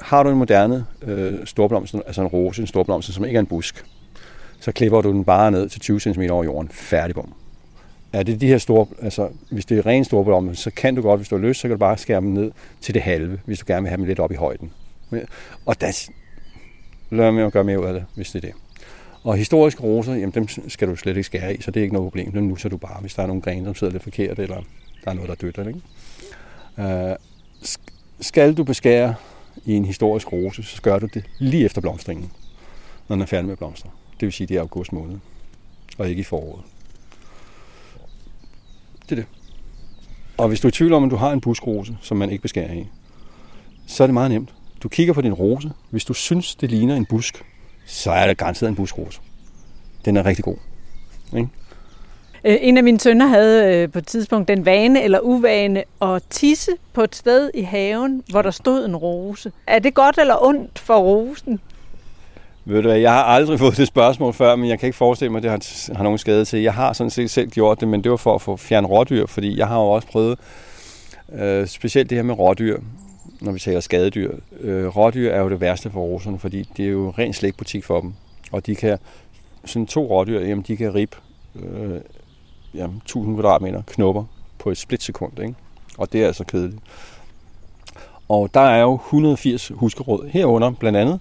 Har 0.00 0.22
du 0.22 0.30
en 0.30 0.36
moderne 0.36 0.86
øh, 1.02 1.46
storblomst, 1.46 1.94
altså 1.94 2.20
en 2.20 2.26
rose, 2.26 2.60
en 2.62 2.66
storblomst, 2.66 3.14
som 3.14 3.24
ikke 3.24 3.36
er 3.36 3.40
en 3.40 3.46
busk, 3.46 3.84
så 4.60 4.72
klipper 4.72 5.00
du 5.00 5.12
den 5.12 5.24
bare 5.24 5.50
ned 5.50 5.68
til 5.68 5.80
20 5.80 6.00
cm 6.00 6.22
over 6.30 6.44
jorden. 6.44 6.68
Færdig 6.68 7.14
bum 7.14 7.34
er 8.12 8.22
det 8.22 8.40
de 8.40 8.46
her 8.46 8.58
store, 8.58 8.86
altså 9.02 9.28
hvis 9.50 9.66
det 9.66 9.78
er 9.78 9.86
ren 9.86 10.04
storblommer, 10.04 10.52
så 10.52 10.70
kan 10.70 10.94
du 10.94 11.02
godt, 11.02 11.20
hvis 11.20 11.28
du 11.28 11.36
har 11.36 11.42
lyst, 11.42 11.60
så 11.60 11.68
kan 11.68 11.70
du 11.70 11.78
bare 11.78 11.98
skære 11.98 12.20
dem 12.20 12.28
ned 12.28 12.50
til 12.80 12.94
det 12.94 13.02
halve, 13.02 13.40
hvis 13.44 13.58
du 13.58 13.64
gerne 13.66 13.82
vil 13.82 13.88
have 13.88 13.96
dem 13.96 14.04
lidt 14.04 14.18
op 14.18 14.32
i 14.32 14.34
højden. 14.34 14.72
Og 15.66 15.80
der 15.80 16.10
lærer 17.10 17.30
mig 17.30 17.46
at 17.46 17.52
gøre 17.52 17.64
mere 17.64 17.80
ud 17.80 17.86
af 17.86 17.92
det, 17.92 18.04
hvis 18.14 18.30
det 18.30 18.44
er 18.44 18.48
det. 18.48 18.56
Og 19.22 19.36
historiske 19.36 19.82
roser, 19.82 20.14
jamen 20.14 20.30
dem 20.30 20.48
skal 20.68 20.88
du 20.88 20.96
slet 20.96 21.16
ikke 21.16 21.26
skære 21.26 21.54
i, 21.54 21.62
så 21.62 21.70
det 21.70 21.80
er 21.80 21.84
ikke 21.84 21.94
noget 21.94 22.06
problem. 22.06 22.34
Nu 22.34 22.56
så 22.56 22.68
du 22.68 22.76
bare, 22.76 23.00
hvis 23.00 23.14
der 23.14 23.22
er 23.22 23.26
nogle 23.26 23.42
grene, 23.42 23.64
som 23.64 23.74
sidder 23.74 23.92
lidt 23.92 24.02
forkert, 24.02 24.38
eller 24.38 24.56
der 25.04 25.10
er 25.10 25.14
noget, 25.14 25.28
der 25.28 25.34
dødt. 25.34 25.66
Ikke? 25.66 25.80
Uh, 26.78 27.16
skal 28.20 28.54
du 28.54 28.64
beskære 28.64 29.14
i 29.64 29.72
en 29.72 29.84
historisk 29.84 30.32
rose, 30.32 30.62
så 30.62 30.82
gør 30.82 30.98
du 30.98 31.06
det 31.14 31.24
lige 31.38 31.64
efter 31.64 31.80
blomstringen, 31.80 32.30
når 33.08 33.16
den 33.16 33.22
er 33.22 33.26
færdig 33.26 33.48
med 33.48 33.56
blomster. 33.56 33.88
Det 34.20 34.26
vil 34.26 34.32
sige, 34.32 34.46
det 34.46 34.56
er 34.56 34.60
august 34.60 34.92
måned, 34.92 35.18
og 35.98 36.08
ikke 36.08 36.20
i 36.20 36.24
foråret. 36.24 36.62
Det 39.08 39.12
er 39.12 39.16
det. 39.16 39.26
Og 40.36 40.48
hvis 40.48 40.60
du 40.60 40.68
er 40.68 40.70
i 40.70 40.72
tvivl 40.72 40.92
om, 40.92 41.04
at 41.04 41.10
du 41.10 41.16
har 41.16 41.32
en 41.32 41.40
buskrose, 41.40 41.96
som 42.00 42.16
man 42.16 42.30
ikke 42.30 42.42
beskærer 42.42 42.72
i, 42.72 42.86
så 43.86 44.02
er 44.02 44.06
det 44.06 44.14
meget 44.14 44.30
nemt. 44.30 44.54
Du 44.82 44.88
kigger 44.88 45.14
på 45.14 45.20
din 45.20 45.32
rose. 45.32 45.70
Hvis 45.90 46.04
du 46.04 46.14
synes, 46.14 46.54
det 46.54 46.70
ligner 46.70 46.96
en 46.96 47.06
busk, 47.06 47.44
så 47.86 48.10
er 48.10 48.26
det 48.26 48.36
garanteret 48.36 48.68
en 48.68 48.76
buskrose. 48.76 49.20
Den 50.04 50.16
er 50.16 50.26
rigtig 50.26 50.44
god. 50.44 50.56
Ikke? 51.36 51.48
Øh, 52.44 52.56
en 52.60 52.76
af 52.76 52.84
mine 52.84 53.00
sønner 53.00 53.26
havde 53.26 53.74
øh, 53.74 53.92
på 53.92 53.98
et 53.98 54.06
tidspunkt 54.06 54.48
den 54.48 54.64
vane 54.64 55.02
eller 55.02 55.20
uvane 55.20 55.84
at 56.02 56.22
tisse 56.30 56.72
på 56.92 57.02
et 57.02 57.14
sted 57.14 57.50
i 57.54 57.62
haven, 57.62 58.22
hvor 58.30 58.42
der 58.42 58.50
stod 58.50 58.84
en 58.84 58.96
rose. 58.96 59.52
Er 59.66 59.78
det 59.78 59.94
godt 59.94 60.18
eller 60.18 60.44
ondt 60.44 60.78
for 60.78 60.98
rosen? 60.98 61.60
Ved 62.70 62.82
du 62.82 62.88
hvad, 62.88 62.98
jeg 62.98 63.12
har 63.12 63.22
aldrig 63.22 63.58
fået 63.58 63.76
det 63.76 63.88
spørgsmål 63.88 64.32
før, 64.32 64.56
men 64.56 64.68
jeg 64.68 64.78
kan 64.78 64.86
ikke 64.86 64.96
forestille 64.96 65.32
mig, 65.32 65.38
at 65.38 65.42
det 65.42 65.50
har, 65.50 65.94
har 65.96 66.02
nogen 66.02 66.18
skade 66.18 66.44
til. 66.44 66.60
Jeg 66.60 66.74
har 66.74 66.92
sådan 66.92 67.10
set 67.10 67.30
selv 67.30 67.50
gjort 67.50 67.80
det, 67.80 67.88
men 67.88 68.04
det 68.04 68.10
var 68.10 68.16
for 68.16 68.34
at 68.34 68.42
få 68.42 68.56
fjern 68.56 68.86
rådyr, 68.86 69.26
fordi 69.26 69.58
jeg 69.58 69.68
har 69.68 69.76
jo 69.80 69.88
også 69.88 70.08
prøvet, 70.08 70.38
øh, 71.32 71.66
specielt 71.66 72.10
det 72.10 72.18
her 72.18 72.22
med 72.22 72.38
rådyr, 72.38 72.80
når 73.40 73.52
vi 73.52 73.58
taler 73.58 73.80
skadedyr. 73.80 74.32
Øh, 74.60 74.96
rådyr 74.96 75.30
er 75.30 75.40
jo 75.40 75.48
det 75.48 75.60
værste 75.60 75.90
for 75.90 76.00
roserne, 76.00 76.38
fordi 76.38 76.68
det 76.76 76.84
er 76.84 76.90
jo 76.90 77.14
ren 77.18 77.32
slægbutik 77.32 77.84
for 77.84 78.00
dem. 78.00 78.14
Og 78.52 78.66
de 78.66 78.74
kan, 78.74 78.98
sådan 79.64 79.86
to 79.86 80.06
rådyr, 80.06 80.40
jamen 80.40 80.64
de 80.68 80.76
kan 80.76 80.94
rip 80.94 81.16
øh, 81.54 82.00
jamen, 82.74 82.96
1000 82.96 83.36
kvadratmeter 83.36 83.82
knopper 83.86 84.24
på 84.58 84.70
et 84.70 84.78
splitsekund, 84.78 85.40
ikke? 85.40 85.54
Og 85.98 86.12
det 86.12 86.22
er 86.22 86.26
altså 86.26 86.44
kedeligt. 86.44 86.82
Og 88.28 88.54
der 88.54 88.60
er 88.60 88.80
jo 88.80 88.94
180 88.94 89.72
huskeråd 89.74 90.28
herunder 90.28 90.70
blandt 90.70 90.98
andet, 90.98 91.20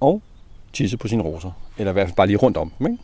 og 0.00 0.22
tisse 0.74 0.96
på 0.96 1.08
sine 1.08 1.22
roser. 1.22 1.50
Eller 1.78 1.92
i 1.92 1.92
hvert 1.92 2.06
fald 2.06 2.16
bare 2.16 2.26
lige 2.26 2.36
rundt 2.36 2.56
om 2.56 2.72
dem. 2.78 2.86
Ikke? 2.86 3.02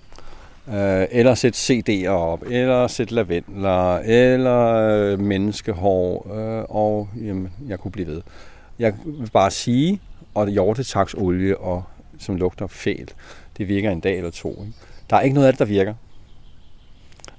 Øh, 0.69 1.07
eller 1.11 1.35
sætte 1.35 1.59
CD'er 1.59 2.09
op, 2.09 2.43
eller 2.51 2.87
sætte 2.87 3.15
lavendler, 3.15 3.97
eller 3.97 4.67
øh, 4.67 5.21
menneskehår, 5.21 6.27
øh, 6.35 6.65
og 6.69 7.09
jamen, 7.17 7.53
jeg 7.69 7.79
kunne 7.79 7.93
blive 7.93 8.07
ved. 8.07 8.23
Jeg 8.79 8.95
vil 9.05 9.31
bare 9.31 9.51
sige, 9.51 10.01
og 10.35 10.49
hjortetaksolie, 10.49 11.59
og, 11.59 11.83
som 12.19 12.37
lugter 12.37 12.67
fælt, 12.67 13.15
det 13.59 13.69
virker 13.69 13.91
en 13.91 14.01
dag 14.01 14.17
eller 14.17 14.31
to. 14.31 14.51
Ikke? 14.51 14.73
Der 15.11 15.17
er 15.17 15.21
ikke 15.21 15.35
noget 15.35 15.47
af 15.47 15.53
det, 15.53 15.59
der 15.59 15.65
virker. 15.65 15.95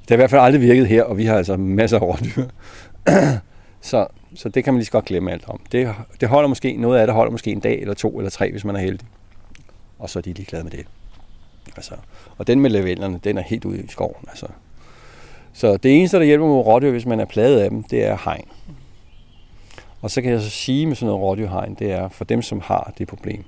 Det 0.02 0.10
har 0.10 0.16
i 0.16 0.18
hvert 0.18 0.30
fald 0.30 0.42
aldrig 0.42 0.62
virket 0.62 0.88
her, 0.88 1.04
og 1.04 1.18
vi 1.18 1.26
har 1.26 1.38
altså 1.38 1.58
masser 1.58 2.00
af 2.00 2.02
rådyr. 2.02 2.46
så, 3.82 4.08
så 4.36 4.50
det 4.50 4.64
kan 4.64 4.74
man 4.74 4.80
lige 4.80 4.86
så 4.86 4.92
godt 4.92 5.06
glemme 5.06 5.32
alt 5.32 5.44
om. 5.48 5.62
Det, 5.72 5.96
det 6.22 6.30
holder 6.30 6.50
måske, 6.50 6.78
noget 6.78 7.00
af 7.00 7.08
det 7.08 7.14
holder 7.14 7.32
måske 7.32 7.52
en 7.52 7.60
dag 7.60 7.82
eller 7.82 7.94
to 7.94 8.18
eller 8.18 8.30
tre, 8.30 8.52
hvis 8.52 8.66
man 8.66 8.76
er 8.76 8.80
heldig 8.80 9.08
og 10.02 10.10
så 10.10 10.20
er 10.20 10.24
de 10.24 10.34
ligeglade 10.34 10.64
med 10.64 10.72
det. 10.72 10.86
Altså, 11.76 11.96
og 12.38 12.48
den 12.48 12.60
med 12.60 12.70
lavenderne, 12.70 13.20
den 13.24 13.38
er 13.38 13.42
helt 13.42 13.66
ude 13.66 13.84
i 13.84 13.88
skoven. 13.88 14.26
Altså. 14.28 14.48
Så 15.54 15.78
det 15.78 15.98
eneste, 15.98 16.18
der 16.18 16.24
hjælper 16.24 16.48
mod 16.48 16.66
rådyr, 16.66 16.92
hvis 16.92 17.06
man 17.06 17.20
er 17.20 17.26
plaget 17.26 17.60
af 17.60 17.70
dem, 17.70 17.84
det 17.84 18.06
er 18.06 18.18
hegn. 18.26 18.46
Og 20.02 20.12
så 20.12 20.22
kan 20.22 20.32
jeg 20.32 20.42
så 20.42 20.50
sige 20.50 20.86
med 20.86 20.96
sådan 20.96 21.08
noget 21.08 21.22
rådyrhegn, 21.22 21.76
det 21.80 21.92
er 21.92 22.10
for 22.10 22.26
dem, 22.26 22.42
som 22.42 22.62
har 22.64 22.94
det 22.98 23.08
problem, 23.08 23.44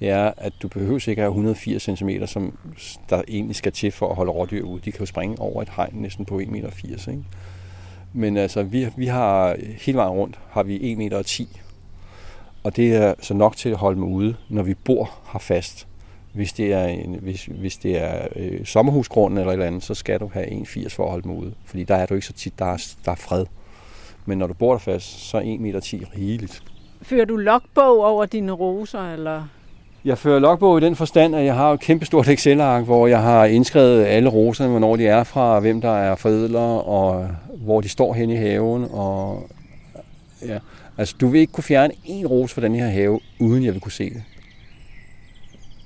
det 0.00 0.10
er, 0.10 0.32
at 0.36 0.52
du 0.62 0.68
behøver 0.68 1.08
ikke 1.08 1.22
have 1.22 1.30
180 1.30 1.82
cm, 1.82 2.10
som 2.26 2.58
der 3.10 3.22
egentlig 3.28 3.56
skal 3.56 3.72
til 3.72 3.92
for 3.92 4.08
at 4.08 4.16
holde 4.16 4.32
rådyr 4.32 4.62
ude. 4.62 4.80
De 4.84 4.92
kan 4.92 5.00
jo 5.00 5.06
springe 5.06 5.40
over 5.40 5.62
et 5.62 5.68
hegn 5.76 5.92
næsten 5.94 6.24
på 6.24 6.38
1,80 6.40 6.50
meter. 6.50 7.08
Ikke? 7.10 7.24
Men 8.12 8.36
altså, 8.36 8.62
vi, 8.62 8.88
vi 8.96 9.06
har 9.06 9.56
hele 9.80 9.98
vejen 9.98 10.12
rundt, 10.12 10.38
har 10.50 10.62
vi 10.62 10.92
1,10 10.92 10.98
meter. 10.98 11.46
Og 12.62 12.76
det 12.76 12.96
er 12.96 13.14
så 13.20 13.34
nok 13.34 13.56
til 13.56 13.68
at 13.68 13.76
holde 13.76 13.96
dem 13.96 14.04
ude, 14.04 14.36
når 14.48 14.62
vi 14.62 14.74
bor 14.74 15.10
her 15.32 15.38
fast. 15.38 15.86
Hvis 16.36 16.52
det 16.52 16.72
er, 16.72 16.84
en, 16.84 17.18
hvis, 17.22 17.44
hvis 17.44 17.76
det 17.76 18.02
er 18.02 18.26
øh, 18.36 18.64
sommerhusgrunden 18.64 19.38
eller 19.38 19.50
et 19.50 19.54
eller 19.54 19.66
andet, 19.66 19.82
så 19.82 19.94
skal 19.94 20.20
du 20.20 20.30
have 20.32 20.46
1,80 20.46 20.88
for 20.88 21.04
at 21.04 21.10
holde 21.10 21.22
dem 21.22 21.32
ude. 21.32 21.52
Fordi 21.64 21.84
der 21.84 21.94
er 21.94 22.06
du 22.06 22.14
ikke 22.14 22.26
så 22.26 22.32
tit, 22.32 22.58
der 22.58 22.64
er, 22.64 22.86
der 23.04 23.10
er 23.10 23.16
fred. 23.16 23.46
Men 24.26 24.38
når 24.38 24.46
du 24.46 24.54
bor 24.54 24.72
der 24.72 24.78
fast, 24.78 25.30
så 25.30 25.36
er 25.36 25.42
1,10 25.42 25.46
meter 25.46 25.80
rigeligt. 26.16 26.62
Fører 27.02 27.24
du 27.24 27.36
logbog 27.36 28.04
over 28.04 28.26
dine 28.26 28.52
roser, 28.52 29.12
eller? 29.12 29.48
Jeg 30.04 30.18
fører 30.18 30.38
logbog 30.38 30.78
i 30.78 30.80
den 30.80 30.96
forstand, 30.96 31.36
at 31.36 31.44
jeg 31.44 31.54
har 31.54 31.72
et 31.72 31.80
kæmpestort 31.80 32.28
Excel-ark, 32.28 32.84
hvor 32.84 33.06
jeg 33.06 33.22
har 33.22 33.44
indskrevet 33.44 34.04
alle 34.04 34.28
roserne, 34.28 34.70
hvornår 34.70 34.96
de 34.96 35.06
er 35.06 35.24
fra, 35.24 35.60
hvem 35.60 35.80
der 35.80 35.96
er 35.96 36.16
forædlere, 36.16 36.82
og 36.82 37.28
hvor 37.50 37.80
de 37.80 37.88
står 37.88 38.14
hen 38.14 38.30
i 38.30 38.36
haven. 38.36 38.86
Og, 38.90 39.48
ja. 40.46 40.58
Altså, 40.98 41.14
du 41.20 41.28
vil 41.28 41.40
ikke 41.40 41.52
kunne 41.52 41.64
fjerne 41.64 41.94
en 42.04 42.26
rose 42.26 42.54
fra 42.54 42.62
den 42.62 42.74
her 42.74 42.86
have, 42.86 43.20
uden 43.40 43.64
jeg 43.64 43.72
vil 43.72 43.80
kunne 43.80 43.92
se 43.92 44.10
det. 44.10 44.22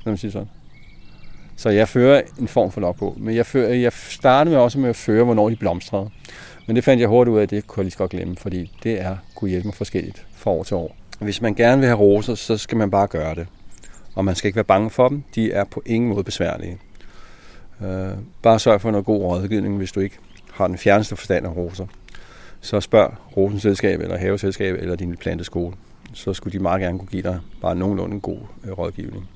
Lad 0.05 0.13
mig 0.13 0.19
sige 0.19 0.31
sådan. 0.31 0.49
Så 1.57 1.71
jeg 1.71 1.89
fører 1.89 2.23
en 2.39 2.49
form 2.49 2.71
for 2.71 2.81
logbog. 2.81 3.17
Men 3.19 3.37
jeg, 3.37 3.47
fører, 3.47 3.75
jeg 3.75 3.93
startede 3.93 4.55
med 4.55 4.63
også 4.63 4.79
med 4.79 4.89
at 4.89 4.97
føre, 4.97 5.25
hvornår 5.25 5.49
de 5.49 5.57
blomstrede. 5.57 6.11
Men 6.67 6.77
det 6.77 6.85
fandt 6.85 7.01
jeg 7.01 7.09
hurtigt 7.09 7.33
ud 7.33 7.39
af, 7.39 7.43
at 7.43 7.51
det 7.51 7.67
kunne 7.67 7.81
jeg 7.81 7.85
lige 7.85 7.93
så 7.93 7.99
godt 7.99 8.11
glemme, 8.11 8.37
fordi 8.37 8.73
det 8.83 9.01
er 9.01 9.17
kunne 9.35 9.51
hjælpe 9.51 9.69
mig 9.69 9.75
forskelligt 9.75 10.27
fra 10.33 10.51
år 10.51 10.63
til 10.63 10.77
år. 10.77 10.97
Hvis 11.19 11.43
man 11.43 11.55
gerne 11.55 11.79
vil 11.81 11.87
have 11.87 11.99
roser, 11.99 12.35
så 12.35 12.57
skal 12.57 12.79
man 12.79 12.91
bare 12.91 13.07
gøre 13.07 13.35
det. 13.35 13.47
Og 14.15 14.25
man 14.25 14.35
skal 14.35 14.49
ikke 14.49 14.57
være 14.57 14.65
bange 14.65 14.91
for 14.91 15.09
dem. 15.09 15.23
De 15.35 15.53
er 15.53 15.65
på 15.65 15.83
ingen 15.87 16.11
måde 16.11 16.25
besværlige. 16.25 16.79
Øh, 17.83 18.11
bare 18.43 18.59
sørg 18.59 18.81
for 18.81 18.91
noget 18.91 19.07
god 19.07 19.23
rådgivning, 19.23 19.77
hvis 19.77 19.93
du 19.93 20.01
ikke 20.01 20.19
har 20.53 20.67
den 20.67 20.79
fjerneste 20.79 21.17
forstand 21.17 21.47
af 21.47 21.57
roser. 21.57 21.87
Så 22.61 22.81
spørg 22.81 23.15
rosenselskab 23.37 24.01
eller 24.01 24.19
haveselskab 24.19 24.77
eller 24.79 24.97
din 24.97 25.17
planteskole. 25.17 25.77
Så 26.13 26.35
skulle 26.35 26.59
de 26.59 26.63
meget 26.63 26.81
gerne 26.81 26.99
kunne 26.99 27.09
give 27.09 27.23
dig 27.23 27.41
bare 27.61 27.77
nogenlunde 27.77 28.15
en 28.15 28.21
god 28.21 28.39
øh, 28.65 28.73
rådgivning. 28.73 29.29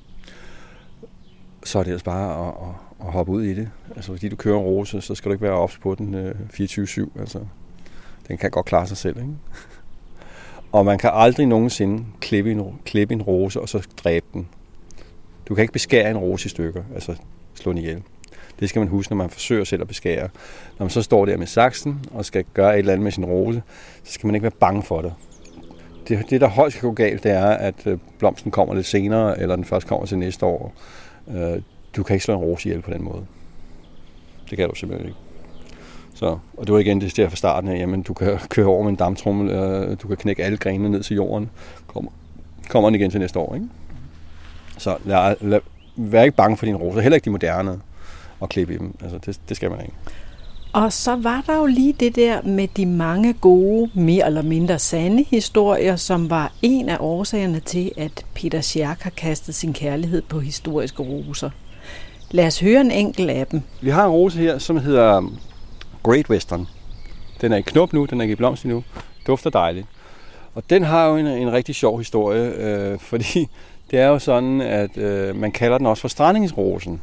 Så 1.64 1.79
er 1.79 1.83
det 1.83 1.90
altså 1.90 2.05
bare 2.05 2.48
at, 2.48 2.55
at, 2.68 3.07
at 3.07 3.12
hoppe 3.12 3.33
ud 3.33 3.42
i 3.42 3.55
det. 3.55 3.70
Altså 3.96 4.12
fordi 4.12 4.29
du 4.29 4.37
kører 4.37 4.59
en 4.59 4.64
rose, 4.64 5.00
så 5.00 5.14
skal 5.14 5.29
du 5.29 5.33
ikke 5.33 5.44
være 5.44 5.53
ops 5.53 5.79
på 5.79 5.94
den 5.94 6.14
øh, 6.14 6.35
24-7. 6.53 7.20
Altså, 7.20 7.38
den 8.29 8.38
kan 8.38 8.50
godt 8.50 8.66
klare 8.66 8.87
sig 8.87 8.96
selv. 8.96 9.16
Ikke? 9.16 9.31
Og 10.72 10.85
man 10.85 10.98
kan 10.98 11.11
aldrig 11.12 11.46
nogensinde 11.46 12.05
klippe 12.20 12.50
en, 12.53 12.62
klippe 12.85 13.14
en 13.14 13.22
rose 13.22 13.61
og 13.61 13.68
så 13.68 13.87
dræbe 14.05 14.27
den. 14.35 14.48
Du 15.48 15.55
kan 15.55 15.62
ikke 15.62 15.72
beskære 15.72 16.11
en 16.11 16.16
rose 16.16 16.46
i 16.46 16.48
stykker, 16.48 16.83
altså 16.94 17.16
slå 17.55 17.72
den 17.72 17.79
ihjel. 17.79 18.03
Det 18.61 18.68
skal 18.68 18.81
man 18.81 18.88
huske, 18.88 19.12
når 19.12 19.16
man 19.16 19.31
forsøger 19.31 19.64
selv 19.64 19.83
at 19.83 19.88
beskære. 19.88 20.29
Når 20.79 20.85
man 20.85 20.90
så 20.90 21.03
står 21.03 21.24
der 21.24 21.37
med 21.37 21.46
saksen 21.46 22.05
og 22.11 22.24
skal 22.24 22.44
gøre 22.55 22.74
et 22.74 22.79
eller 22.79 22.92
andet 22.92 23.05
med 23.05 23.12
sin 23.12 23.24
rose, 23.24 23.62
så 24.05 24.12
skal 24.12 24.27
man 24.27 24.35
ikke 24.35 24.42
være 24.42 24.50
bange 24.50 24.83
for 24.83 25.03
det. 25.03 25.14
Det, 26.09 26.31
det 26.31 26.40
der 26.40 26.48
højst 26.48 26.79
kan 26.79 26.88
gå 26.88 26.94
galt, 26.94 27.22
det 27.22 27.33
er, 27.33 27.46
at 27.46 27.87
øh, 27.87 27.98
blomsten 28.18 28.50
kommer 28.50 28.74
lidt 28.74 28.87
senere, 28.87 29.40
eller 29.40 29.57
den 29.57 29.64
først 29.64 29.87
kommer 29.87 30.07
til 30.07 30.18
næste 30.18 30.46
år. 30.46 30.74
Øh, 31.29 31.63
du 31.97 32.03
kan 32.03 32.15
ikke 32.15 32.25
slå 32.25 32.35
en 32.35 32.41
rose 32.41 32.69
ihjel 32.69 32.83
på 32.83 32.91
den 32.91 33.05
måde. 33.05 33.27
Det 34.51 34.59
kan 34.59 34.69
du 34.69 34.75
simpelthen 34.75 35.09
ikke. 35.09 35.19
Så, 36.15 36.39
og 36.57 36.67
det 36.67 36.73
var 36.73 36.79
igen 36.79 37.01
det 37.01 37.17
der 37.17 37.29
fra 37.29 37.37
starten 37.37 37.71
af, 37.71 37.79
jamen 37.79 38.03
du 38.03 38.15
kan 38.15 38.39
køre 38.49 38.67
over 38.67 38.83
med 38.83 38.91
en 38.91 38.97
damptrummel, 38.97 39.51
øh, 39.51 39.97
du 40.03 40.09
kan 40.09 40.17
knække 40.17 40.45
alle 40.45 40.59
grenene 40.59 40.89
ned 40.89 41.03
til 41.03 41.15
jorden, 41.15 41.51
kommer, 41.87 42.11
kommer 42.69 42.91
den 42.91 42.95
igen 42.95 43.11
til 43.11 43.21
næste 43.21 43.39
år. 43.39 43.55
Ikke? 43.55 43.67
Så 44.79 44.97
lad, 45.05 45.37
lad, 45.41 45.61
vær 45.97 46.23
ikke 46.23 46.37
bange 46.37 46.57
for 46.57 46.67
dine 46.67 46.79
roser, 46.79 47.01
heller 47.01 47.15
ikke 47.15 47.25
de 47.25 47.31
moderne, 47.31 47.81
og 48.41 48.49
klippe 48.49 48.75
i 48.75 48.79
dem. 48.79 48.95
Altså, 49.03 49.19
det, 49.19 49.41
det 49.49 49.57
skal 49.57 49.71
man 49.71 49.81
ikke. 49.81 49.95
Og 50.75 50.93
så 50.93 51.17
var 51.17 51.43
der 51.47 51.57
jo 51.57 51.67
lige 51.67 51.93
det 51.93 52.17
der 52.17 52.43
med 52.43 52.69
de 52.69 52.87
mange 52.87 53.33
gode, 53.33 53.91
mere 53.95 54.27
eller 54.27 54.43
mindre 54.43 54.79
sande 54.79 55.25
historier, 55.25 55.97
som 55.97 56.31
var 56.31 56.53
en 56.63 56.89
af 56.89 56.97
årsagerne 57.01 57.61
til, 57.61 57.93
at 57.97 58.27
Peter 58.35 58.61
Scherk 58.61 59.01
har 59.01 59.11
kastet 59.11 59.55
sin 59.55 59.73
kærlighed 59.73 60.23
på 60.23 60.41
historiske 60.41 61.03
roser. 61.03 61.51
Lad 62.31 62.47
os 62.47 62.61
høre 62.61 62.81
en 62.81 62.91
enkelt 62.91 63.31
af 63.31 63.47
dem. 63.47 63.63
Vi 63.81 63.91
har 63.91 64.05
en 64.05 64.11
rose 64.11 64.39
her, 64.39 64.59
som 64.59 64.77
hedder 64.77 65.33
Great 66.03 66.31
Western. 66.31 66.67
Den 67.41 67.53
er 67.53 67.57
i 67.57 67.63
knop 67.63 67.93
nu, 67.93 68.05
den 68.05 68.21
er 68.21 68.23
ikke 68.23 68.33
i 68.33 68.37
blomst 68.37 68.65
nu. 68.65 68.85
Dufter 69.27 69.51
dejligt. 69.51 69.87
Og 70.55 70.71
den 70.71 70.83
har 70.83 71.09
jo 71.09 71.17
en, 71.17 71.27
en 71.27 71.53
rigtig 71.53 71.75
sjov 71.75 71.99
historie, 71.99 72.53
øh, 72.57 72.99
fordi 72.99 73.49
det 73.91 73.99
er 73.99 74.07
jo 74.07 74.19
sådan, 74.19 74.61
at 74.61 74.99
øh, 74.99 75.37
man 75.37 75.53
kalder 75.53 75.79
den 75.79 75.87
også 75.87 76.01
for 76.01 76.09
strandingsrosen. 76.09 77.01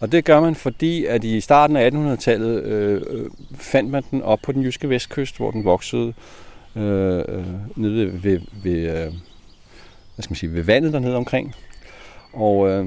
Og 0.00 0.12
det 0.12 0.24
gør 0.24 0.40
man, 0.40 0.54
fordi 0.54 1.04
at 1.04 1.24
i 1.24 1.40
starten 1.40 1.76
af 1.76 1.90
1800-tallet 1.90 2.62
øh, 2.62 3.02
øh, 3.10 3.30
fandt 3.54 3.90
man 3.90 4.02
den 4.10 4.22
op 4.22 4.38
på 4.42 4.52
den 4.52 4.62
jyske 4.62 4.88
vestkyst, 4.88 5.36
hvor 5.36 5.50
den 5.50 5.64
voksede 5.64 6.14
øh, 6.76 7.18
øh, 7.18 7.44
nede 7.76 7.96
ved, 7.96 8.06
ved, 8.06 8.40
ved, 8.62 8.80
øh, 8.80 9.12
hvad 10.14 10.22
skal 10.22 10.30
man 10.30 10.36
sige, 10.36 10.52
ved 10.52 10.62
vandet 10.62 10.92
dernede 10.92 11.16
omkring. 11.16 11.54
Og 12.32 12.68
øh, 12.68 12.86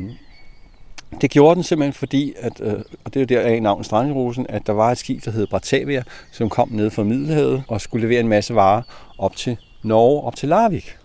det 1.22 1.30
gjorde 1.30 1.56
den 1.56 1.64
simpelthen 1.64 1.94
fordi, 1.94 2.34
at, 2.38 2.62
øh, 2.62 2.74
og 3.04 3.14
det 3.14 3.16
er 3.16 3.36
jo 3.36 3.42
der 3.42 3.50
af 3.50 3.62
navnet 3.62 3.86
Strandrosen, 3.86 4.46
at 4.50 4.68
der 4.68 4.74
var 4.74 4.92
et 4.92 4.98
skib, 4.98 5.26
der 5.26 5.32
hed 5.32 5.48
Batavia, 5.48 6.04
som 6.32 6.50
kom 6.50 6.70
ned 6.72 6.90
fra 6.90 7.04
Middelhavet 7.04 7.64
og 7.68 7.82
skulle 7.82 8.08
levere 8.08 8.20
en 8.20 8.28
masse 8.28 8.56
varer 8.56 8.82
op 9.18 9.36
til 9.36 9.58
Norge, 9.84 10.24
op 10.24 10.36
til 10.36 10.50
Larvik. 10.50 10.98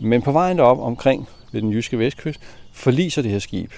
Men 0.00 0.22
på 0.22 0.32
vejen 0.32 0.58
derop 0.58 0.78
omkring 0.78 1.28
ved 1.52 1.62
den 1.62 1.72
jyske 1.72 1.98
vestkyst, 1.98 2.40
forliser 2.72 3.22
det 3.22 3.30
her 3.30 3.38
skib. 3.38 3.70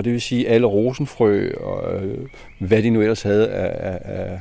Og 0.00 0.04
det 0.04 0.12
vil 0.12 0.20
sige, 0.20 0.48
alle 0.48 0.66
rosenfrø 0.66 1.52
og 1.60 2.02
øh, 2.02 2.28
hvad 2.58 2.82
de 2.82 2.90
nu 2.90 3.00
ellers 3.00 3.22
havde 3.22 3.48
af, 3.50 3.92
af, 3.92 3.98
af 4.04 4.40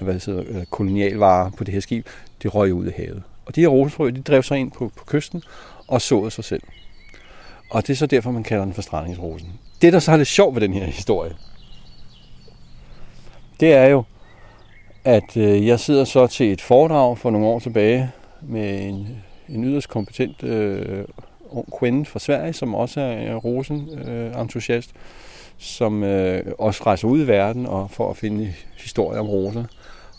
hvad 0.00 0.14
hedder, 0.14 0.44
øh, 0.48 0.66
kolonialvarer 0.66 1.50
på 1.50 1.64
det 1.64 1.74
her 1.74 1.80
skib, 1.80 2.06
det 2.42 2.54
røg 2.54 2.74
ud 2.74 2.86
i 2.86 2.90
havet. 2.96 3.22
Og 3.46 3.56
de 3.56 3.60
her 3.60 3.68
rosenfrø, 3.68 4.10
de 4.10 4.22
drev 4.22 4.42
sig 4.42 4.58
ind 4.58 4.72
på, 4.72 4.92
på 4.96 5.04
kysten 5.04 5.42
og 5.86 6.02
såede 6.02 6.30
sig 6.30 6.44
selv. 6.44 6.62
Og 7.70 7.86
det 7.86 7.92
er 7.92 7.96
så 7.96 8.06
derfor, 8.06 8.30
man 8.30 8.42
kalder 8.42 8.64
den 8.64 8.74
for 8.74 8.82
strandingsrosen. 8.82 9.48
Det, 9.82 9.92
der 9.92 9.98
så 9.98 10.12
er 10.12 10.16
lidt 10.16 10.28
sjovt 10.28 10.54
ved 10.54 10.62
den 10.62 10.72
her 10.72 10.84
historie, 10.84 11.32
det 13.60 13.72
er 13.72 13.86
jo, 13.86 14.04
at 15.04 15.36
øh, 15.36 15.66
jeg 15.66 15.80
sidder 15.80 16.04
så 16.04 16.26
til 16.26 16.52
et 16.52 16.60
foredrag 16.60 17.18
for 17.18 17.30
nogle 17.30 17.46
år 17.46 17.58
tilbage 17.58 18.10
med 18.42 18.88
en, 18.88 19.08
en 19.48 19.64
yderst 19.64 19.88
kompetent 19.88 20.42
øh, 20.42 21.04
ung 21.50 21.78
kvinde 21.78 22.04
fra 22.04 22.18
Sverige, 22.18 22.52
som 22.52 22.74
også 22.74 23.00
er 23.00 23.30
øh, 23.30 23.44
rosen-entusiast, 23.44 24.90
øh, 24.94 25.00
som 25.58 26.02
øh, 26.02 26.52
også 26.58 26.82
rejser 26.86 27.08
ud 27.08 27.24
i 27.24 27.26
verden 27.26 27.66
og 27.66 27.90
for 27.90 28.10
at 28.10 28.16
finde 28.16 28.54
historier 28.76 29.20
om 29.20 29.28
roser. 29.28 29.64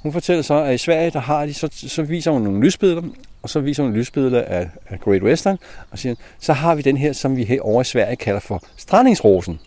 Hun 0.03 0.13
fortæller 0.13 0.41
så, 0.41 0.53
at 0.53 0.75
i 0.75 0.77
Sverige, 0.77 1.11
der 1.11 1.19
har 1.19 1.45
de, 1.45 1.53
så, 1.53 1.69
så 1.71 2.03
viser 2.03 2.31
hun 2.31 2.41
nogle 2.41 2.59
lysbilleder, 2.59 3.01
og 3.43 3.49
så 3.49 3.59
viser 3.59 3.83
hun 3.83 3.93
lysbilleder 3.93 4.41
af, 4.41 4.69
af 4.89 4.99
Great 4.99 5.23
Western, 5.23 5.57
og 5.91 5.99
siger, 5.99 6.15
så 6.39 6.53
har 6.53 6.75
vi 6.75 6.81
den 6.81 6.97
her, 6.97 7.13
som 7.13 7.37
vi 7.37 7.43
her 7.43 7.61
over 7.61 7.81
i 7.81 7.85
Sverige 7.85 8.15
kalder 8.15 8.39
for 8.39 8.63
strandingsrosen. 8.77 9.59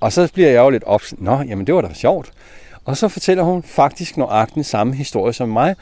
Og 0.00 0.12
så 0.12 0.30
bliver 0.32 0.50
jeg 0.50 0.58
jo 0.58 0.70
lidt 0.70 0.84
op, 0.84 1.02
nå, 1.12 1.36
jamen 1.36 1.66
det 1.66 1.74
var 1.74 1.80
da 1.80 1.94
sjovt. 1.94 2.32
Og 2.84 2.96
så 2.96 3.08
fortæller 3.08 3.42
hun 3.42 3.62
faktisk 3.62 4.16
nøjagtigt 4.16 4.54
den 4.54 4.64
samme 4.64 4.94
historie 4.94 5.32
som 5.32 5.48
mig, 5.48 5.76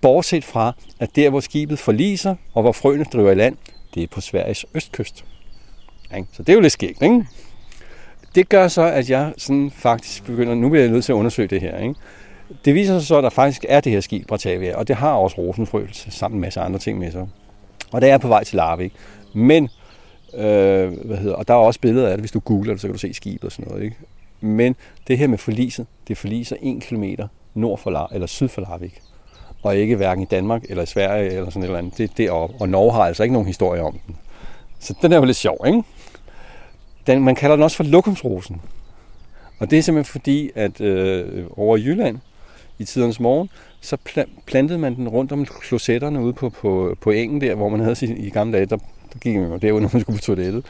bortset 0.00 0.44
fra, 0.44 0.72
at 1.00 1.16
der 1.16 1.30
hvor 1.30 1.40
skibet 1.40 1.78
forliser, 1.78 2.34
og 2.54 2.62
hvor 2.62 2.72
frøene 2.72 3.04
driver 3.04 3.30
i 3.30 3.34
land, 3.34 3.56
det 3.94 4.02
er 4.02 4.06
på 4.06 4.20
Sveriges 4.20 4.66
østkyst. 4.74 5.24
Så 6.32 6.42
det 6.42 6.48
er 6.48 6.54
jo 6.54 6.60
lidt 6.60 6.72
skægt, 6.72 7.02
ikke? 7.02 7.26
Det 8.34 8.48
gør 8.48 8.68
så, 8.68 8.82
at 8.82 9.10
jeg 9.10 9.32
sådan 9.36 9.70
faktisk 9.70 10.24
begynder, 10.24 10.54
nu 10.54 10.68
bliver 10.68 10.82
jeg 10.82 10.92
nødt 10.92 11.04
til 11.04 11.12
at 11.12 11.16
undersøge 11.16 11.48
det 11.48 11.60
her, 11.60 11.78
ikke? 11.78 11.94
Det 12.64 12.74
viser 12.74 12.98
sig 12.98 13.06
så, 13.06 13.18
at 13.18 13.24
der 13.24 13.30
faktisk 13.30 13.64
er 13.68 13.80
det 13.80 13.92
her 13.92 14.00
skib 14.00 14.26
Bratavia, 14.26 14.76
og 14.76 14.88
det 14.88 14.96
har 14.96 15.12
også 15.12 15.38
rosenfrø 15.38 15.86
sammen 15.92 16.40
med 16.40 16.46
en 16.46 16.46
masse 16.46 16.60
andre 16.60 16.78
ting 16.78 16.98
med 16.98 17.10
sig. 17.12 17.28
Og 17.92 18.00
det 18.00 18.10
er 18.10 18.18
på 18.18 18.28
vej 18.28 18.44
til 18.44 18.56
Larvik. 18.56 18.92
Men, 19.34 19.68
øh, 20.34 20.92
hvad 21.04 21.16
hedder, 21.16 21.34
og 21.34 21.48
der 21.48 21.54
er 21.54 21.58
også 21.58 21.80
billeder 21.80 22.08
af 22.08 22.16
det, 22.16 22.22
hvis 22.22 22.30
du 22.30 22.40
googler 22.40 22.72
det, 22.72 22.80
så 22.80 22.86
kan 22.86 22.92
du 22.92 22.98
se 22.98 23.14
skibet 23.14 23.44
og 23.44 23.52
sådan 23.52 23.68
noget. 23.68 23.84
Ikke? 23.84 23.96
Men 24.40 24.76
det 25.08 25.18
her 25.18 25.26
med 25.26 25.38
forliset, 25.38 25.86
det 26.08 26.18
forliser 26.18 26.56
en 26.62 26.80
kilometer 26.80 27.28
nord 27.54 27.78
for 27.78 27.90
Lar, 27.90 28.10
eller 28.12 28.26
syd 28.26 28.48
for 28.48 28.60
Larvik. 28.60 29.00
Og 29.64 29.76
ikke 29.76 29.96
hverken 29.96 30.22
i 30.22 30.26
Danmark 30.26 30.62
eller 30.68 30.82
i 30.82 30.86
Sverige 30.86 31.30
eller 31.30 31.50
sådan 31.50 31.62
et 31.62 31.66
eller 31.66 31.78
andet. 31.78 31.98
Det 31.98 32.10
er 32.10 32.14
deroppe. 32.16 32.56
Og 32.60 32.68
Norge 32.68 32.92
har 32.92 33.00
altså 33.00 33.22
ikke 33.22 33.32
nogen 33.32 33.46
historie 33.46 33.82
om 33.82 33.98
den. 34.06 34.16
Så 34.80 34.94
den 35.02 35.12
er 35.12 35.16
jo 35.16 35.24
lidt 35.24 35.36
sjov, 35.36 35.58
ikke? 35.66 35.82
Den, 37.06 37.24
man 37.24 37.34
kalder 37.34 37.56
den 37.56 37.62
også 37.62 37.76
for 37.76 37.84
lokumsrosen. 37.84 38.60
Og 39.58 39.70
det 39.70 39.78
er 39.78 39.82
simpelthen 39.82 40.12
fordi, 40.12 40.50
at 40.54 40.80
øh, 40.80 41.46
over 41.56 41.76
i 41.76 41.84
Jylland, 41.84 42.18
i 42.78 42.84
tidernes 42.84 43.20
morgen, 43.20 43.50
så 43.80 43.96
plantede 44.46 44.78
man 44.78 44.96
den 44.96 45.08
rundt 45.08 45.32
om 45.32 45.44
klosetterne 45.44 46.20
ude 46.20 46.32
på, 46.32 46.50
på, 46.50 46.96
på 47.00 47.10
engen 47.10 47.40
der, 47.40 47.54
hvor 47.54 47.68
man 47.68 47.80
havde 47.80 47.94
sin, 47.94 48.16
i 48.16 48.30
gamle 48.30 48.56
dage, 48.56 48.66
der, 48.66 48.76
der 49.12 49.18
gik 49.20 49.36
man 49.36 49.50
jo 49.50 49.56
derud, 49.56 49.80
når 49.80 49.90
man 49.92 50.00
skulle 50.00 50.18
på 50.18 50.24
toilettet. 50.24 50.64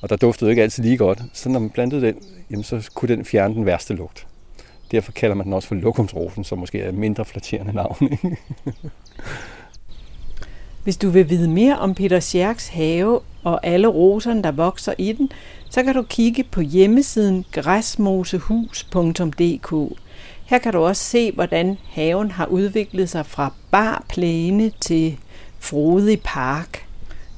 Og 0.00 0.10
der 0.10 0.16
duftede 0.16 0.50
ikke 0.50 0.62
altid 0.62 0.82
lige 0.82 0.96
godt. 0.96 1.22
Så 1.32 1.48
når 1.48 1.60
man 1.60 1.70
plantede 1.70 2.06
den, 2.06 2.14
jamen, 2.50 2.64
så 2.64 2.90
kunne 2.94 3.16
den 3.16 3.24
fjerne 3.24 3.54
den 3.54 3.66
værste 3.66 3.94
lugt. 3.94 4.26
Derfor 4.90 5.12
kalder 5.12 5.36
man 5.36 5.46
den 5.46 5.52
også 5.52 5.68
for 5.68 5.74
lokumsrosen, 5.74 6.44
som 6.44 6.58
måske 6.58 6.80
er 6.80 6.88
et 6.88 6.94
mindre 6.94 7.24
flatterende 7.24 7.72
navn. 7.72 8.08
Ikke? 8.12 8.36
Hvis 10.84 10.96
du 10.96 11.10
vil 11.10 11.30
vide 11.30 11.48
mere 11.48 11.78
om 11.78 11.94
Peter 11.94 12.20
Scherks 12.20 12.68
have 12.68 13.20
og 13.44 13.66
alle 13.66 13.88
roserne, 13.88 14.42
der 14.42 14.52
vokser 14.52 14.94
i 14.98 15.12
den, 15.12 15.30
så 15.70 15.82
kan 15.82 15.94
du 15.94 16.02
kigge 16.02 16.44
på 16.44 16.60
hjemmesiden 16.60 17.44
græsmosehus.dk. 17.52 19.98
Her 20.44 20.58
kan 20.58 20.72
du 20.72 20.78
også 20.78 21.04
se, 21.04 21.32
hvordan 21.32 21.78
haven 21.90 22.30
har 22.30 22.46
udviklet 22.46 23.10
sig 23.10 23.26
fra 23.26 23.52
bar 23.70 24.04
plæne 24.08 24.72
til 24.80 25.18
frodig 25.58 26.20
park. 26.24 26.86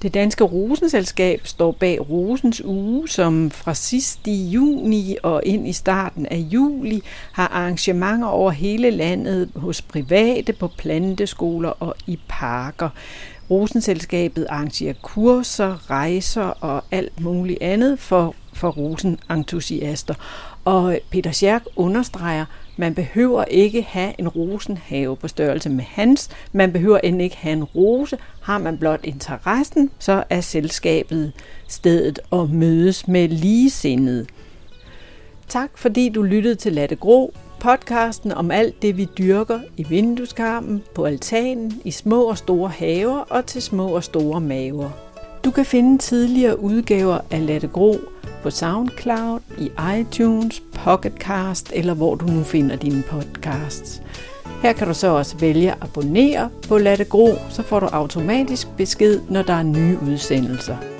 Det 0.03 0.15
danske 0.15 0.45
Rosenselskab 0.45 1.47
står 1.47 1.73
bag 1.73 2.11
Rosens 2.11 2.65
uge, 2.65 3.09
som 3.09 3.51
fra 3.51 3.75
sidst 3.75 4.27
i 4.27 4.49
juni 4.49 5.17
og 5.23 5.43
ind 5.45 5.69
i 5.69 5.73
starten 5.73 6.27
af 6.27 6.37
juli 6.37 7.03
har 7.33 7.49
arrangementer 7.49 8.29
over 8.29 8.51
hele 8.51 8.91
landet 8.91 9.51
hos 9.57 9.83
private, 9.83 10.53
på 10.53 10.69
planteskoler 10.69 11.69
og 11.69 11.95
i 12.07 12.19
parker. 12.29 12.89
Rosenselskabet 13.51 14.47
arrangerer 14.49 14.95
kurser, 15.03 15.91
rejser 15.91 16.43
og 16.43 16.85
alt 16.91 17.21
muligt 17.21 17.63
andet 17.63 17.99
for, 17.99 18.35
for 18.57 18.71
rosenentusiaster. 18.71 20.15
Og 20.65 20.99
Peter 21.11 21.31
Scherk 21.31 21.63
understreger, 21.77 22.45
man 22.77 22.95
behøver 22.95 23.45
ikke 23.45 23.83
have 23.83 24.13
en 24.19 24.29
rosenhave 24.29 25.17
på 25.17 25.29
størrelse 25.29 25.71
med 25.71 25.85
hans. 25.85 26.31
Man 26.53 26.73
behøver 26.73 26.99
end 26.99 27.23
ikke 27.23 27.37
have 27.37 27.53
en 27.53 27.65
rose. 27.65 28.19
Har 28.43 28.59
man 28.59 28.79
blot 28.79 29.01
interessen, 29.05 29.91
så 29.99 30.25
er 30.31 30.41
selskabet 30.41 31.33
stedet 31.69 32.19
at 32.33 32.51
mødes 32.51 33.09
med 33.09 33.29
ligesindede. 33.29 34.27
Tak 35.49 35.71
fordi 35.75 36.09
du 36.09 36.23
lyttede 36.23 36.55
til 36.55 36.73
Latte 36.73 36.97
Gro, 36.97 37.35
podcasten 37.61 38.33
om 38.33 38.51
alt 38.51 38.83
det, 38.83 38.97
vi 38.97 39.09
dyrker 39.19 39.61
i 39.77 39.83
vindueskarmen, 39.83 40.83
på 40.95 41.05
altanen, 41.05 41.81
i 41.85 41.91
små 41.91 42.23
og 42.23 42.39
store 42.39 42.69
haver 42.69 43.19
og 43.19 43.47
til 43.47 43.63
små 43.63 43.89
og 43.89 44.05
store 44.05 44.41
maver. 44.41 45.06
Du 45.47 45.51
kan 45.51 45.65
finde 45.67 45.99
tidligere 45.99 46.61
udgaver 46.61 47.19
af 47.31 47.47
Latte 47.47 47.67
Gro 47.67 47.97
på 48.43 48.51
SoundCloud, 48.51 49.41
i 49.59 49.71
iTunes, 50.01 50.63
Pocketcast 50.75 51.73
eller 51.75 51.95
hvor 51.95 52.15
du 52.15 52.27
nu 52.27 52.43
finder 52.43 52.77
dine 52.77 53.03
podcasts. 53.03 54.03
Her 54.63 54.73
kan 54.73 54.87
du 54.87 54.95
så 54.95 55.09
også 55.09 55.37
vælge 55.37 55.73
at 55.73 55.79
abonnere 55.81 56.51
på 56.69 56.79
Latte 56.79 57.05
Gro, 57.05 57.29
så 57.51 57.63
får 57.63 57.81
du 57.81 57.87
automatisk 57.87 58.69
besked, 58.77 59.21
når 59.31 59.43
der 59.43 59.55
er 59.55 59.63
nye 59.63 59.99
udsendelser. 60.03 60.96